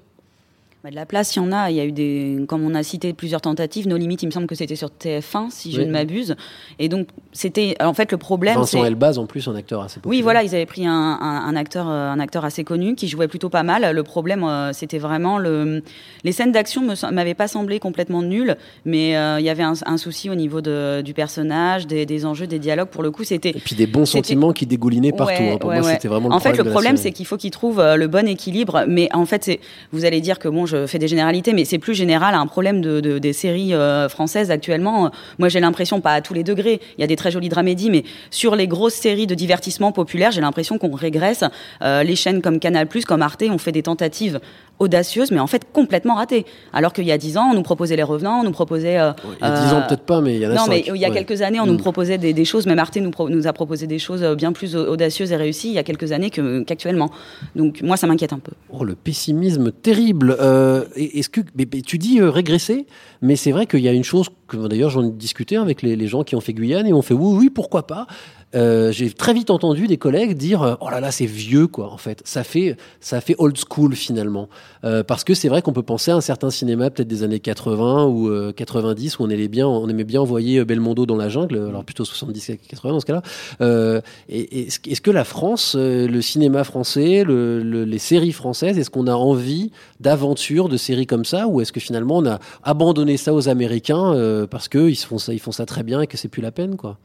Bah, 0.85 0.91
de 0.91 0.97
la 0.97 1.07
place, 1.07 1.37
il 1.37 1.39
y 1.39 1.43
en 1.43 1.53
a. 1.53 1.71
Il 1.71 1.77
y 1.77 1.81
a 1.81 1.85
eu 1.85 1.93
des, 1.93 2.39
comme 2.49 2.65
on 2.65 2.75
a 2.75 2.83
cité 2.83 3.13
plusieurs 3.13 3.41
tentatives, 3.41 3.87
nos 3.87 3.97
limites, 3.97 4.25
il 4.25 4.27
me 4.27 4.33
semble 4.33 4.49
que 4.49 4.57
c'était 4.57 4.75
sur 4.75 4.89
TF1, 4.89 5.49
si 5.51 5.71
je 5.71 5.81
ne 5.81 5.93
m'abuse. 5.93 6.35
Et 6.81 6.89
donc, 6.89 7.07
c'était, 7.31 7.77
en 7.81 7.95
fait, 7.95 8.11
le 8.11 8.19
problème, 8.19 8.57
Vincent. 8.57 8.85
Elbaz 8.85 9.17
en 9.17 9.27
plus 9.27 9.47
un 9.47 9.55
acteur 9.55 9.81
assez 9.83 10.01
populaire. 10.01 10.19
Oui, 10.19 10.23
voilà, 10.23 10.43
ils 10.43 10.53
avaient 10.57 10.67
pris 10.67 10.85
un, 10.85 10.93
un- 10.93 11.45
un 11.47 11.55
acteur, 11.55 11.89
euh, 11.89 12.11
un 12.11 12.19
acteur 12.19 12.45
assez 12.45 12.65
connu 12.65 12.97
qui 12.97 13.07
jouait 13.07 13.29
plutôt 13.29 13.49
pas 13.49 13.63
mal. 13.63 13.95
Le 13.95 14.03
problème, 14.03 14.43
euh, 14.43 14.73
c'était 14.73 14.99
vraiment 14.99 15.39
le, 15.39 15.85
les 16.25 16.33
scènes 16.33 16.51
d'action 16.51 16.81
me 16.83 17.13
m'avaient 17.13 17.35
pas 17.35 17.47
semblé 17.47 17.79
complètement 17.79 18.23
nulles, 18.23 18.57
mais 18.85 19.17
euh, 19.17 19.39
il 19.39 19.47
y 19.47 19.51
avait 19.51 19.63
un, 19.63 19.75
un 19.87 19.97
souci 19.97 20.31
au 20.31 20.35
niveau 20.35 20.61
de, 20.63 21.01
du 21.03 21.15
personnage, 21.15 21.87
des, 21.87 22.07
des 22.07 22.27
enjeux, 22.27 22.49
des 22.49 22.59
dialogues. 22.59 22.89
Pour 22.89 23.05
le 23.05 23.13
coup, 23.13 23.23
c'était. 23.23 23.51
Et 23.51 23.61
puis 23.61 23.77
des 23.77 23.87
bons 23.87 24.05
sentiments 24.05 24.53
qui 24.53 24.67
dégoulinaient 24.67 25.13
partout. 25.13 25.43
Ouais, 25.43 25.53
hein. 25.53 25.59
Pour 25.59 25.71
ouais, 25.71 25.79
moi, 25.79 25.87
ouais. 25.87 25.93
c'était 25.93 26.09
vraiment 26.09 26.29
le 26.31 26.35
en 26.35 26.41
fait, 26.41 26.57
le 26.57 26.65
problème, 26.65 26.97
c'est 26.97 27.13
qu'il 27.13 27.25
faut 27.27 27.37
qu'ils 27.37 27.53
trouvent 27.53 27.81
le 27.97 28.07
bon 28.09 28.27
équilibre. 28.27 28.83
Mais 28.89 29.09
en 29.15 29.27
fait, 29.27 29.49
vous 29.93 30.05
allez 30.05 30.21
dire 30.21 30.41
que 30.41 30.49
bon, 30.49 30.67
je 30.73 30.87
fais 30.87 30.99
des 30.99 31.09
généralités, 31.09 31.53
mais 31.53 31.65
c'est 31.65 31.79
plus 31.79 31.95
général 31.95 32.35
un 32.35 32.47
problème 32.47 32.81
de, 32.81 33.01
de- 33.01 33.19
des 33.19 33.33
séries 33.33 33.75
euh, 33.75 34.09
françaises 34.09 34.51
actuellement. 34.51 35.11
Moi, 35.39 35.49
j'ai 35.49 35.61
l'impression, 35.61 36.01
pas 36.01 36.15
à 36.15 36.21
tous 36.21 36.35
les 36.35 36.45
degrés, 36.45 36.81
il 36.97 37.01
y 37.01 37.05
a 37.05 37.07
des 37.07 37.17
très 37.17 37.31
jolies 37.31 37.49
dramédies, 37.49 37.91
mais 37.91 38.05
sur 38.31 38.57
les 38.57 38.67
grosses 38.67 38.95
séries 38.95 39.27
de 39.27 39.35
divertissement 39.35 39.93
populaire, 39.93 40.31
j'ai 40.33 40.41
l'impression 40.41 40.79
qu'on 40.79 40.91
régresse. 40.95 41.45
Euh, 41.83 42.03
les 42.03 42.17
chaînes 42.17 42.41
comme 42.43 42.59
Canal+, 42.59 42.87
comme 43.07 43.23
Arte, 43.23 43.43
ont 43.51 43.59
fait 43.59 43.73
des 43.73 43.83
tentatives 43.83 44.41
audacieuses, 44.79 45.31
mais 45.31 45.39
en 45.39 45.47
fait 45.47 45.63
complètement 45.73 46.15
ratées. 46.17 46.45
Alors 46.73 46.93
qu'il 46.93 47.05
y 47.05 47.13
a 47.13 47.19
10 47.19 47.37
ans, 47.37 47.51
on 47.53 47.55
nous 47.55 47.63
proposait 47.63 47.95
Les 47.97 48.03
Revenants, 48.03 48.41
on 48.41 48.45
nous 48.45 48.51
proposait... 48.53 48.99
euh, 48.99 49.13
Il 49.41 49.45
y 49.47 49.49
a 49.49 49.65
10 49.67 49.73
ans, 49.75 49.79
euh, 49.79 49.87
peut-être 49.89 50.03
pas, 50.03 50.21
mais 50.21 50.37
il 50.37 50.41
y 50.43 50.47
en 50.47 50.51
a 50.51 50.55
non, 50.55 50.61
cinq. 50.65 50.71
mais 50.71 50.85
il 50.87 50.97
y 50.97 51.05
a 51.05 51.09
Ouais. 51.11 51.15
quelques 51.25 51.41
années, 51.43 51.61
on 51.61 51.67
Mm. 51.67 51.71
nous 51.71 51.77
proposait 51.77 52.19
des, 52.19 52.33
des 52.33 52.45
choses, 52.45 52.67
même 52.67 52.79
Arte 52.79 52.97
nous, 52.97 53.11
pro- 53.11 53.29
nous 53.31 53.47
a 53.47 53.53
proposé 53.53 53.87
des 53.87 53.99
choses 54.01 54.23
euh, 54.23 54.35
bien 54.35 54.53
plus 54.53 54.75
audacieuses 54.75 55.31
et 55.33 55.37
réussies 55.37 55.69
il 55.69 55.75
y 55.75 55.79
a 55.79 55.83
quelques 55.85 56.11
années 56.13 56.31
qu'actuellement. 56.31 57.11
Donc 57.55 57.81
moi, 57.83 57.97
ça 57.97 58.07
m'inquiète 58.07 58.33
un 58.33 58.39
peu. 58.39 58.53
Oh, 58.71 58.85
le 58.85 58.95
pessimisme 58.95 59.71
terrible. 59.73 60.37
Euh, 60.41 60.85
Est-ce 60.97 61.29
que 61.29 61.41
mais- 61.55 61.67
mais 61.73 61.83
tu 61.83 61.99
dis 61.99 62.21
euh, 62.21 62.31
régresser, 62.31 62.87
mais 63.21 63.37
c'est 63.37 63.53
vrai 63.53 63.67
qu'il 63.67 63.81
y 63.81 63.89
a 63.89 63.93
une 63.93 64.05
chose 64.05 64.29
que 64.49 64.57
d'ailleurs 64.69 64.91
j'en 64.91 65.05
ai 65.05 65.11
discuté 65.11 65.57
avec 65.57 65.83
les, 65.83 65.97
les 65.97 66.07
gens 66.09 66.25
qui 66.25 66.35
ont 66.37 66.41
fait 66.41 66.53
Guyane 66.53 66.87
et 66.87 66.93
on 66.93 67.03
fait 67.03 67.15
oui 67.15 67.37
oui 67.39 67.51
pourquoi 67.51 67.87
pas. 67.87 68.07
Euh, 68.55 68.93
J'ai 68.93 69.11
très 69.11 69.33
vite 69.33 69.49
entendu 69.49 69.87
des 69.87 69.97
collègues 69.97 70.35
dire 70.37 70.77
oh 70.81 70.91
là 70.91 71.01
là 71.01 71.11
c'est 71.11 71.25
vieux 71.25 71.67
quoi 71.69 71.91
en 71.91 71.97
fait 71.97 72.21
ça 72.25 72.45
fait 72.45 72.77
ça 73.01 73.23
fait 73.23 73.35
old 73.39 73.57
school 73.57 73.95
finalement 73.97 74.51
Euh, 74.85 75.05
parce 75.05 75.23
que 75.23 75.33
c'est 75.35 75.49
vrai 75.49 75.63
qu'on 75.63 75.73
peut 75.73 75.83
penser 75.85 76.11
à 76.11 76.17
un 76.17 76.21
certain 76.21 76.51
cinéma 76.51 76.91
peut-être 76.91 77.07
des 77.09 77.23
années 77.23 77.39
80 77.39 78.07
ou 78.07 78.29
euh, 78.29 78.53
90 78.53 79.19
où 79.19 79.23
on 79.23 79.31
aimait 79.31 79.47
bien 79.49 79.67
on 79.69 79.89
aimait 79.89 80.03
bien 80.05 80.21
envoyer 80.21 80.59
euh, 80.59 80.65
Belmondo 80.65 81.07
dans 81.07 81.17
la 81.17 81.29
jungle 81.29 81.57
alors 81.69 81.85
plutôt 81.85 82.05
70 82.05 82.51
et 82.51 82.57
80 82.57 82.93
dans 82.95 83.01
ce 83.01 83.07
cas-là. 83.07 83.23
Euh, 83.61 84.01
est-ce 84.29 85.01
que 85.01 85.11
la 85.13 85.25
France 85.25 85.75
euh, 85.79 86.09
le 86.09 86.21
cinéma 86.21 86.65
français 86.65 87.23
le- 87.25 87.63
le- 87.63 87.85
les 87.85 87.99
séries 87.99 88.33
françaises 88.33 88.77
est-ce 88.79 88.91
qu'on 88.91 89.07
a 89.07 89.15
envie 89.15 89.71
d'aventure 90.01 90.69
de 90.69 90.77
séries 90.77 91.07
comme 91.07 91.25
ça 91.25 91.47
ou 91.47 91.61
est-ce 91.61 91.73
que 91.73 91.81
finalement 91.81 92.17
on 92.19 92.27
a 92.27 92.41
abandonné 92.65 93.17
ça 93.17 93.33
aux 93.35 93.49
Américains 93.49 94.15
parce 94.51 94.69
que 94.69 94.89
ils 94.89 94.97
se 94.97 95.07
font 95.07 95.19
ça 95.19 95.33
ils 95.33 95.39
font 95.41 95.53
ça 95.53 95.65
très 95.67 95.83
bien 95.85 96.01
et 96.01 96.07
que 96.09 96.17
c'est 96.17 96.29
plus 96.29 96.43
la 96.43 96.51
peine 96.53 96.77
quoi? 96.77 96.99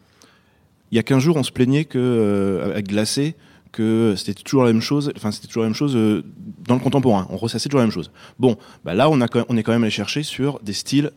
Il 0.92 0.96
y 0.96 1.00
a 1.00 1.04
15 1.04 1.20
jours, 1.20 1.36
on 1.36 1.44
se 1.44 1.52
plaignait 1.52 1.84
que, 1.84 1.98
euh, 2.00 2.72
avec 2.72 2.88
Glacé 2.88 3.36
que 3.72 4.16
c'était 4.18 4.42
toujours 4.44 4.64
la 4.64 4.72
même 4.74 4.82
chose, 4.82 5.12
enfin 5.16 5.32
c'était 5.32 5.48
toujours 5.48 5.64
la 5.64 5.70
même 5.70 5.76
chose 5.76 5.96
euh, 5.96 6.24
dans 6.68 6.76
le 6.76 6.80
contemporain. 6.82 7.28
On 7.30 7.38
ressassait 7.38 7.70
toujours 7.70 7.80
la 7.80 7.86
même 7.86 7.94
chose. 7.94 8.12
Bon, 8.40 8.58
bah 8.86 8.94
là 8.94 9.10
on, 9.10 9.22
a, 9.22 9.28
on 9.50 9.58
est 9.58 9.64
quand 9.64 9.72
même 9.72 9.84
allé 9.84 9.92
chercher 9.92 10.24
sur 10.24 10.60
des 10.62 10.74
styles, 10.74 11.12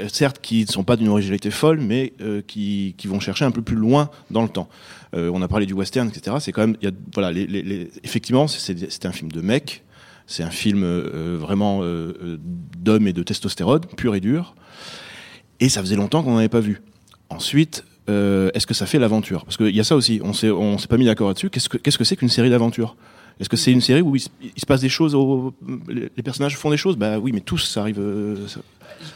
euh, 0.00 0.08
certes 0.12 0.38
qui 0.40 0.62
ne 0.62 0.66
sont 0.70 0.84
pas 0.84 0.96
d'une 0.96 1.08
originalité 1.08 1.50
folle, 1.50 1.80
mais 1.80 2.12
euh, 2.20 2.40
qui, 2.46 2.94
qui 2.96 3.06
vont 3.08 3.20
chercher 3.20 3.44
un 3.44 3.50
peu 3.50 3.62
plus 3.62 3.76
loin 3.76 4.10
dans 4.30 4.42
le 4.42 4.48
temps. 4.48 4.68
On 5.14 5.40
a 5.40 5.48
parlé 5.48 5.64
du 5.64 5.72
western, 5.72 6.06
etc. 6.08 6.36
C'est 6.38 6.52
quand 6.52 6.66
même, 6.66 6.76
voilà, 7.14 7.32
effectivement, 8.02 8.46
c'est- 8.46 9.06
un 9.06 9.12
film 9.12 9.32
de 9.32 9.40
mec, 9.40 9.82
c'est 10.26 10.42
un 10.42 10.50
film 10.50 10.84
vraiment 11.36 11.80
d'homme 12.76 13.06
et 13.08 13.14
de 13.14 13.22
testostérone, 13.22 13.80
pur 13.96 14.14
et 14.14 14.20
dur. 14.20 14.54
Et 15.60 15.70
ça 15.70 15.80
faisait 15.80 15.96
longtemps 15.96 16.22
qu'on 16.22 16.32
n'en 16.32 16.36
avait 16.38 16.50
pas 16.50 16.60
vu. 16.60 16.82
Ensuite, 17.30 17.84
euh, 18.08 18.50
est-ce 18.54 18.66
que 18.66 18.74
ça 18.74 18.86
fait 18.86 18.98
l'aventure? 18.98 19.44
Parce 19.44 19.56
qu'il 19.56 19.74
y 19.74 19.80
a 19.80 19.84
ça 19.84 19.96
aussi, 19.96 20.20
on 20.22 20.32
s'est, 20.32 20.50
s'est 20.78 20.88
pas 20.88 20.96
mis 20.96 21.04
d'accord 21.04 21.28
là-dessus. 21.28 21.50
Qu'est-ce 21.50 21.68
que, 21.68 22.04
c'est 22.04 22.16
qu'une 22.16 22.28
série 22.28 22.50
d'aventure? 22.50 22.96
Est-ce 23.40 23.48
que 23.48 23.56
c'est 23.56 23.70
une 23.72 23.80
série 23.80 24.00
où 24.02 24.16
il, 24.16 24.20
se- 24.20 24.66
passe 24.66 24.80
des 24.80 24.88
choses, 24.88 25.16
les 25.88 26.22
personnages 26.24 26.56
font 26.56 26.70
des 26.70 26.76
choses? 26.76 26.96
Bah 26.96 27.18
oui, 27.18 27.30
mais 27.32 27.40
tous, 27.40 27.58
ça 27.58 27.80
arrive. 27.82 27.98
euh, 28.00 28.34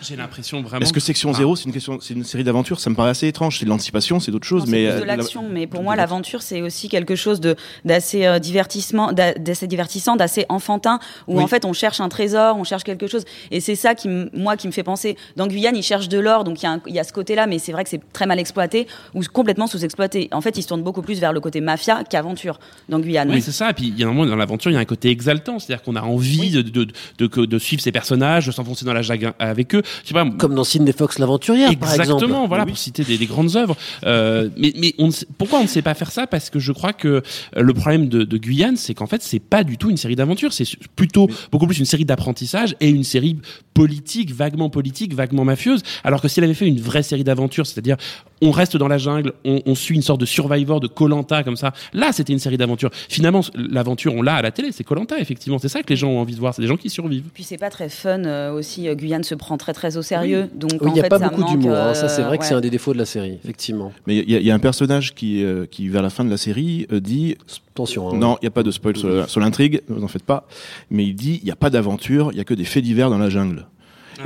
J'ai 0.07 0.17
l'impression 0.17 0.63
vraiment. 0.63 0.83
Est-ce 0.83 0.93
que 0.93 1.01
Section 1.01 1.31
Ah. 1.33 1.37
Zéro, 1.39 1.57
c'est 1.57 1.65
une, 1.65 1.73
question, 1.73 1.99
c'est 2.01 2.15
une 2.15 2.25
série 2.25 2.45
d'aventure 2.45 2.81
Ça 2.81 2.91
me 2.91 2.95
paraît 2.95 3.11
assez 3.11 3.27
étrange. 3.29 3.59
C'est 3.59 3.65
de 3.65 3.71
l'anticipation, 3.71 4.21
c'est 4.21 4.31
d'autres 4.31 4.47
choses. 4.47 4.67
Mais 4.67 4.87
euh, 4.87 5.01
de 5.01 5.05
la- 5.05 5.17
l'action, 5.17 5.45
mais 5.51 5.67
pour 5.67 5.83
moi 5.83 5.97
l'aventure 5.97 6.43
c'est 6.43 6.61
aussi 6.63 6.89
quelque 6.89 7.15
chose 7.17 7.41
de 7.41 7.57
d'assez 7.85 8.27
euh, 8.27 8.39
divertissement, 8.39 9.13
d'assez 9.13 9.67
divertissant, 9.67 10.17
d'assez 10.17 10.45
enfantin, 10.49 10.99
où 11.29 11.39
Oui. 11.39 11.43
en 11.45 11.47
fait 11.47 11.65
on 11.65 11.73
cherche 11.73 12.01
un 12.01 12.09
trésor, 12.09 12.57
on 12.57 12.65
cherche 12.65 12.85
quelque 12.85 13.07
chose, 13.07 13.25
et 13.51 13.61
c'est 13.61 13.77
ça 13.77 13.95
qui 13.95 14.09
m- 14.09 14.29
moi 14.33 14.57
qui 14.57 14.67
me 14.67 14.73
fait 14.73 14.83
penser. 14.83 15.17
Dans 15.37 15.47
Guyane 15.47 15.77
ils 15.77 15.83
cherchent 15.83 16.09
de 16.09 16.19
l'or, 16.19 16.45
donc 16.45 16.63
il 16.63 16.67
y, 16.67 16.99
a 16.99 17.03
y 17.03 17.05
ce 17.05 17.13
côté-là, 17.13 17.47
mais 17.47 17.59
c'est 17.59 17.73
vrai 17.73 17.85
que 17.85 17.91
c'est 17.91 18.01
très 18.13 18.27
mal 18.27 18.39
exploité 18.39 18.87
ou 19.15 19.21
complètement 19.33 19.67
sous-exploité. 19.67 20.29
En 20.33 20.41
fait 20.41 20.57
ils 20.59 20.63
se 20.63 20.69
tournent 20.69 20.83
beaucoup 20.83 21.03
plus 21.03 21.21
vers 21.21 21.33
le 21.33 21.41
côté 21.41 21.61
mafia 21.61 22.03
qu'aventure 22.05 22.59
dans 22.89 22.99
Guyane. 22.99 23.31
Oui, 23.31 23.41
c'est 23.43 23.53
ça. 23.53 23.71
Et 23.71 23.73
puis, 23.75 23.89
il 23.89 23.99
y 23.99 24.03
a 24.03 24.07
un 24.07 24.13
moment 24.13 24.27
dans 24.27 24.37
l'aventure, 24.37 24.71
il 24.71 24.75
y 24.75 24.77
a 24.77 24.81
un 24.81 24.85
côté 24.85 25.11
exaltant. 25.11 25.59
C'est-à-dire 25.59 25.83
qu'on 25.83 25.97
a 25.97 26.03
envie 26.03 26.51
de, 26.51 26.63
de, 26.63 26.85
de, 26.85 26.93
de, 27.27 27.45
de 27.47 27.59
suivre 27.59 27.83
ces 27.83 27.93
personnages, 27.93 28.47
de 28.47 28.53
s'enfoncer 28.53 28.85
dans 28.85 28.93
la 28.93 29.03
jungle 29.03 29.33
avec 29.39 29.75
eux. 29.75 29.83
Je 30.03 30.09
sais 30.09 30.15
pas. 30.15 30.29
Comme 30.39 30.55
dans 30.55 30.65
Sidney 30.65 30.93
Fox 30.93 31.19
l'aventurière, 31.19 31.69
par 31.79 31.91
exemple. 31.93 32.03
Exactement, 32.23 32.47
voilà, 32.49 32.67
pour 32.67 32.79
citer 32.79 33.05
des, 33.05 33.19
des 33.19 33.27
grandes 33.27 33.57
œuvres. 33.57 33.77
Euh, 34.05 34.49
mais 34.57 34.73
mais 34.77 34.95
on 34.99 35.07
ne 35.07 35.11
sait- 35.13 35.27
pourquoi 35.39 35.59
on 35.61 35.63
ne 35.63 35.69
sait 35.69 35.83
pas 35.83 35.95
faire 35.95 36.11
ça? 36.11 36.27
Parce 36.27 36.51
que 36.51 36.59
je 36.59 36.73
crois 36.73 36.93
que 36.93 37.09
euh, 37.09 37.21
le 37.57 37.75
problème 37.75 38.09
de, 38.09 38.25
de 38.25 38.37
Guyane, 38.37 38.77
c'est 38.77 38.95
qu'en 38.95 39.07
fait, 39.07 39.23
c'est 39.23 39.39
pas 39.41 39.65
du 39.65 39.79
tout 39.79 39.91
une 39.91 39.97
série 39.97 40.17
d'aventures. 40.17 40.53
C'est 40.53 40.67
plutôt 40.97 41.29
beaucoup 41.51 41.67
plus 41.67 41.79
une 41.79 41.85
série 41.85 42.05
d'apprentissage 42.05 42.77
et 42.81 42.89
une 42.89 43.05
série 43.05 43.39
politique, 43.75 44.33
vaguement 44.33 44.71
politique, 44.71 45.15
vaguement 45.15 45.45
mafieuse. 45.45 45.83
Alors 46.05 46.21
que 46.21 46.29
s'il 46.29 46.45
avait 46.45 46.55
fait 46.55 46.67
une 46.67 46.81
vraie 46.81 47.03
série 47.03 47.25
d'aventures, 47.25 47.67
c'est-à-dire 47.67 47.97
on 48.43 48.51
reste 48.51 48.77
dans 48.77 48.89
la 48.89 48.99
jungle, 48.99 49.33
on, 49.45 49.61
on 49.65 49.75
suit 49.75 49.95
une 49.95 50.03
sorte 50.03 50.21
de 50.21 50.27
survivor, 50.27 50.81
de 50.81 50.89
Colanta 50.89 51.43
comme 51.43 51.57
ça. 51.57 51.73
Là, 51.95 52.13
c'était 52.13 52.33
une 52.35 52.39
série 52.39 52.59
d'aventures. 52.59 52.91
Finalement, 53.09 53.41
l'aventure, 53.55 54.15
on 54.15 54.21
l'a 54.21 54.35
à 54.35 54.43
la 54.43 54.51
télé, 54.51 54.73
c'est 54.73 54.85
Colanta, 54.85 55.19
effectivement. 55.19 55.59
C'est 55.59 55.69
ça 55.69 55.83
que 55.83 55.89
les 55.89 55.97
gens 55.97 56.09
ont 56.11 56.19
envie 56.21 56.35
de 56.35 56.41
voir. 56.41 56.53
C'est 56.55 56.61
des 56.63 56.69
gens 56.69 56.77
qui 56.77 56.91
survivent. 56.91 57.25
Puis 57.33 57.45
c'est 57.45 57.57
pas 57.57 57.71
très 57.71 57.89
fun 57.89 58.25
euh, 58.25 58.53
aussi. 58.53 58.89
euh, 58.89 58.95
Guyane 58.95 59.25
se 59.25 59.35
prend 59.35 59.57
très 59.57 59.73
très 59.73 59.97
au 59.97 60.03
sérieux, 60.03 60.51
donc 60.55 60.73
Oui, 60.83 60.89
il 60.89 60.93
n'y 60.95 61.01
a 61.01 61.05
fait 61.05 61.09
pas 61.09 61.19
beaucoup 61.19 61.45
d'humour. 61.45 61.75
hein. 61.77 61.95
Ça, 61.95 62.09
c'est 62.09 62.23
euh, 62.23 62.27
vrai 62.27 62.37
que 62.39 62.45
c'est 62.45 62.55
un 62.55 62.61
des 62.61 62.71
défauts 62.71 62.93
de 62.93 62.99
la 62.99 63.07
série, 63.07 63.39
effectivement. 63.43 63.93
Mais 64.07 64.17
il 64.17 64.31
y, 64.31 64.37
a- 64.37 64.41
il 64.41 64.47
y 64.47 64.51
a 64.51 64.55
un 64.55 64.59
personnage 64.59 65.15
qui, 65.15 65.43
euh, 65.45 65.65
qui 65.67 65.89
vers 65.89 66.03
la 66.03 66.11
fin 66.11 66.25
de 66.25 66.31
la 66.31 66.37
série, 66.37 66.87
euh, 66.93 67.01
dit. 67.01 67.37
Attention. 67.75 68.11
hein. 68.11 68.19
Non, 68.19 68.37
il 68.43 68.45
n'y 68.45 68.49
a 68.49 68.51
pas 68.51 68.63
de 68.63 68.71
spoil 68.71 68.97
sur, 68.97 69.41
l'intrigue, 69.41 69.81
ne 69.89 69.95
vous 69.95 70.05
en 70.05 70.09
faites 70.09 70.25
pas. 70.25 70.47
Mais 70.91 71.05
il 71.05 71.15
dit 71.15 71.39
il 71.43 71.45
n'y 71.45 71.51
a 71.53 71.57
pas 71.57 71.71
d'aventure, 71.71 72.31
il 72.33 72.39
y 72.39 72.41
a 72.41 72.45
que 72.45 72.55
des 72.55 72.65
faits 72.65 72.83
divers 72.85 73.09
dans 73.09 73.19
la 73.19 73.31
jungle. 73.31 73.67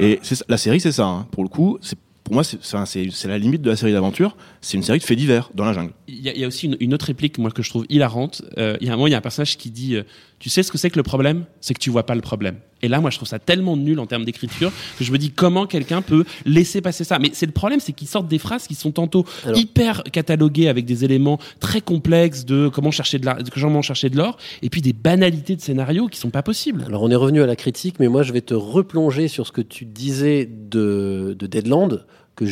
Et 0.01 0.19
c'est 0.23 0.35
ça- 0.35 0.45
la 0.49 0.57
série, 0.57 0.81
c'est 0.81 0.93
ça. 0.93 1.05
hein. 1.07 1.27
Pour 1.31 1.43
le 1.43 1.49
coup, 1.49 1.79
c'est 1.81 1.97
pour 2.27 2.35
moi, 2.35 2.43
c'est 2.43 3.29
la 3.29 3.39
limite 3.39 3.63
de 3.63 3.71
la 3.71 3.77
série 3.77 3.93
d'aventure. 3.93 4.37
C'est 4.61 4.77
une 4.77 4.83
série 4.83 4.99
de 4.99 5.05
faits 5.05 5.17
divers 5.17 5.49
dans 5.55 5.65
la 5.65 5.73
jungle. 5.73 5.93
Il 6.09 6.21
y, 6.23 6.43
a, 6.43 6.47
aussi 6.49 6.67
une, 6.67 6.77
une 6.81 6.93
autre 6.93 7.07
réplique, 7.07 7.39
moi, 7.39 7.53
que 7.53 7.63
je 7.63 7.71
trouve 7.71 7.87
hilarante. 7.89 8.43
Euh, 8.59 8.77
il 8.81 8.89
y 8.89 8.91
a 8.91 8.95
un 8.95 8.97
moment, 8.97 9.07
il 9.07 9.13
y 9.13 9.15
a 9.15 9.19
un 9.19 9.21
personnage 9.21 9.57
qui 9.57 9.71
dit 9.71 9.95
euh, 9.95 10.03
Tu 10.41 10.51
sais 10.51 10.65
ce 10.65 10.73
que 10.73 10.77
c'est 10.77 10.91
que 10.91 10.97
le 10.97 11.05
problème? 11.05 11.45
C'est 11.61 11.73
que 11.73 11.79
tu 11.79 11.89
vois 11.89 12.05
pas 12.05 12.17
le 12.17 12.23
problème. 12.23 12.57
Et 12.83 12.89
là, 12.89 13.01
moi, 13.01 13.11
je 13.11 13.17
trouve 13.17 13.29
ça 13.29 13.39
tellement 13.39 13.77
nul 13.77 13.99
en 13.99 14.07
termes 14.07 14.25
d'écriture 14.25 14.71
que 14.99 15.05
je 15.05 15.11
me 15.11 15.19
dis 15.19 15.31
comment 15.31 15.67
quelqu'un 15.67 16.03
peut 16.03 16.25
laisser 16.45 16.81
passer 16.83 17.05
ça. 17.05 17.19
Mais 17.19 17.31
c'est 17.33 17.47
le 17.47 17.53
problème, 17.53 17.81
c'est 17.81 17.93
qu'ils 17.93 18.07
sortent 18.09 18.29
des 18.29 18.39
phrases 18.39 18.67
qui 18.67 18.75
sont 18.75 18.93
tantôt 18.93 19.25
hyper 19.57 20.03
cataloguées 20.13 20.69
avec 20.69 20.85
des 20.85 21.05
éléments 21.05 21.39
très 21.61 21.81
complexes 21.81 22.45
de 22.45 22.69
comment 22.69 22.91
chercher 22.91 23.19
de 23.19 23.27
la- 23.27 23.43
de 23.43 23.49
comment 23.51 23.83
chercher 23.83 24.11
de 24.11 24.17
l'or, 24.17 24.37
et 24.63 24.69
puis 24.71 24.83
des 24.83 24.93
banalités 24.93 25.57
de 25.57 25.61
scénario 25.63 26.09
qui 26.09 26.19
sont 26.19 26.31
pas 26.31 26.43
possibles. 26.43 26.85
Alors 26.87 27.03
on 27.03 27.11
est 27.11 27.17
revenu 27.17 27.43
à 27.43 27.47
la 27.47 27.57
critique, 27.57 27.97
mais 27.99 28.09
moi 28.09 28.23
je 28.23 28.33
vais 28.33 28.41
te 28.43 28.55
replonger 28.55 29.29
sur 29.29 29.47
ce 29.47 29.53
que 29.53 29.63
tu 29.63 29.85
disais 29.87 30.47
de, 30.47 31.35
de 31.39 31.47
Deadland, 31.47 32.05
que 32.37 32.45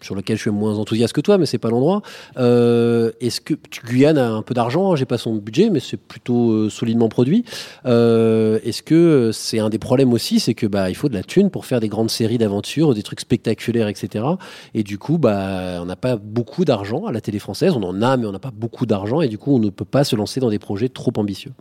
sur 0.00 0.14
lequel 0.14 0.36
je 0.36 0.42
suis 0.42 0.50
moins 0.50 0.78
enthousiaste 0.78 1.14
que 1.14 1.20
toi, 1.20 1.38
mais 1.38 1.46
c'est 1.46 1.58
pas 1.58 1.70
l'endroit. 1.70 2.02
Euh, 2.36 3.10
Est-ce 3.20 3.40
que 3.40 3.54
Guyane 3.84 4.18
a 4.18 4.30
un 4.30 4.42
peu 4.42 4.54
d'argent 4.54 4.92
hein, 4.92 4.96
J'ai 4.96 5.06
pas 5.06 5.18
son 5.18 5.34
budget, 5.34 5.70
mais 5.70 5.80
c'est 5.80 5.96
plutôt 5.96 6.52
euh, 6.52 6.70
solidement 6.70 7.08
produit. 7.08 7.44
Euh, 7.86 8.60
Est-ce 8.64 8.82
que 8.82 9.30
c'est 9.32 9.58
un 9.58 9.70
des 9.70 9.78
problèmes 9.78 10.12
aussi, 10.12 10.38
c'est 10.38 10.54
que 10.54 10.66
bah 10.66 10.90
il 10.90 10.94
faut 10.94 11.08
de 11.08 11.14
la 11.14 11.22
thune 11.22 11.50
pour 11.50 11.64
faire 11.66 11.80
des 11.80 11.88
grandes 11.88 12.10
séries 12.10 12.38
d'aventures, 12.38 12.94
des 12.94 13.02
trucs 13.02 13.20
spectaculaires, 13.20 13.88
etc. 13.88 14.24
Et 14.74 14.82
du 14.82 14.98
coup, 14.98 15.18
bah 15.18 15.80
on 15.80 15.86
n'a 15.86 15.96
pas 15.96 16.16
beaucoup 16.16 16.64
d'argent 16.64 17.06
à 17.06 17.12
la 17.12 17.20
télé 17.20 17.38
française. 17.38 17.72
On 17.76 17.82
en 17.82 18.02
a, 18.02 18.16
mais 18.16 18.26
on 18.26 18.32
n'a 18.32 18.38
pas 18.38 18.52
beaucoup 18.54 18.86
d'argent, 18.86 19.22
et 19.22 19.28
du 19.28 19.38
coup 19.38 19.54
on 19.54 19.58
ne 19.58 19.70
peut 19.70 19.84
pas 19.84 20.04
se 20.04 20.14
lancer 20.14 20.38
dans 20.38 20.50
des 20.50 20.58
projets 20.58 20.88
trop 20.90 21.12
ambitieux. 21.16 21.52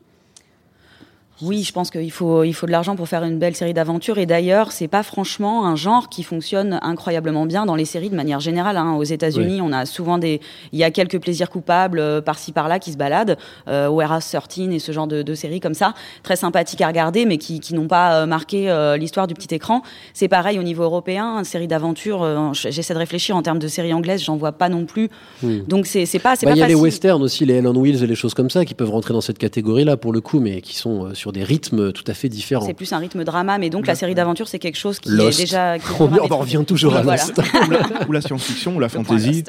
Oui, 1.41 1.63
je 1.63 1.71
pense 1.71 1.89
qu'il 1.89 2.11
faut, 2.11 2.43
il 2.43 2.53
faut 2.53 2.65
de 2.65 2.71
l'argent 2.71 2.95
pour 2.95 3.07
faire 3.07 3.23
une 3.23 3.39
belle 3.39 3.55
série 3.55 3.73
d'aventures. 3.73 4.17
Et 4.17 4.25
d'ailleurs, 4.25 4.71
c'est 4.73 4.87
pas 4.89 5.03
franchement 5.03 5.65
un 5.65 5.75
genre 5.75 6.09
qui 6.09 6.23
fonctionne 6.23 6.79
incroyablement 6.81 7.45
bien 7.45 7.65
dans 7.65 7.75
les 7.75 7.85
séries 7.85 8.09
de 8.09 8.15
manière 8.15 8.39
générale. 8.41 8.75
hein. 8.77 8.95
Aux 8.95 9.03
États-Unis, 9.03 9.61
on 9.61 9.71
a 9.71 9.85
souvent 9.85 10.17
des, 10.17 10.41
il 10.73 10.79
y 10.79 10.83
a 10.83 10.91
quelques 10.91 11.19
plaisirs 11.19 11.49
coupables 11.49 11.99
euh, 11.99 12.19
par-ci 12.21 12.51
par-là 12.51 12.79
qui 12.79 12.91
se 12.91 12.97
baladent. 12.97 13.37
Euh, 13.67 13.87
Warehouse 13.87 14.35
13 14.49 14.69
et 14.71 14.79
ce 14.79 14.91
genre 14.91 15.07
de, 15.07 15.21
de 15.21 15.33
séries 15.33 15.59
comme 15.61 15.73
ça, 15.73 15.93
très 16.23 16.35
sympathiques 16.35 16.81
à 16.81 16.87
regarder, 16.87 17.25
mais 17.25 17.37
qui, 17.37 17.59
qui 17.61 17.73
n'ont 17.73 17.87
pas 17.87 18.15
euh, 18.21 18.25
marqué 18.25 18.69
euh, 18.69 18.97
l'histoire 18.97 19.27
du 19.27 19.33
petit 19.33 19.53
écran. 19.55 19.81
C'est 20.13 20.27
pareil 20.27 20.59
au 20.59 20.63
niveau 20.63 20.83
européen, 20.83 21.37
une 21.37 21.43
série 21.45 21.67
d'aventures. 21.67 22.53
J'essaie 22.53 22.93
de 22.93 22.99
réfléchir 22.99 23.35
en 23.37 23.41
termes 23.41 23.59
de 23.59 23.67
séries 23.67 23.93
anglaises, 23.93 24.21
j'en 24.23 24.35
vois 24.35 24.51
pas 24.51 24.67
non 24.69 24.85
plus. 24.85 25.09
Hmm. 25.41 25.59
Donc 25.67 25.85
c'est, 25.85 26.05
c'est 26.05 26.19
pas, 26.19 26.35
c'est 26.35 26.45
Bah, 26.45 26.51
pas 26.51 26.57
Il 26.57 26.59
y 26.59 26.63
a 26.63 26.67
les 26.67 26.73
facile. 26.73 26.83
westerns 26.83 27.21
aussi, 27.23 27.45
les 27.45 27.55
Hell 27.55 27.67
on 27.67 27.75
Wheels 27.75 28.03
et 28.03 28.07
les 28.07 28.15
choses 28.15 28.33
comme 28.33 28.49
ça 28.49 28.65
qui 28.65 28.73
peuvent 28.73 28.89
rentrer 28.91 29.13
dans 29.13 29.21
cette 29.21 29.37
catégorie-là 29.37 29.95
pour 29.97 30.11
le 30.11 30.19
coup, 30.21 30.39
mais 30.39 30.61
qui 30.61 30.75
sont 30.75 31.05
euh, 31.05 31.13
sur 31.29 31.33
des 31.33 31.43
rythmes 31.43 31.91
tout 31.91 32.03
à 32.07 32.13
fait 32.13 32.27
différents. 32.29 32.65
C'est 32.65 32.73
plus 32.73 32.91
un 32.91 32.97
rythme 32.97 33.23
drama, 33.23 33.57
mais 33.59 33.69
donc 33.69 33.85
la 33.87 33.93
série 33.95 34.15
d'aventure, 34.15 34.47
c'est 34.47 34.57
quelque 34.59 34.77
chose 34.77 34.99
qui 34.99 35.09
Lost. 35.09 35.39
est 35.39 35.43
déjà. 35.43 35.77
qui 35.77 35.85
est 35.85 36.01
On, 36.01 36.05
on 36.11 36.31
en 36.31 36.37
revient 36.39 36.63
toujours 36.65 36.95
à 36.95 37.01
voilà. 37.03 37.23
Ou 38.07 38.11
la, 38.11 38.21
science-fiction 38.21 38.75
ou 38.75 38.79
la 38.79 38.89
fantasy, 38.89 39.43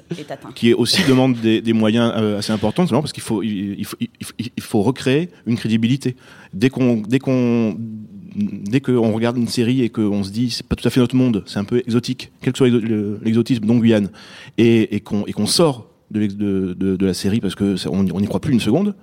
qui 0.55 0.71
est 0.71 0.75
aussi 0.75 1.03
demande 1.09 1.37
des, 1.37 1.61
des 1.63 1.73
moyens 1.73 2.13
euh, 2.17 2.39
assez 2.39 2.53
importants, 2.53 2.83
simplement 2.83 3.01
parce 3.03 3.13
qu'il 3.13 3.23
faut, 3.23 3.43
il, 3.43 3.79
il 3.79 3.85
faut, 3.85 3.97
il, 4.01 4.27
faut- 4.27 4.33
il 4.39 4.63
faut 4.63 4.83
recréer 4.83 5.31
une 5.47 5.57
crédibilité. 5.57 6.17
Dès 6.53 6.69
qu'on, 6.69 6.97
dès 7.07 7.19
qu'on, 7.19 7.77
dès 8.35 8.81
qu'on 8.81 9.13
regarde 9.13 9.37
une 9.39 9.49
série 9.49 9.83
et 9.83 9.89
qu'on 9.89 10.23
se 10.23 10.31
dit 10.31 10.51
c'est 10.51 10.67
pas 10.67 10.77
tout 10.77 10.87
à 10.87 10.91
fait 10.91 11.01
notre 11.01 11.17
monde, 11.17 11.43
c'est 11.47 11.59
un 11.59 11.65
peu 11.65 11.79
exotique, 11.79 12.31
quel 12.43 12.53
que 12.53 12.59
soit 12.59 12.69
l'exo- 12.69 12.87
le- 12.87 13.19
l'exotisme, 13.23 13.65
dont 13.65 13.79
Guyane, 13.79 14.11
et, 14.59 14.95
et 14.97 15.01
qu'on, 15.01 15.25
et 15.27 15.33
qu'on 15.33 15.47
sort 15.47 15.89
de, 16.11 16.21
l'ex- 16.21 16.37
de, 16.37 16.75
de, 16.79 16.97
de 16.97 17.07
la 17.07 17.15
série 17.15 17.41
parce 17.41 17.55
que 17.55 17.77
ça- 17.77 17.89
on 17.91 18.03
n'y 18.03 18.27
croit 18.27 18.41
plus 18.41 18.53
une 18.53 18.61
seconde, 18.61 18.95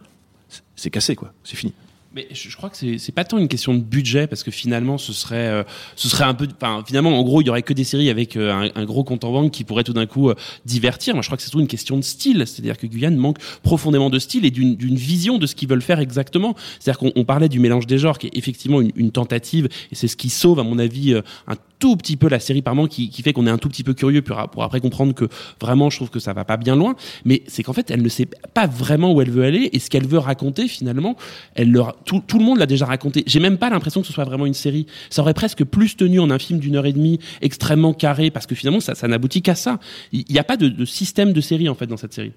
c'est- 0.49 0.61
c'est 0.75 0.89
cassé 0.89 1.15
quoi, 1.15 1.33
c'est 1.43 1.55
fini. 1.57 1.73
Mais 2.17 2.27
je, 2.31 2.57
crois 2.57 2.71
que 2.71 2.97
c'est 2.97 3.11
pas 3.11 3.25
tant 3.25 3.37
une 3.37 3.47
question 3.47 3.75
de 3.75 3.79
budget 3.79 4.25
parce 4.25 4.41
que 4.41 4.49
finalement 4.49 4.97
ce 4.97 5.13
serait 5.13 5.49
euh, 5.49 5.63
ce 5.95 6.09
serait 6.09 6.23
un 6.23 6.33
peu 6.33 6.47
enfin 6.59 6.83
finalement 6.83 7.11
en 7.11 7.21
gros 7.21 7.41
il 7.41 7.45
y 7.45 7.51
aurait 7.51 7.61
que 7.61 7.73
des 7.73 7.83
séries 7.83 8.09
avec 8.09 8.35
euh, 8.35 8.71
un, 8.73 8.85
gros 8.85 9.03
compte 9.03 9.23
en 9.23 9.31
banque 9.31 9.51
qui 9.51 9.63
pourraient 9.63 9.83
tout 9.83 9.93
d'un 9.93 10.07
coup 10.07 10.31
euh, 10.31 10.35
divertir. 10.65 11.13
Moi 11.13 11.21
je 11.21 11.27
crois 11.27 11.37
que 11.37 11.43
c'est 11.43 11.49
surtout 11.49 11.59
une 11.59 11.67
question 11.67 11.95
de 11.95 12.01
style, 12.01 12.45
c'est-à-dire 12.47 12.79
que 12.79 12.87
Guyane 12.87 13.17
manque 13.17 13.37
profondément 13.61 14.09
de 14.09 14.17
style 14.17 14.45
et 14.45 14.49
d'une 14.49 14.95
vision 14.95 15.37
de 15.37 15.45
ce 15.45 15.53
qu'ils 15.53 15.69
veulent 15.69 15.83
faire 15.83 15.99
exactement. 15.99 16.55
C'est-à-dire 16.79 16.97
qu'on 16.97 17.11
on 17.15 17.23
parlait 17.23 17.49
du 17.49 17.59
mélange 17.59 17.85
des 17.85 17.99
genres 17.99 18.17
qui 18.17 18.25
est 18.25 18.35
effectivement 18.35 18.81
une, 18.81 19.11
tentative 19.11 19.69
et 19.91 19.95
c'est 19.95 20.07
ce 20.07 20.17
qui 20.17 20.29
sauve 20.29 20.59
à 20.59 20.63
mon 20.63 20.79
avis 20.79 21.13
un 21.13 21.55
tout 21.79 21.95
petit 21.95 22.17
peu 22.17 22.27
la 22.27 22.39
série 22.39 22.61
par 22.61 22.75
moment 22.75 22.87
qui, 22.87 23.09
qui 23.09 23.21
fait 23.21 23.33
qu'on 23.33 23.45
est 23.45 23.51
un 23.51 23.57
tout 23.57 23.69
petit 23.69 23.83
peu 23.83 23.93
curieux 23.93 24.21
pour, 24.21 24.35
pour 24.49 24.63
après 24.63 24.79
comprendre 24.79 25.13
que 25.13 25.25
vraiment 25.61 25.89
je 25.89 25.97
trouve 25.97 26.09
que 26.09 26.19
ça 26.19 26.33
va 26.33 26.45
pas 26.45 26.57
bien 26.57 26.75
loin 26.75 26.95
mais 27.25 27.43
c'est 27.47 27.63
qu'en 27.63 27.73
fait 27.73 27.91
elle 27.91 28.01
ne 28.01 28.09
sait 28.09 28.27
pas 28.53 28.67
vraiment 28.67 29.13
où 29.13 29.21
elle 29.21 29.29
veut 29.29 29.43
aller 29.43 29.69
et 29.71 29.79
ce 29.79 29.89
qu'elle 29.89 30.07
veut 30.07 30.17
raconter 30.17 30.67
finalement 30.67 31.15
elle 31.55 31.71
leur 31.71 31.95
tout, 32.07 32.39
le 32.39 32.43
monde 32.43 32.57
l'a 32.57 32.65
déjà 32.65 32.85
raconté. 32.85 33.23
J'ai 33.27 33.39
même 33.39 33.57
pas 33.57 33.69
l'impression 33.69 34.01
que 34.01 34.07
ce 34.07 34.13
soit 34.13 34.23
vraiment 34.23 34.45
une 34.45 34.53
série. 34.53 34.87
Ça 35.09 35.21
aurait 35.21 35.33
presque 35.33 35.63
plus 35.65 35.97
tenu 35.97 36.19
en 36.19 36.31
un 36.31 36.39
film 36.39 36.59
d'une 36.59 36.75
heure 36.77 36.85
et 36.85 36.93
demie, 36.93 37.19
extrêmement 37.41 37.93
carré, 37.93 38.31
parce 38.31 38.47
que 38.47 38.55
finalement, 38.55 38.79
ça, 38.79 39.07
n'aboutit 39.07 39.41
qu'à 39.41 39.55
ça. 39.55 39.79
Il 40.13 40.25
n'y 40.29 40.39
a 40.39 40.43
pas 40.43 40.57
de, 40.57 40.85
système 40.85 41.33
de 41.33 41.41
série, 41.41 41.69
en 41.69 41.75
fait, 41.75 41.85
dans 41.85 41.97
cette 41.97 42.13
série. 42.13 42.31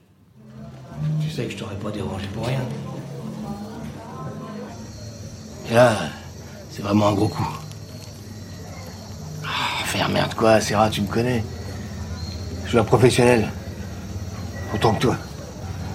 Tu 1.22 1.30
sais 1.30 1.44
que 1.44 1.52
je 1.52 1.56
t'aurais 1.56 1.76
pas 1.76 1.90
dérangé 1.90 2.26
pour 2.34 2.46
rien. 2.46 2.60
Et 5.70 5.74
là, 5.74 5.96
c'est 6.70 6.82
vraiment 6.82 7.08
un 7.08 7.14
gros 7.14 7.28
coup. 7.28 7.48
Ah, 9.44 9.84
faire 9.84 10.08
merde 10.08 10.34
quoi, 10.34 10.60
Serra, 10.60 10.90
tu 10.90 11.00
me 11.00 11.06
connais. 11.06 11.44
Je 12.64 12.70
suis 12.70 12.78
un 12.78 12.84
professionnel. 12.84 13.48
Autant 14.74 14.94
que 14.94 15.02
toi. 15.02 15.16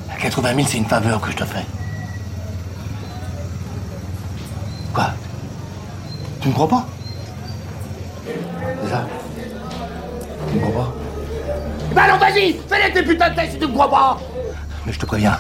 À 0.10 0.18
80 0.18 0.56
000, 0.56 0.68
c'est 0.70 0.78
une 0.78 0.86
faveur 0.86 1.20
que 1.20 1.32
je 1.32 1.36
te 1.36 1.44
fais. 1.44 1.66
Tu 6.46 6.50
me 6.50 6.54
crois 6.54 6.68
pas? 6.68 6.86
C'est 8.24 8.90
ça 8.92 9.08
Tu 10.48 10.60
me 10.60 10.62
crois 10.62 10.84
pas? 10.84 10.94
Bah 11.96 12.04
alors 12.04 12.20
vas-y 12.20 12.54
Fais-les 12.70 12.94
tes 12.94 13.02
putains 13.02 13.32
de 13.32 13.36
tests 13.36 13.54
si 13.54 13.58
tu 13.58 13.66
me 13.66 13.72
crois 13.74 13.90
pas 13.90 14.20
Mais 14.86 14.94
je 14.94 15.00
te 15.00 15.08
préviens. 15.08 15.40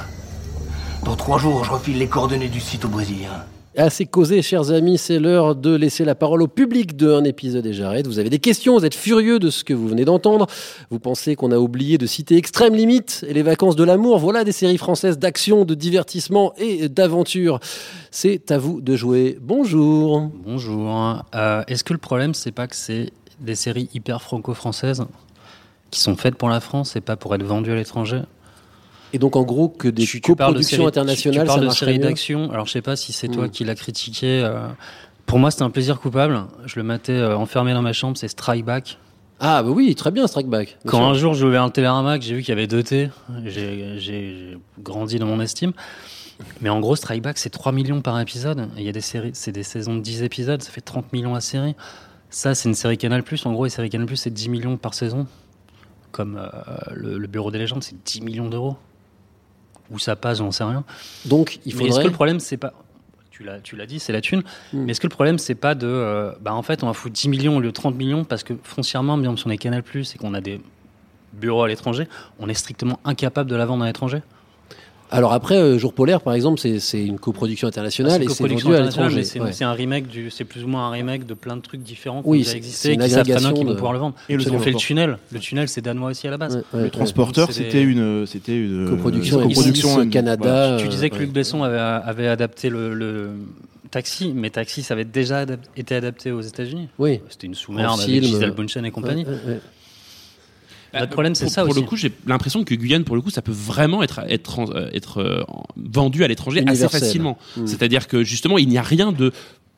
Dans 1.04 1.15
trois 1.15 1.38
jours, 1.38 1.63
je 1.63 1.70
refile 1.70 2.00
les 2.00 2.08
coordonnées 2.08 2.48
du 2.48 2.60
site 2.60 2.86
aux 2.86 2.88
Brésiliens. 2.88 3.46
Assez 3.78 4.06
causé, 4.06 4.42
chers 4.42 4.72
amis, 4.72 4.98
c'est 4.98 5.20
l'heure 5.20 5.54
de 5.54 5.76
laisser 5.76 6.06
la 6.06 6.16
parole 6.16 6.42
au 6.42 6.48
public 6.48 6.96
d'un 6.96 7.26
épisode 7.26 7.66
et 7.66 7.74
j'arrête. 7.74 8.08
Vous 8.08 8.20
avez 8.20 8.30
des 8.30 8.40
questions, 8.40 8.78
vous 8.78 8.86
êtes 8.86 8.96
furieux 8.96 9.38
de 9.38 9.50
ce 9.50 9.66
que 9.66 9.74
vous 9.74 9.90
venez 9.90 10.06
d'entendre. 10.06 10.48
Vous 10.92 11.00
pensez 11.00 11.36
qu'on 11.36 11.52
a 11.52 11.58
oublié 11.58 11.98
de 11.98 12.06
citer 12.06 12.38
Extrême 12.38 12.74
Limite 12.74 13.26
et 13.28 13.34
les 13.34 13.44
vacances 13.44 13.76
de 13.76 13.84
l'amour. 13.84 14.18
Voilà 14.20 14.46
des 14.46 14.54
séries 14.54 14.78
françaises 14.78 15.20
d'action, 15.20 15.66
de 15.66 15.76
divertissement 15.76 16.54
et 16.58 16.88
d'aventure. 16.88 17.60
C'est 18.12 18.50
à 18.50 18.58
vous 18.58 18.80
de 18.80 18.96
jouer. 18.96 19.38
Bonjour. 19.42 20.30
Bonjour. 20.46 21.22
Euh, 21.36 21.64
Est-ce 21.68 21.84
que 21.84 21.92
le 21.92 22.00
problème, 22.00 22.34
c'est 22.34 22.54
pas 22.54 22.68
que 22.68 22.78
c'est 22.78 23.12
des 23.42 23.56
séries 23.56 23.90
hyper 23.94 24.22
franco-françaises 24.22 25.04
qui 25.92 26.00
sont 26.00 26.16
faites 26.16 26.36
pour 26.36 26.48
la 26.48 26.62
France 26.62 26.96
et 26.96 27.02
pas 27.02 27.18
pour 27.18 27.36
être 27.36 27.44
vendues 27.44 27.74
à 27.74 27.76
l'étranger? 27.76 28.22
Et 29.13 29.20
donc, 29.20 29.36
en 29.36 29.44
gros, 29.44 29.70
que 29.70 29.88
des 29.88 30.06
Tu- 30.06 30.20
coproductions 30.22 30.88
internationales, 30.88 31.41
tu, 31.44 31.48
parles 31.48 31.72
ça 31.74 31.86
de 31.86 31.91
mieux 31.91 31.98
d'action. 32.00 32.52
Alors, 32.52 32.65
je 32.65 32.72
sais 32.74 32.82
pas 32.82 32.96
si 32.96 33.13
c'est 33.13 33.28
toi 33.30 33.48
Mm. 33.48 33.50
qui 33.52 33.63
l'as 33.63 33.76
critiqué. 33.76 34.41
euh, 34.44 34.68
pour 35.26 35.39
moi, 35.39 35.52
c'était 35.52 35.63
un 35.63 35.70
plaisir 35.70 36.00
coupable. 36.00 36.41
Je 36.65 36.76
le 36.78 36.84
matais 36.84 37.13
euh, 37.13 37.38
enfermé 37.38 37.74
dans 37.74 37.82
ma 37.82 37.94
chambre. 37.94 38.18
C'est 38.18 38.28
Strike 38.28 38.65
Back. 38.65 38.98
Ah, 39.39 39.63
bah 39.63 39.70
oui, 39.70 39.96
très 39.96 40.12
bien, 40.12 40.28
Strike 40.28 40.48
Back. 40.48 40.78
Quand 40.86 40.98
sûr. 41.00 41.06
un 41.08 41.13
jour 41.13 41.34
j'ai 41.34 41.46
ouvert 41.46 41.63
un 41.63 41.70
Télérama, 41.70 42.18
j'ai 42.20 42.36
vu 42.36 42.41
qu'il 42.41 42.50
y 42.50 42.52
avait 42.54 42.68
deux 42.68 42.84
T, 42.84 43.10
j'ai 43.46 44.58
grandi 44.80 45.20
dans 45.20 45.26
mon 45.26 45.41
estime. 45.41 45.74
Mais 46.62 46.70
en 46.70 46.80
gros, 46.80 46.96
Strike 46.96 47.22
Back, 47.22 47.38
c'est 47.38 47.50
3 47.50 47.72
millions 47.72 48.02
par 48.02 48.20
épisode. 48.20 48.70
Il 48.78 48.84
y 48.84 48.89
a 48.89 48.91
des 48.91 49.02
séries, 49.02 49.32
c'est 49.34 49.52
des 49.52 49.63
saisons 49.63 49.96
de 49.96 50.02
10 50.02 50.24
épisodes, 50.24 50.62
ça 50.62 50.72
fait 50.72 50.82
30 50.82 51.12
millions 51.13 51.36
à 51.36 51.41
série. 51.41 51.76
Ça, 52.30 52.56
c'est 52.56 52.68
une 52.70 52.76
série 52.76 52.98
Canal+. 52.98 53.24
En 53.46 53.54
gros, 53.54 53.63
les 53.65 53.70
séries 53.70 53.89
Canal+, 53.89 54.08
c'est 54.15 54.34
10 54.34 54.50
millions 54.50 54.78
par 54.78 54.94
saison. 54.94 55.28
Comme 56.12 56.38
euh, 56.38 56.48
le, 56.94 57.18
le 57.18 57.28
Bureau 57.28 57.52
des 57.52 57.58
légendes, 57.60 57.84
c'est 57.84 58.02
10 58.04 58.22
millions 58.22 58.48
d'euros. 58.50 58.76
Où 59.91 60.00
ça 60.00 60.15
passe, 60.15 60.39
j'en 60.39 60.52
sais 60.52 60.63
rien. 60.63 60.84
Donc, 61.26 61.60
il 61.65 61.76
Mais 61.76 61.84
est-ce 61.84 61.89
faudrait. 61.89 62.04
que 62.04 62.08
le 62.08 62.13
problème, 62.13 62.39
c'est 62.39 62.58
pas. 62.58 62.74
Tu 63.30 63.43
l'as, 63.43 63.60
tu 63.60 63.76
l'as 63.76 63.86
dit, 63.86 64.00
c'est 64.00 64.13
la 64.13 64.21
thune. 64.21 64.43
Hmm. 64.71 64.86
Mais 64.86 64.91
est-ce 64.91 65.02
que 65.02 65.08
le 65.08 65.12
problème, 65.12 65.38
c'est 65.38 65.56
pas 65.56 65.76
de. 65.76 65.88
euh, 65.88 66.32
bah, 66.41 66.54
en 66.54 66.63
fait, 66.63 66.84
on 66.84 66.88
va 66.88 66.93
foutre 66.93 67.13
10 67.13 67.30
millions 67.30 67.58
au 67.58 67.60
lieu 67.60 67.67
de 67.67 67.74
30 67.74 67.95
millions 67.95 68.24
parce 68.24 68.43
que 68.43 68.54
foncièrement, 68.63 69.17
bien 69.17 69.36
si 69.36 69.45
on 69.45 69.50
est 69.50 69.58
Canal 69.58 69.84
et 69.93 70.17
qu'on 70.17 70.34
a 70.34 70.41
des 70.41 70.62
bureaux 71.34 71.63
à 71.63 71.67
l'étranger, 71.67 72.08
on 72.39 72.48
est 72.48 72.54
strictement 72.54 73.00
incapable 73.04 73.50
de 73.50 73.56
la 73.56 73.65
vendre 73.65 73.84
à 73.84 73.88
l'étranger? 73.88 74.21
Alors 75.12 75.34
après, 75.34 75.56
euh, 75.56 75.78
Jour 75.78 75.94
polaire, 75.94 76.20
par 76.22 76.34
exemple, 76.34 76.60
c'est 76.60 77.06
une 77.06 77.20
coproduction 77.20 77.68
internationale 77.68 78.12
Ah, 78.13 78.15
C'est 78.18 78.22
et 78.22 78.24
une 78.24 78.30
c'est 78.32 78.38
coproduction 78.38 78.70
vendu 78.70 78.78
à 78.82 78.86
internationale, 78.88 79.10
l'étranger. 79.22 79.39
mais 79.46 79.52
c'est, 79.54 79.63
Ouais. 79.63 79.70
un 79.70 79.74
remake 79.74 80.08
du, 80.08 80.32
c'est 80.32 80.44
plus 80.46 80.63
ou 80.63 80.68
moins 80.68 80.88
un 80.88 80.89
remake 80.89 81.26
de 81.26 81.34
plein 81.36 81.56
de 81.56 81.62
trucs 81.62 81.82
différents 81.84 82.22
qui 82.24 82.30
Oui, 82.30 82.38
ont 82.38 82.41
déjà 82.41 82.52
c'est- 82.52 82.58
existé 82.58 82.94
une 82.94 83.02
qui 83.02 83.10
savent 83.10 83.13
très 83.20 83.24
bien 83.24 83.36
agrégation 83.36 83.56
qu'ils 83.58 83.68
vont 83.68 83.76
pouvoir 83.76 83.94
le 83.94 84.00
vendre. 84.00 84.15
Et 84.30 84.36
le 84.36 84.41
Ils 84.41 84.52
ont 84.52 84.60
fait 84.60 84.72
le 84.72 84.78
tunnel. 84.78 85.18
Le 85.32 85.39
tunnel, 85.39 85.70
c'est 85.70 85.82
danois 85.82 86.10
aussi 86.10 86.28
à 86.28 86.32
la 86.32 86.38
base. 86.38 86.56
Ouais, 86.56 86.63
ouais, 86.80 86.84
Le 86.86 86.89
transporteur, 86.89 87.52
c'était 87.52 87.84
une, 87.84 88.26
c'était 88.26 88.58
une 88.58 88.89
Coproduction 88.89 89.41
une 89.41 89.52
M6, 89.52 90.04
une- 90.04 90.10
Canada. 90.10 90.68
voilà. 90.70 90.78
Tu 90.82 90.88
disais 90.88 91.10
que 91.10 91.18
Luc 91.18 91.32
Besson 91.32 91.63
avait, 91.63 91.78
avait 91.78 92.28
adapté 92.28 92.70
le, 92.70 92.94
le 92.94 93.30
Taxi, 93.91 94.34
mais 94.36 94.50
Taxi, 94.50 94.82
ça 94.84 94.96
avait 94.96 95.06
déjà 95.06 95.46
adap- 95.46 95.60
été 95.78 95.96
adapté 95.96 96.32
aux 96.32 96.41
États-Unis. 96.41 96.89
Oui. 97.00 97.22
C'était 97.30 97.48
une 97.48 97.56
sous-merde 97.56 98.00
avec 98.02 98.24
Gisèle 98.24 98.50
euh, 98.50 98.54
Bunchen 98.54 98.84
et 98.86 98.91
compagnie. 98.91 99.24
ouais, 99.24 99.30
ouais, 99.30 99.54
ouais. 99.54 99.60
Le 101.01 101.08
problème, 101.08 101.36
c'est 101.36 101.49
ça 101.49 101.62
pour 101.63 101.71
aussi. 101.71 101.81
le 101.81 101.86
coup, 101.86 101.95
j'ai 101.95 102.12
l'impression 102.27 102.63
que 102.63 102.73
Guyane, 102.75 103.03
pour 103.03 103.15
le 103.15 103.21
coup, 103.21 103.29
ça 103.29 103.41
peut 103.41 103.51
vraiment 103.51 104.01
être 104.03 104.21
être 104.29 104.60
euh, 104.75 104.89
être 104.93 105.19
euh, 105.19 105.43
vendu 105.75 106.23
à 106.23 106.27
l'étranger 106.27 106.63
assez 106.67 106.88
facilement. 106.89 107.38
Mm. 107.58 107.67
C'est-à-dire 107.67 108.08
que 108.08 108.23
justement, 108.23 108.58
il 108.58 108.67
n'y 108.69 108.77
a 108.77 108.81
rien 108.84 109.12
de 109.12 109.31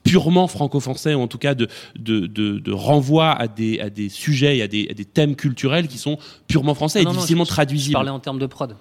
purement 0.03 0.47
franco-français, 0.47 1.13
ou 1.15 1.19
en 1.21 1.27
tout 1.27 1.37
cas 1.37 1.53
de, 1.53 1.67
de, 1.99 2.27
de, 2.27 2.59
de 2.59 2.71
renvoi 2.71 3.31
à 3.31 3.47
des, 3.49 3.79
à 3.81 3.89
des 3.89 4.07
sujets 4.07 4.57
et 4.57 4.61
à 4.61 4.67
des, 4.69 4.87
à 4.89 4.93
des 4.93 5.03
thèmes 5.03 5.35
culturels 5.35 5.87
qui 5.89 5.97
sont 5.97 6.17
purement 6.47 6.73
français 6.75 6.99
Ah 6.99 7.01
et 7.01 7.05
non, 7.05 7.11
non, 7.11 7.15
difficilement 7.17 7.43
je- 7.43 7.49
je 7.49 7.53
traduisibles. 7.53 7.93
parlais 7.93 8.09
en 8.11 8.19
termes 8.19 8.39
de 8.39 8.45
prod. 8.45 8.75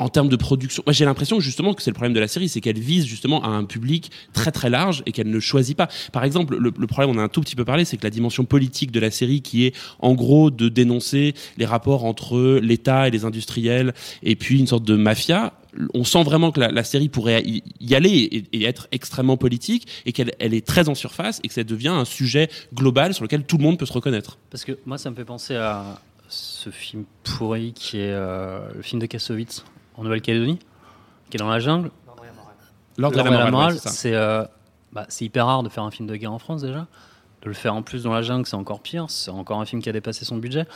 En 0.00 0.08
termes 0.08 0.28
de 0.28 0.36
production. 0.36 0.82
Moi, 0.86 0.92
j'ai 0.92 1.04
l'impression 1.04 1.38
justement 1.40 1.74
que 1.74 1.82
c'est 1.82 1.90
le 1.90 1.94
problème 1.94 2.14
de 2.14 2.20
la 2.20 2.26
série, 2.26 2.48
c'est 2.48 2.60
qu'elle 2.60 2.78
vise 2.78 3.04
justement 3.06 3.44
à 3.44 3.48
un 3.48 3.64
public 3.64 4.10
très 4.32 4.50
très 4.50 4.70
large 4.70 5.02
et 5.06 5.12
qu'elle 5.12 5.30
ne 5.30 5.40
choisit 5.40 5.76
pas. 5.76 5.88
Par 6.12 6.24
exemple, 6.24 6.56
le, 6.56 6.72
problème, 6.86 7.14
on 7.14 7.18
a 7.18 7.22
un 7.22 7.28
tout 7.28 7.42
petit 7.42 7.54
peu 7.54 7.64
parlé, 7.64 7.84
c'est 7.84 7.98
que 7.98 8.02
la 8.02 8.10
dimension 8.10 8.44
politique 8.44 8.90
de 8.90 8.98
la 8.98 9.10
série, 9.10 9.42
qui 9.42 9.66
est 9.66 9.76
en 10.00 10.14
gros 10.14 10.50
de 10.50 10.68
dénoncer 10.68 11.34
les 11.58 11.66
rapports 11.66 12.04
entre 12.04 12.58
l'État 12.62 13.08
et 13.08 13.10
les 13.10 13.24
industriels, 13.24 13.92
et 14.22 14.36
puis 14.36 14.58
une 14.58 14.66
sorte 14.66 14.84
de 14.84 14.96
mafia. 14.96 15.52
On 15.94 16.02
sent 16.02 16.24
vraiment 16.24 16.50
que 16.50 16.58
la, 16.58 16.82
série 16.82 17.08
pourrait 17.08 17.44
y 17.44 17.94
aller 17.94 18.44
et, 18.52 18.64
être 18.64 18.88
extrêmement 18.90 19.36
politique 19.36 19.86
et 20.04 20.12
qu'elle 20.12 20.32
elle 20.40 20.52
est 20.52 20.66
très 20.66 20.88
en 20.88 20.96
surface 20.96 21.40
et 21.44 21.48
que 21.48 21.54
ça 21.54 21.62
devient 21.62 21.88
un 21.88 22.04
sujet 22.04 22.48
global 22.74 23.14
sur 23.14 23.22
lequel 23.22 23.44
tout 23.44 23.56
le 23.56 23.62
monde 23.62 23.78
peut 23.78 23.86
se 23.86 23.92
reconnaître. 23.92 24.38
Parce 24.50 24.64
que 24.64 24.78
moi, 24.84 24.98
ça 24.98 25.10
me 25.10 25.14
fait 25.14 25.24
penser 25.24 25.54
à 25.54 26.00
ce 26.28 26.70
film 26.70 27.04
pourri 27.22 27.72
qui 27.72 27.98
est 27.98 28.12
euh, 28.12 28.60
le 28.74 28.82
film 28.82 29.00
de 29.00 29.06
Kassovitz 29.06 29.64
en 29.96 30.04
Nouvelle-Calédonie, 30.04 30.58
qui 31.30 31.36
est 31.36 31.38
dans 31.38 31.48
la 31.48 31.58
jungle. 31.60 31.90
L'ordre 32.98 33.20
et 33.20 33.30
la 33.30 33.50
morale, 33.50 33.74
ouais, 33.74 33.78
c'est 33.84 34.14
euh, 34.14 34.44
bah, 34.92 35.06
hyper 35.20 35.46
rare 35.46 35.62
de 35.62 35.68
faire 35.68 35.84
un 35.84 35.90
film 35.90 36.08
de 36.08 36.16
guerre 36.16 36.32
en 36.32 36.38
France 36.38 36.62
déjà. 36.62 36.86
De 37.42 37.48
le 37.48 37.54
faire 37.54 37.74
en 37.74 37.80
plus 37.82 38.02
dans 38.02 38.12
la 38.12 38.20
jungle, 38.20 38.44
c'est 38.44 38.56
encore 38.56 38.80
pire. 38.80 39.06
C'est 39.08 39.30
encore 39.30 39.60
un 39.60 39.64
film 39.64 39.80
qui 39.80 39.88
a 39.88 39.92
dépassé 39.92 40.26
son 40.26 40.36
budget. 40.36 40.66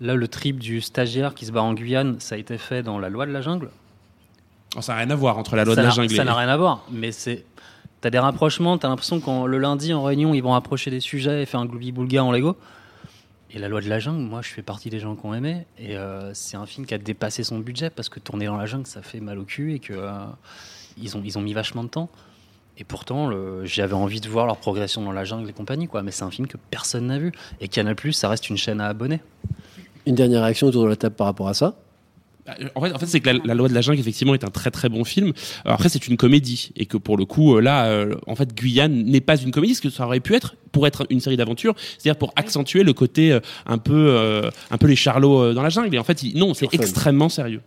Là, 0.00 0.14
le 0.14 0.28
trip 0.28 0.60
du 0.60 0.80
stagiaire 0.80 1.34
qui 1.34 1.46
se 1.46 1.50
bat 1.52 1.62
en 1.62 1.74
Guyane, 1.74 2.20
ça 2.20 2.36
a 2.36 2.38
été 2.38 2.58
fait 2.58 2.82
dans 2.84 3.00
La 3.00 3.08
Loi 3.08 3.26
de 3.26 3.32
la 3.32 3.40
jungle. 3.40 3.70
Oh, 4.76 4.80
ça 4.80 4.92
n'a 4.92 4.98
rien 5.00 5.10
à 5.10 5.16
voir 5.16 5.36
entre 5.38 5.56
la 5.56 5.64
loi 5.64 5.74
ça 5.74 5.80
de 5.82 5.86
la 5.88 5.92
jungle 5.92 6.12
et- 6.12 6.16
Ça 6.16 6.24
n'a 6.24 6.34
rien 6.34 6.48
à 6.48 6.56
voir, 6.56 6.84
mais 6.90 7.10
c'est. 7.12 7.44
T'as 8.00 8.10
des 8.10 8.18
rapprochements, 8.18 8.78
t'as 8.78 8.88
l'impression 8.88 9.20
que 9.20 9.46
le 9.46 9.58
lundi 9.58 9.92
en 9.94 10.02
réunion, 10.02 10.34
ils 10.34 10.40
vont 10.42 10.54
approcher 10.54 10.90
des 10.90 11.00
sujets 11.00 11.42
et 11.42 11.46
faire 11.46 11.60
un 11.60 11.66
gloubi-boulga 11.66 12.22
en 12.24 12.32
Lego. 12.32 12.56
Et 13.54 13.58
la 13.58 13.68
loi 13.68 13.82
de 13.82 13.88
la 13.88 13.98
jungle, 13.98 14.22
moi 14.22 14.40
je 14.40 14.48
fais 14.48 14.62
partie 14.62 14.88
des 14.88 14.98
gens 14.98 15.14
qui 15.14 15.26
ont 15.26 15.34
aimé. 15.34 15.66
Et 15.78 15.96
euh, 15.96 16.32
c'est 16.32 16.56
un 16.56 16.64
film 16.64 16.86
qui 16.86 16.94
a 16.94 16.98
dépassé 16.98 17.44
son 17.44 17.58
budget 17.58 17.90
parce 17.90 18.08
que 18.08 18.18
tourner 18.18 18.46
dans 18.46 18.56
la 18.56 18.66
jungle, 18.66 18.86
ça 18.86 19.02
fait 19.02 19.20
mal 19.20 19.38
au 19.38 19.44
cul 19.44 19.74
et 19.74 19.78
que 19.78 19.92
euh, 19.92 20.24
ont, 21.14 21.22
ils 21.22 21.38
ont 21.38 21.42
mis 21.42 21.52
vachement 21.52 21.84
de 21.84 21.88
temps. 21.88 22.08
Et 22.78 22.84
pourtant, 22.84 23.30
j'avais 23.64 23.92
envie 23.92 24.20
de 24.20 24.28
voir 24.28 24.46
leur 24.46 24.56
progression 24.56 25.02
dans 25.02 25.12
la 25.12 25.24
jungle 25.24 25.48
et 25.48 25.52
compagnie, 25.52 25.88
quoi. 25.88 26.02
Mais 26.02 26.10
c'est 26.10 26.24
un 26.24 26.30
film 26.30 26.48
que 26.48 26.56
personne 26.70 27.08
n'a 27.08 27.18
vu. 27.18 27.30
Et 27.60 27.68
Canal, 27.68 27.94
ça 28.12 28.30
reste 28.30 28.48
une 28.48 28.56
chaîne 28.56 28.80
à 28.80 28.86
abonnés. 28.86 29.20
Une 30.06 30.14
dernière 30.14 30.42
réaction 30.42 30.68
autour 30.68 30.84
de 30.84 30.88
la 30.88 30.96
table 30.96 31.14
par 31.14 31.26
rapport 31.26 31.48
à 31.48 31.54
ça? 31.54 31.76
En 32.74 32.80
fait, 32.82 32.92
en 32.92 32.98
fait 32.98 33.06
c'est 33.06 33.20
que 33.20 33.30
la, 33.30 33.38
la 33.44 33.54
loi 33.54 33.68
de 33.68 33.74
la 33.74 33.80
jungle 33.82 34.00
effectivement 34.00 34.34
est 34.34 34.42
un 34.44 34.50
très 34.50 34.70
très 34.72 34.88
bon 34.88 35.04
film. 35.04 35.32
Alors 35.64 35.76
après, 35.76 35.88
c'est 35.88 36.08
une 36.08 36.16
comédie 36.16 36.70
et 36.76 36.86
que 36.86 36.96
pour 36.96 37.16
le 37.16 37.24
coup, 37.24 37.56
euh, 37.56 37.60
là, 37.60 37.86
euh, 37.86 38.14
en 38.26 38.34
fait, 38.34 38.52
Guyane 38.54 39.04
n'est 39.04 39.20
pas 39.20 39.36
une 39.40 39.52
comédie, 39.52 39.74
ce 39.76 39.80
que 39.80 39.90
ça 39.90 40.06
aurait 40.06 40.18
pu 40.20 40.34
être 40.34 40.56
pour 40.72 40.86
être 40.86 41.06
une 41.10 41.20
série 41.20 41.36
d'aventures, 41.36 41.74
c'est-à-dire 41.98 42.18
pour 42.18 42.32
accentuer 42.34 42.82
le 42.82 42.92
côté 42.94 43.30
euh, 43.32 43.40
un 43.66 43.78
peu 43.78 43.92
euh, 44.10 44.50
un 44.72 44.78
peu 44.78 44.86
les 44.88 44.96
charlots 44.96 45.40
euh, 45.40 45.54
dans 45.54 45.62
la 45.62 45.68
jungle. 45.68 45.94
Et 45.94 45.98
en 45.98 46.04
fait, 46.04 46.22
il- 46.24 46.36
non, 46.36 46.52
c'est 46.54 46.66
extrêmement 46.82 47.28
sérieux. 47.28 47.60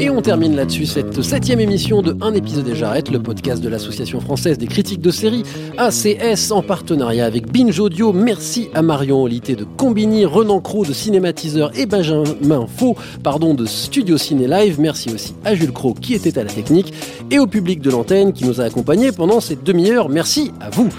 Et 0.00 0.10
on 0.10 0.22
termine 0.22 0.54
là-dessus 0.54 0.86
cette 0.86 1.22
septième 1.22 1.58
émission 1.58 2.02
de 2.02 2.16
Un 2.20 2.34
épisode 2.34 2.68
et 2.68 2.74
j'arrête, 2.76 3.10
le 3.10 3.20
podcast 3.20 3.62
de 3.62 3.68
l'Association 3.68 4.20
française 4.20 4.58
des 4.58 4.66
critiques 4.66 5.00
de 5.00 5.10
séries 5.10 5.42
ACS 5.76 6.52
en 6.52 6.62
partenariat 6.62 7.24
avec 7.24 7.50
Binge 7.50 7.80
Audio. 7.80 8.12
Merci 8.12 8.68
à 8.74 8.82
Marion 8.82 9.22
Olité 9.22 9.56
de 9.56 9.64
Combini, 9.64 10.24
Renan 10.24 10.60
Cros 10.60 10.84
de 10.84 10.92
Cinématiseur 10.92 11.76
et 11.76 11.86
Benjamin 11.86 12.66
Faux 12.68 12.96
pardon, 13.24 13.54
de 13.54 13.66
Studio 13.66 14.18
Ciné 14.18 14.46
Live. 14.46 14.78
Merci 14.78 15.10
aussi 15.12 15.34
à 15.44 15.54
Jules 15.54 15.72
Cros 15.72 15.94
qui 15.94 16.14
était 16.14 16.38
à 16.38 16.44
la 16.44 16.50
technique 16.50 16.92
et 17.30 17.38
au 17.38 17.46
public 17.46 17.80
de 17.80 17.90
l'antenne 17.90 18.32
qui 18.32 18.44
nous 18.44 18.60
a 18.60 18.64
accompagnés 18.64 19.10
pendant 19.10 19.40
cette 19.40 19.64
demi-heure. 19.64 20.08
Merci 20.08 20.52
à 20.60 20.70
vous. 20.70 20.90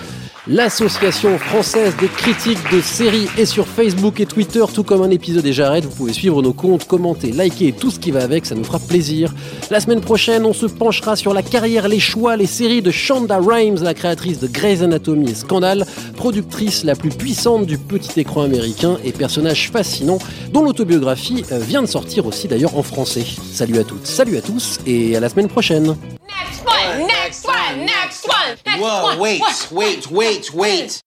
L'Association 0.52 1.38
française 1.38 1.96
des 2.02 2.08
critiques 2.08 2.72
de 2.72 2.82
séries 2.82 3.28
est 3.38 3.46
sur 3.46 3.68
Facebook 3.68 4.20
et 4.20 4.26
Twitter, 4.26 4.64
tout 4.74 4.84
comme 4.84 5.04
un 5.04 5.12
épisode 5.12 5.46
et 5.46 5.54
j'arrête. 5.54 5.86
Vous 5.86 5.92
pouvez 5.92 6.12
suivre 6.12 6.42
nos 6.42 6.54
comptes, 6.54 6.88
commenter, 6.88 7.32
liker 7.32 7.72
tout 7.72 7.92
ce 7.92 8.00
qui 8.00 8.10
va 8.10 8.24
avec, 8.24 8.48
ça 8.48 8.56
nous 8.56 8.64
fera 8.64 8.80
plaisir. 8.80 9.32
La 9.70 9.80
semaine 9.80 10.02
prochaine, 10.02 10.46
on 10.46 10.54
se 10.54 10.66
penchera 10.66 11.16
sur 11.16 11.36
la 11.36 11.44
carrière, 11.44 11.88
les 11.88 12.00
choix, 12.00 12.36
les 12.36 12.48
séries 12.48 12.82
de 12.82 12.90
Shonda 12.90 13.38
Rhimes, 13.38 13.84
la 13.84 13.94
créatrice 13.94 14.40
de 14.40 14.48
Grey's 14.48 14.82
Anatomy 14.82 15.30
et 15.30 15.36
Scandal, 15.36 15.86
productrice 16.16 16.84
la 16.84 16.96
plus 16.96 17.12
puissante 17.12 17.68
du 17.68 17.78
petit 17.78 18.20
écran 18.20 18.42
américain 18.42 18.98
et 19.06 19.12
personnage 19.12 19.70
fascinant 19.70 20.18
dont 20.52 20.64
l'autobiographie 20.64 21.46
euh, 21.52 21.60
vient 21.60 21.84
de 21.84 21.88
sortir 21.88 22.26
aussi 22.26 22.48
d'ailleurs 22.48 22.76
en 22.76 22.82
français. 22.82 23.26
Salut 23.54 23.78
à 23.78 23.84
toutes, 23.84 24.08
salut 24.08 24.38
à 24.38 24.42
tous 24.42 24.80
et 24.88 25.16
à 25.16 25.20
la 25.20 25.30
semaine 25.30 25.48
prochaine. 25.48 25.96
Next 26.40 26.66
one, 26.66 27.08
next 27.08 27.46
one. 27.46 27.56
one, 27.56 27.86
next 27.86 28.28
one, 28.28 28.58
next 28.66 28.82
Whoa, 28.82 29.04
one. 29.04 29.20
wait, 29.20 29.72
wait, 29.72 30.10
wait, 30.12 30.54
wait. 30.54 31.04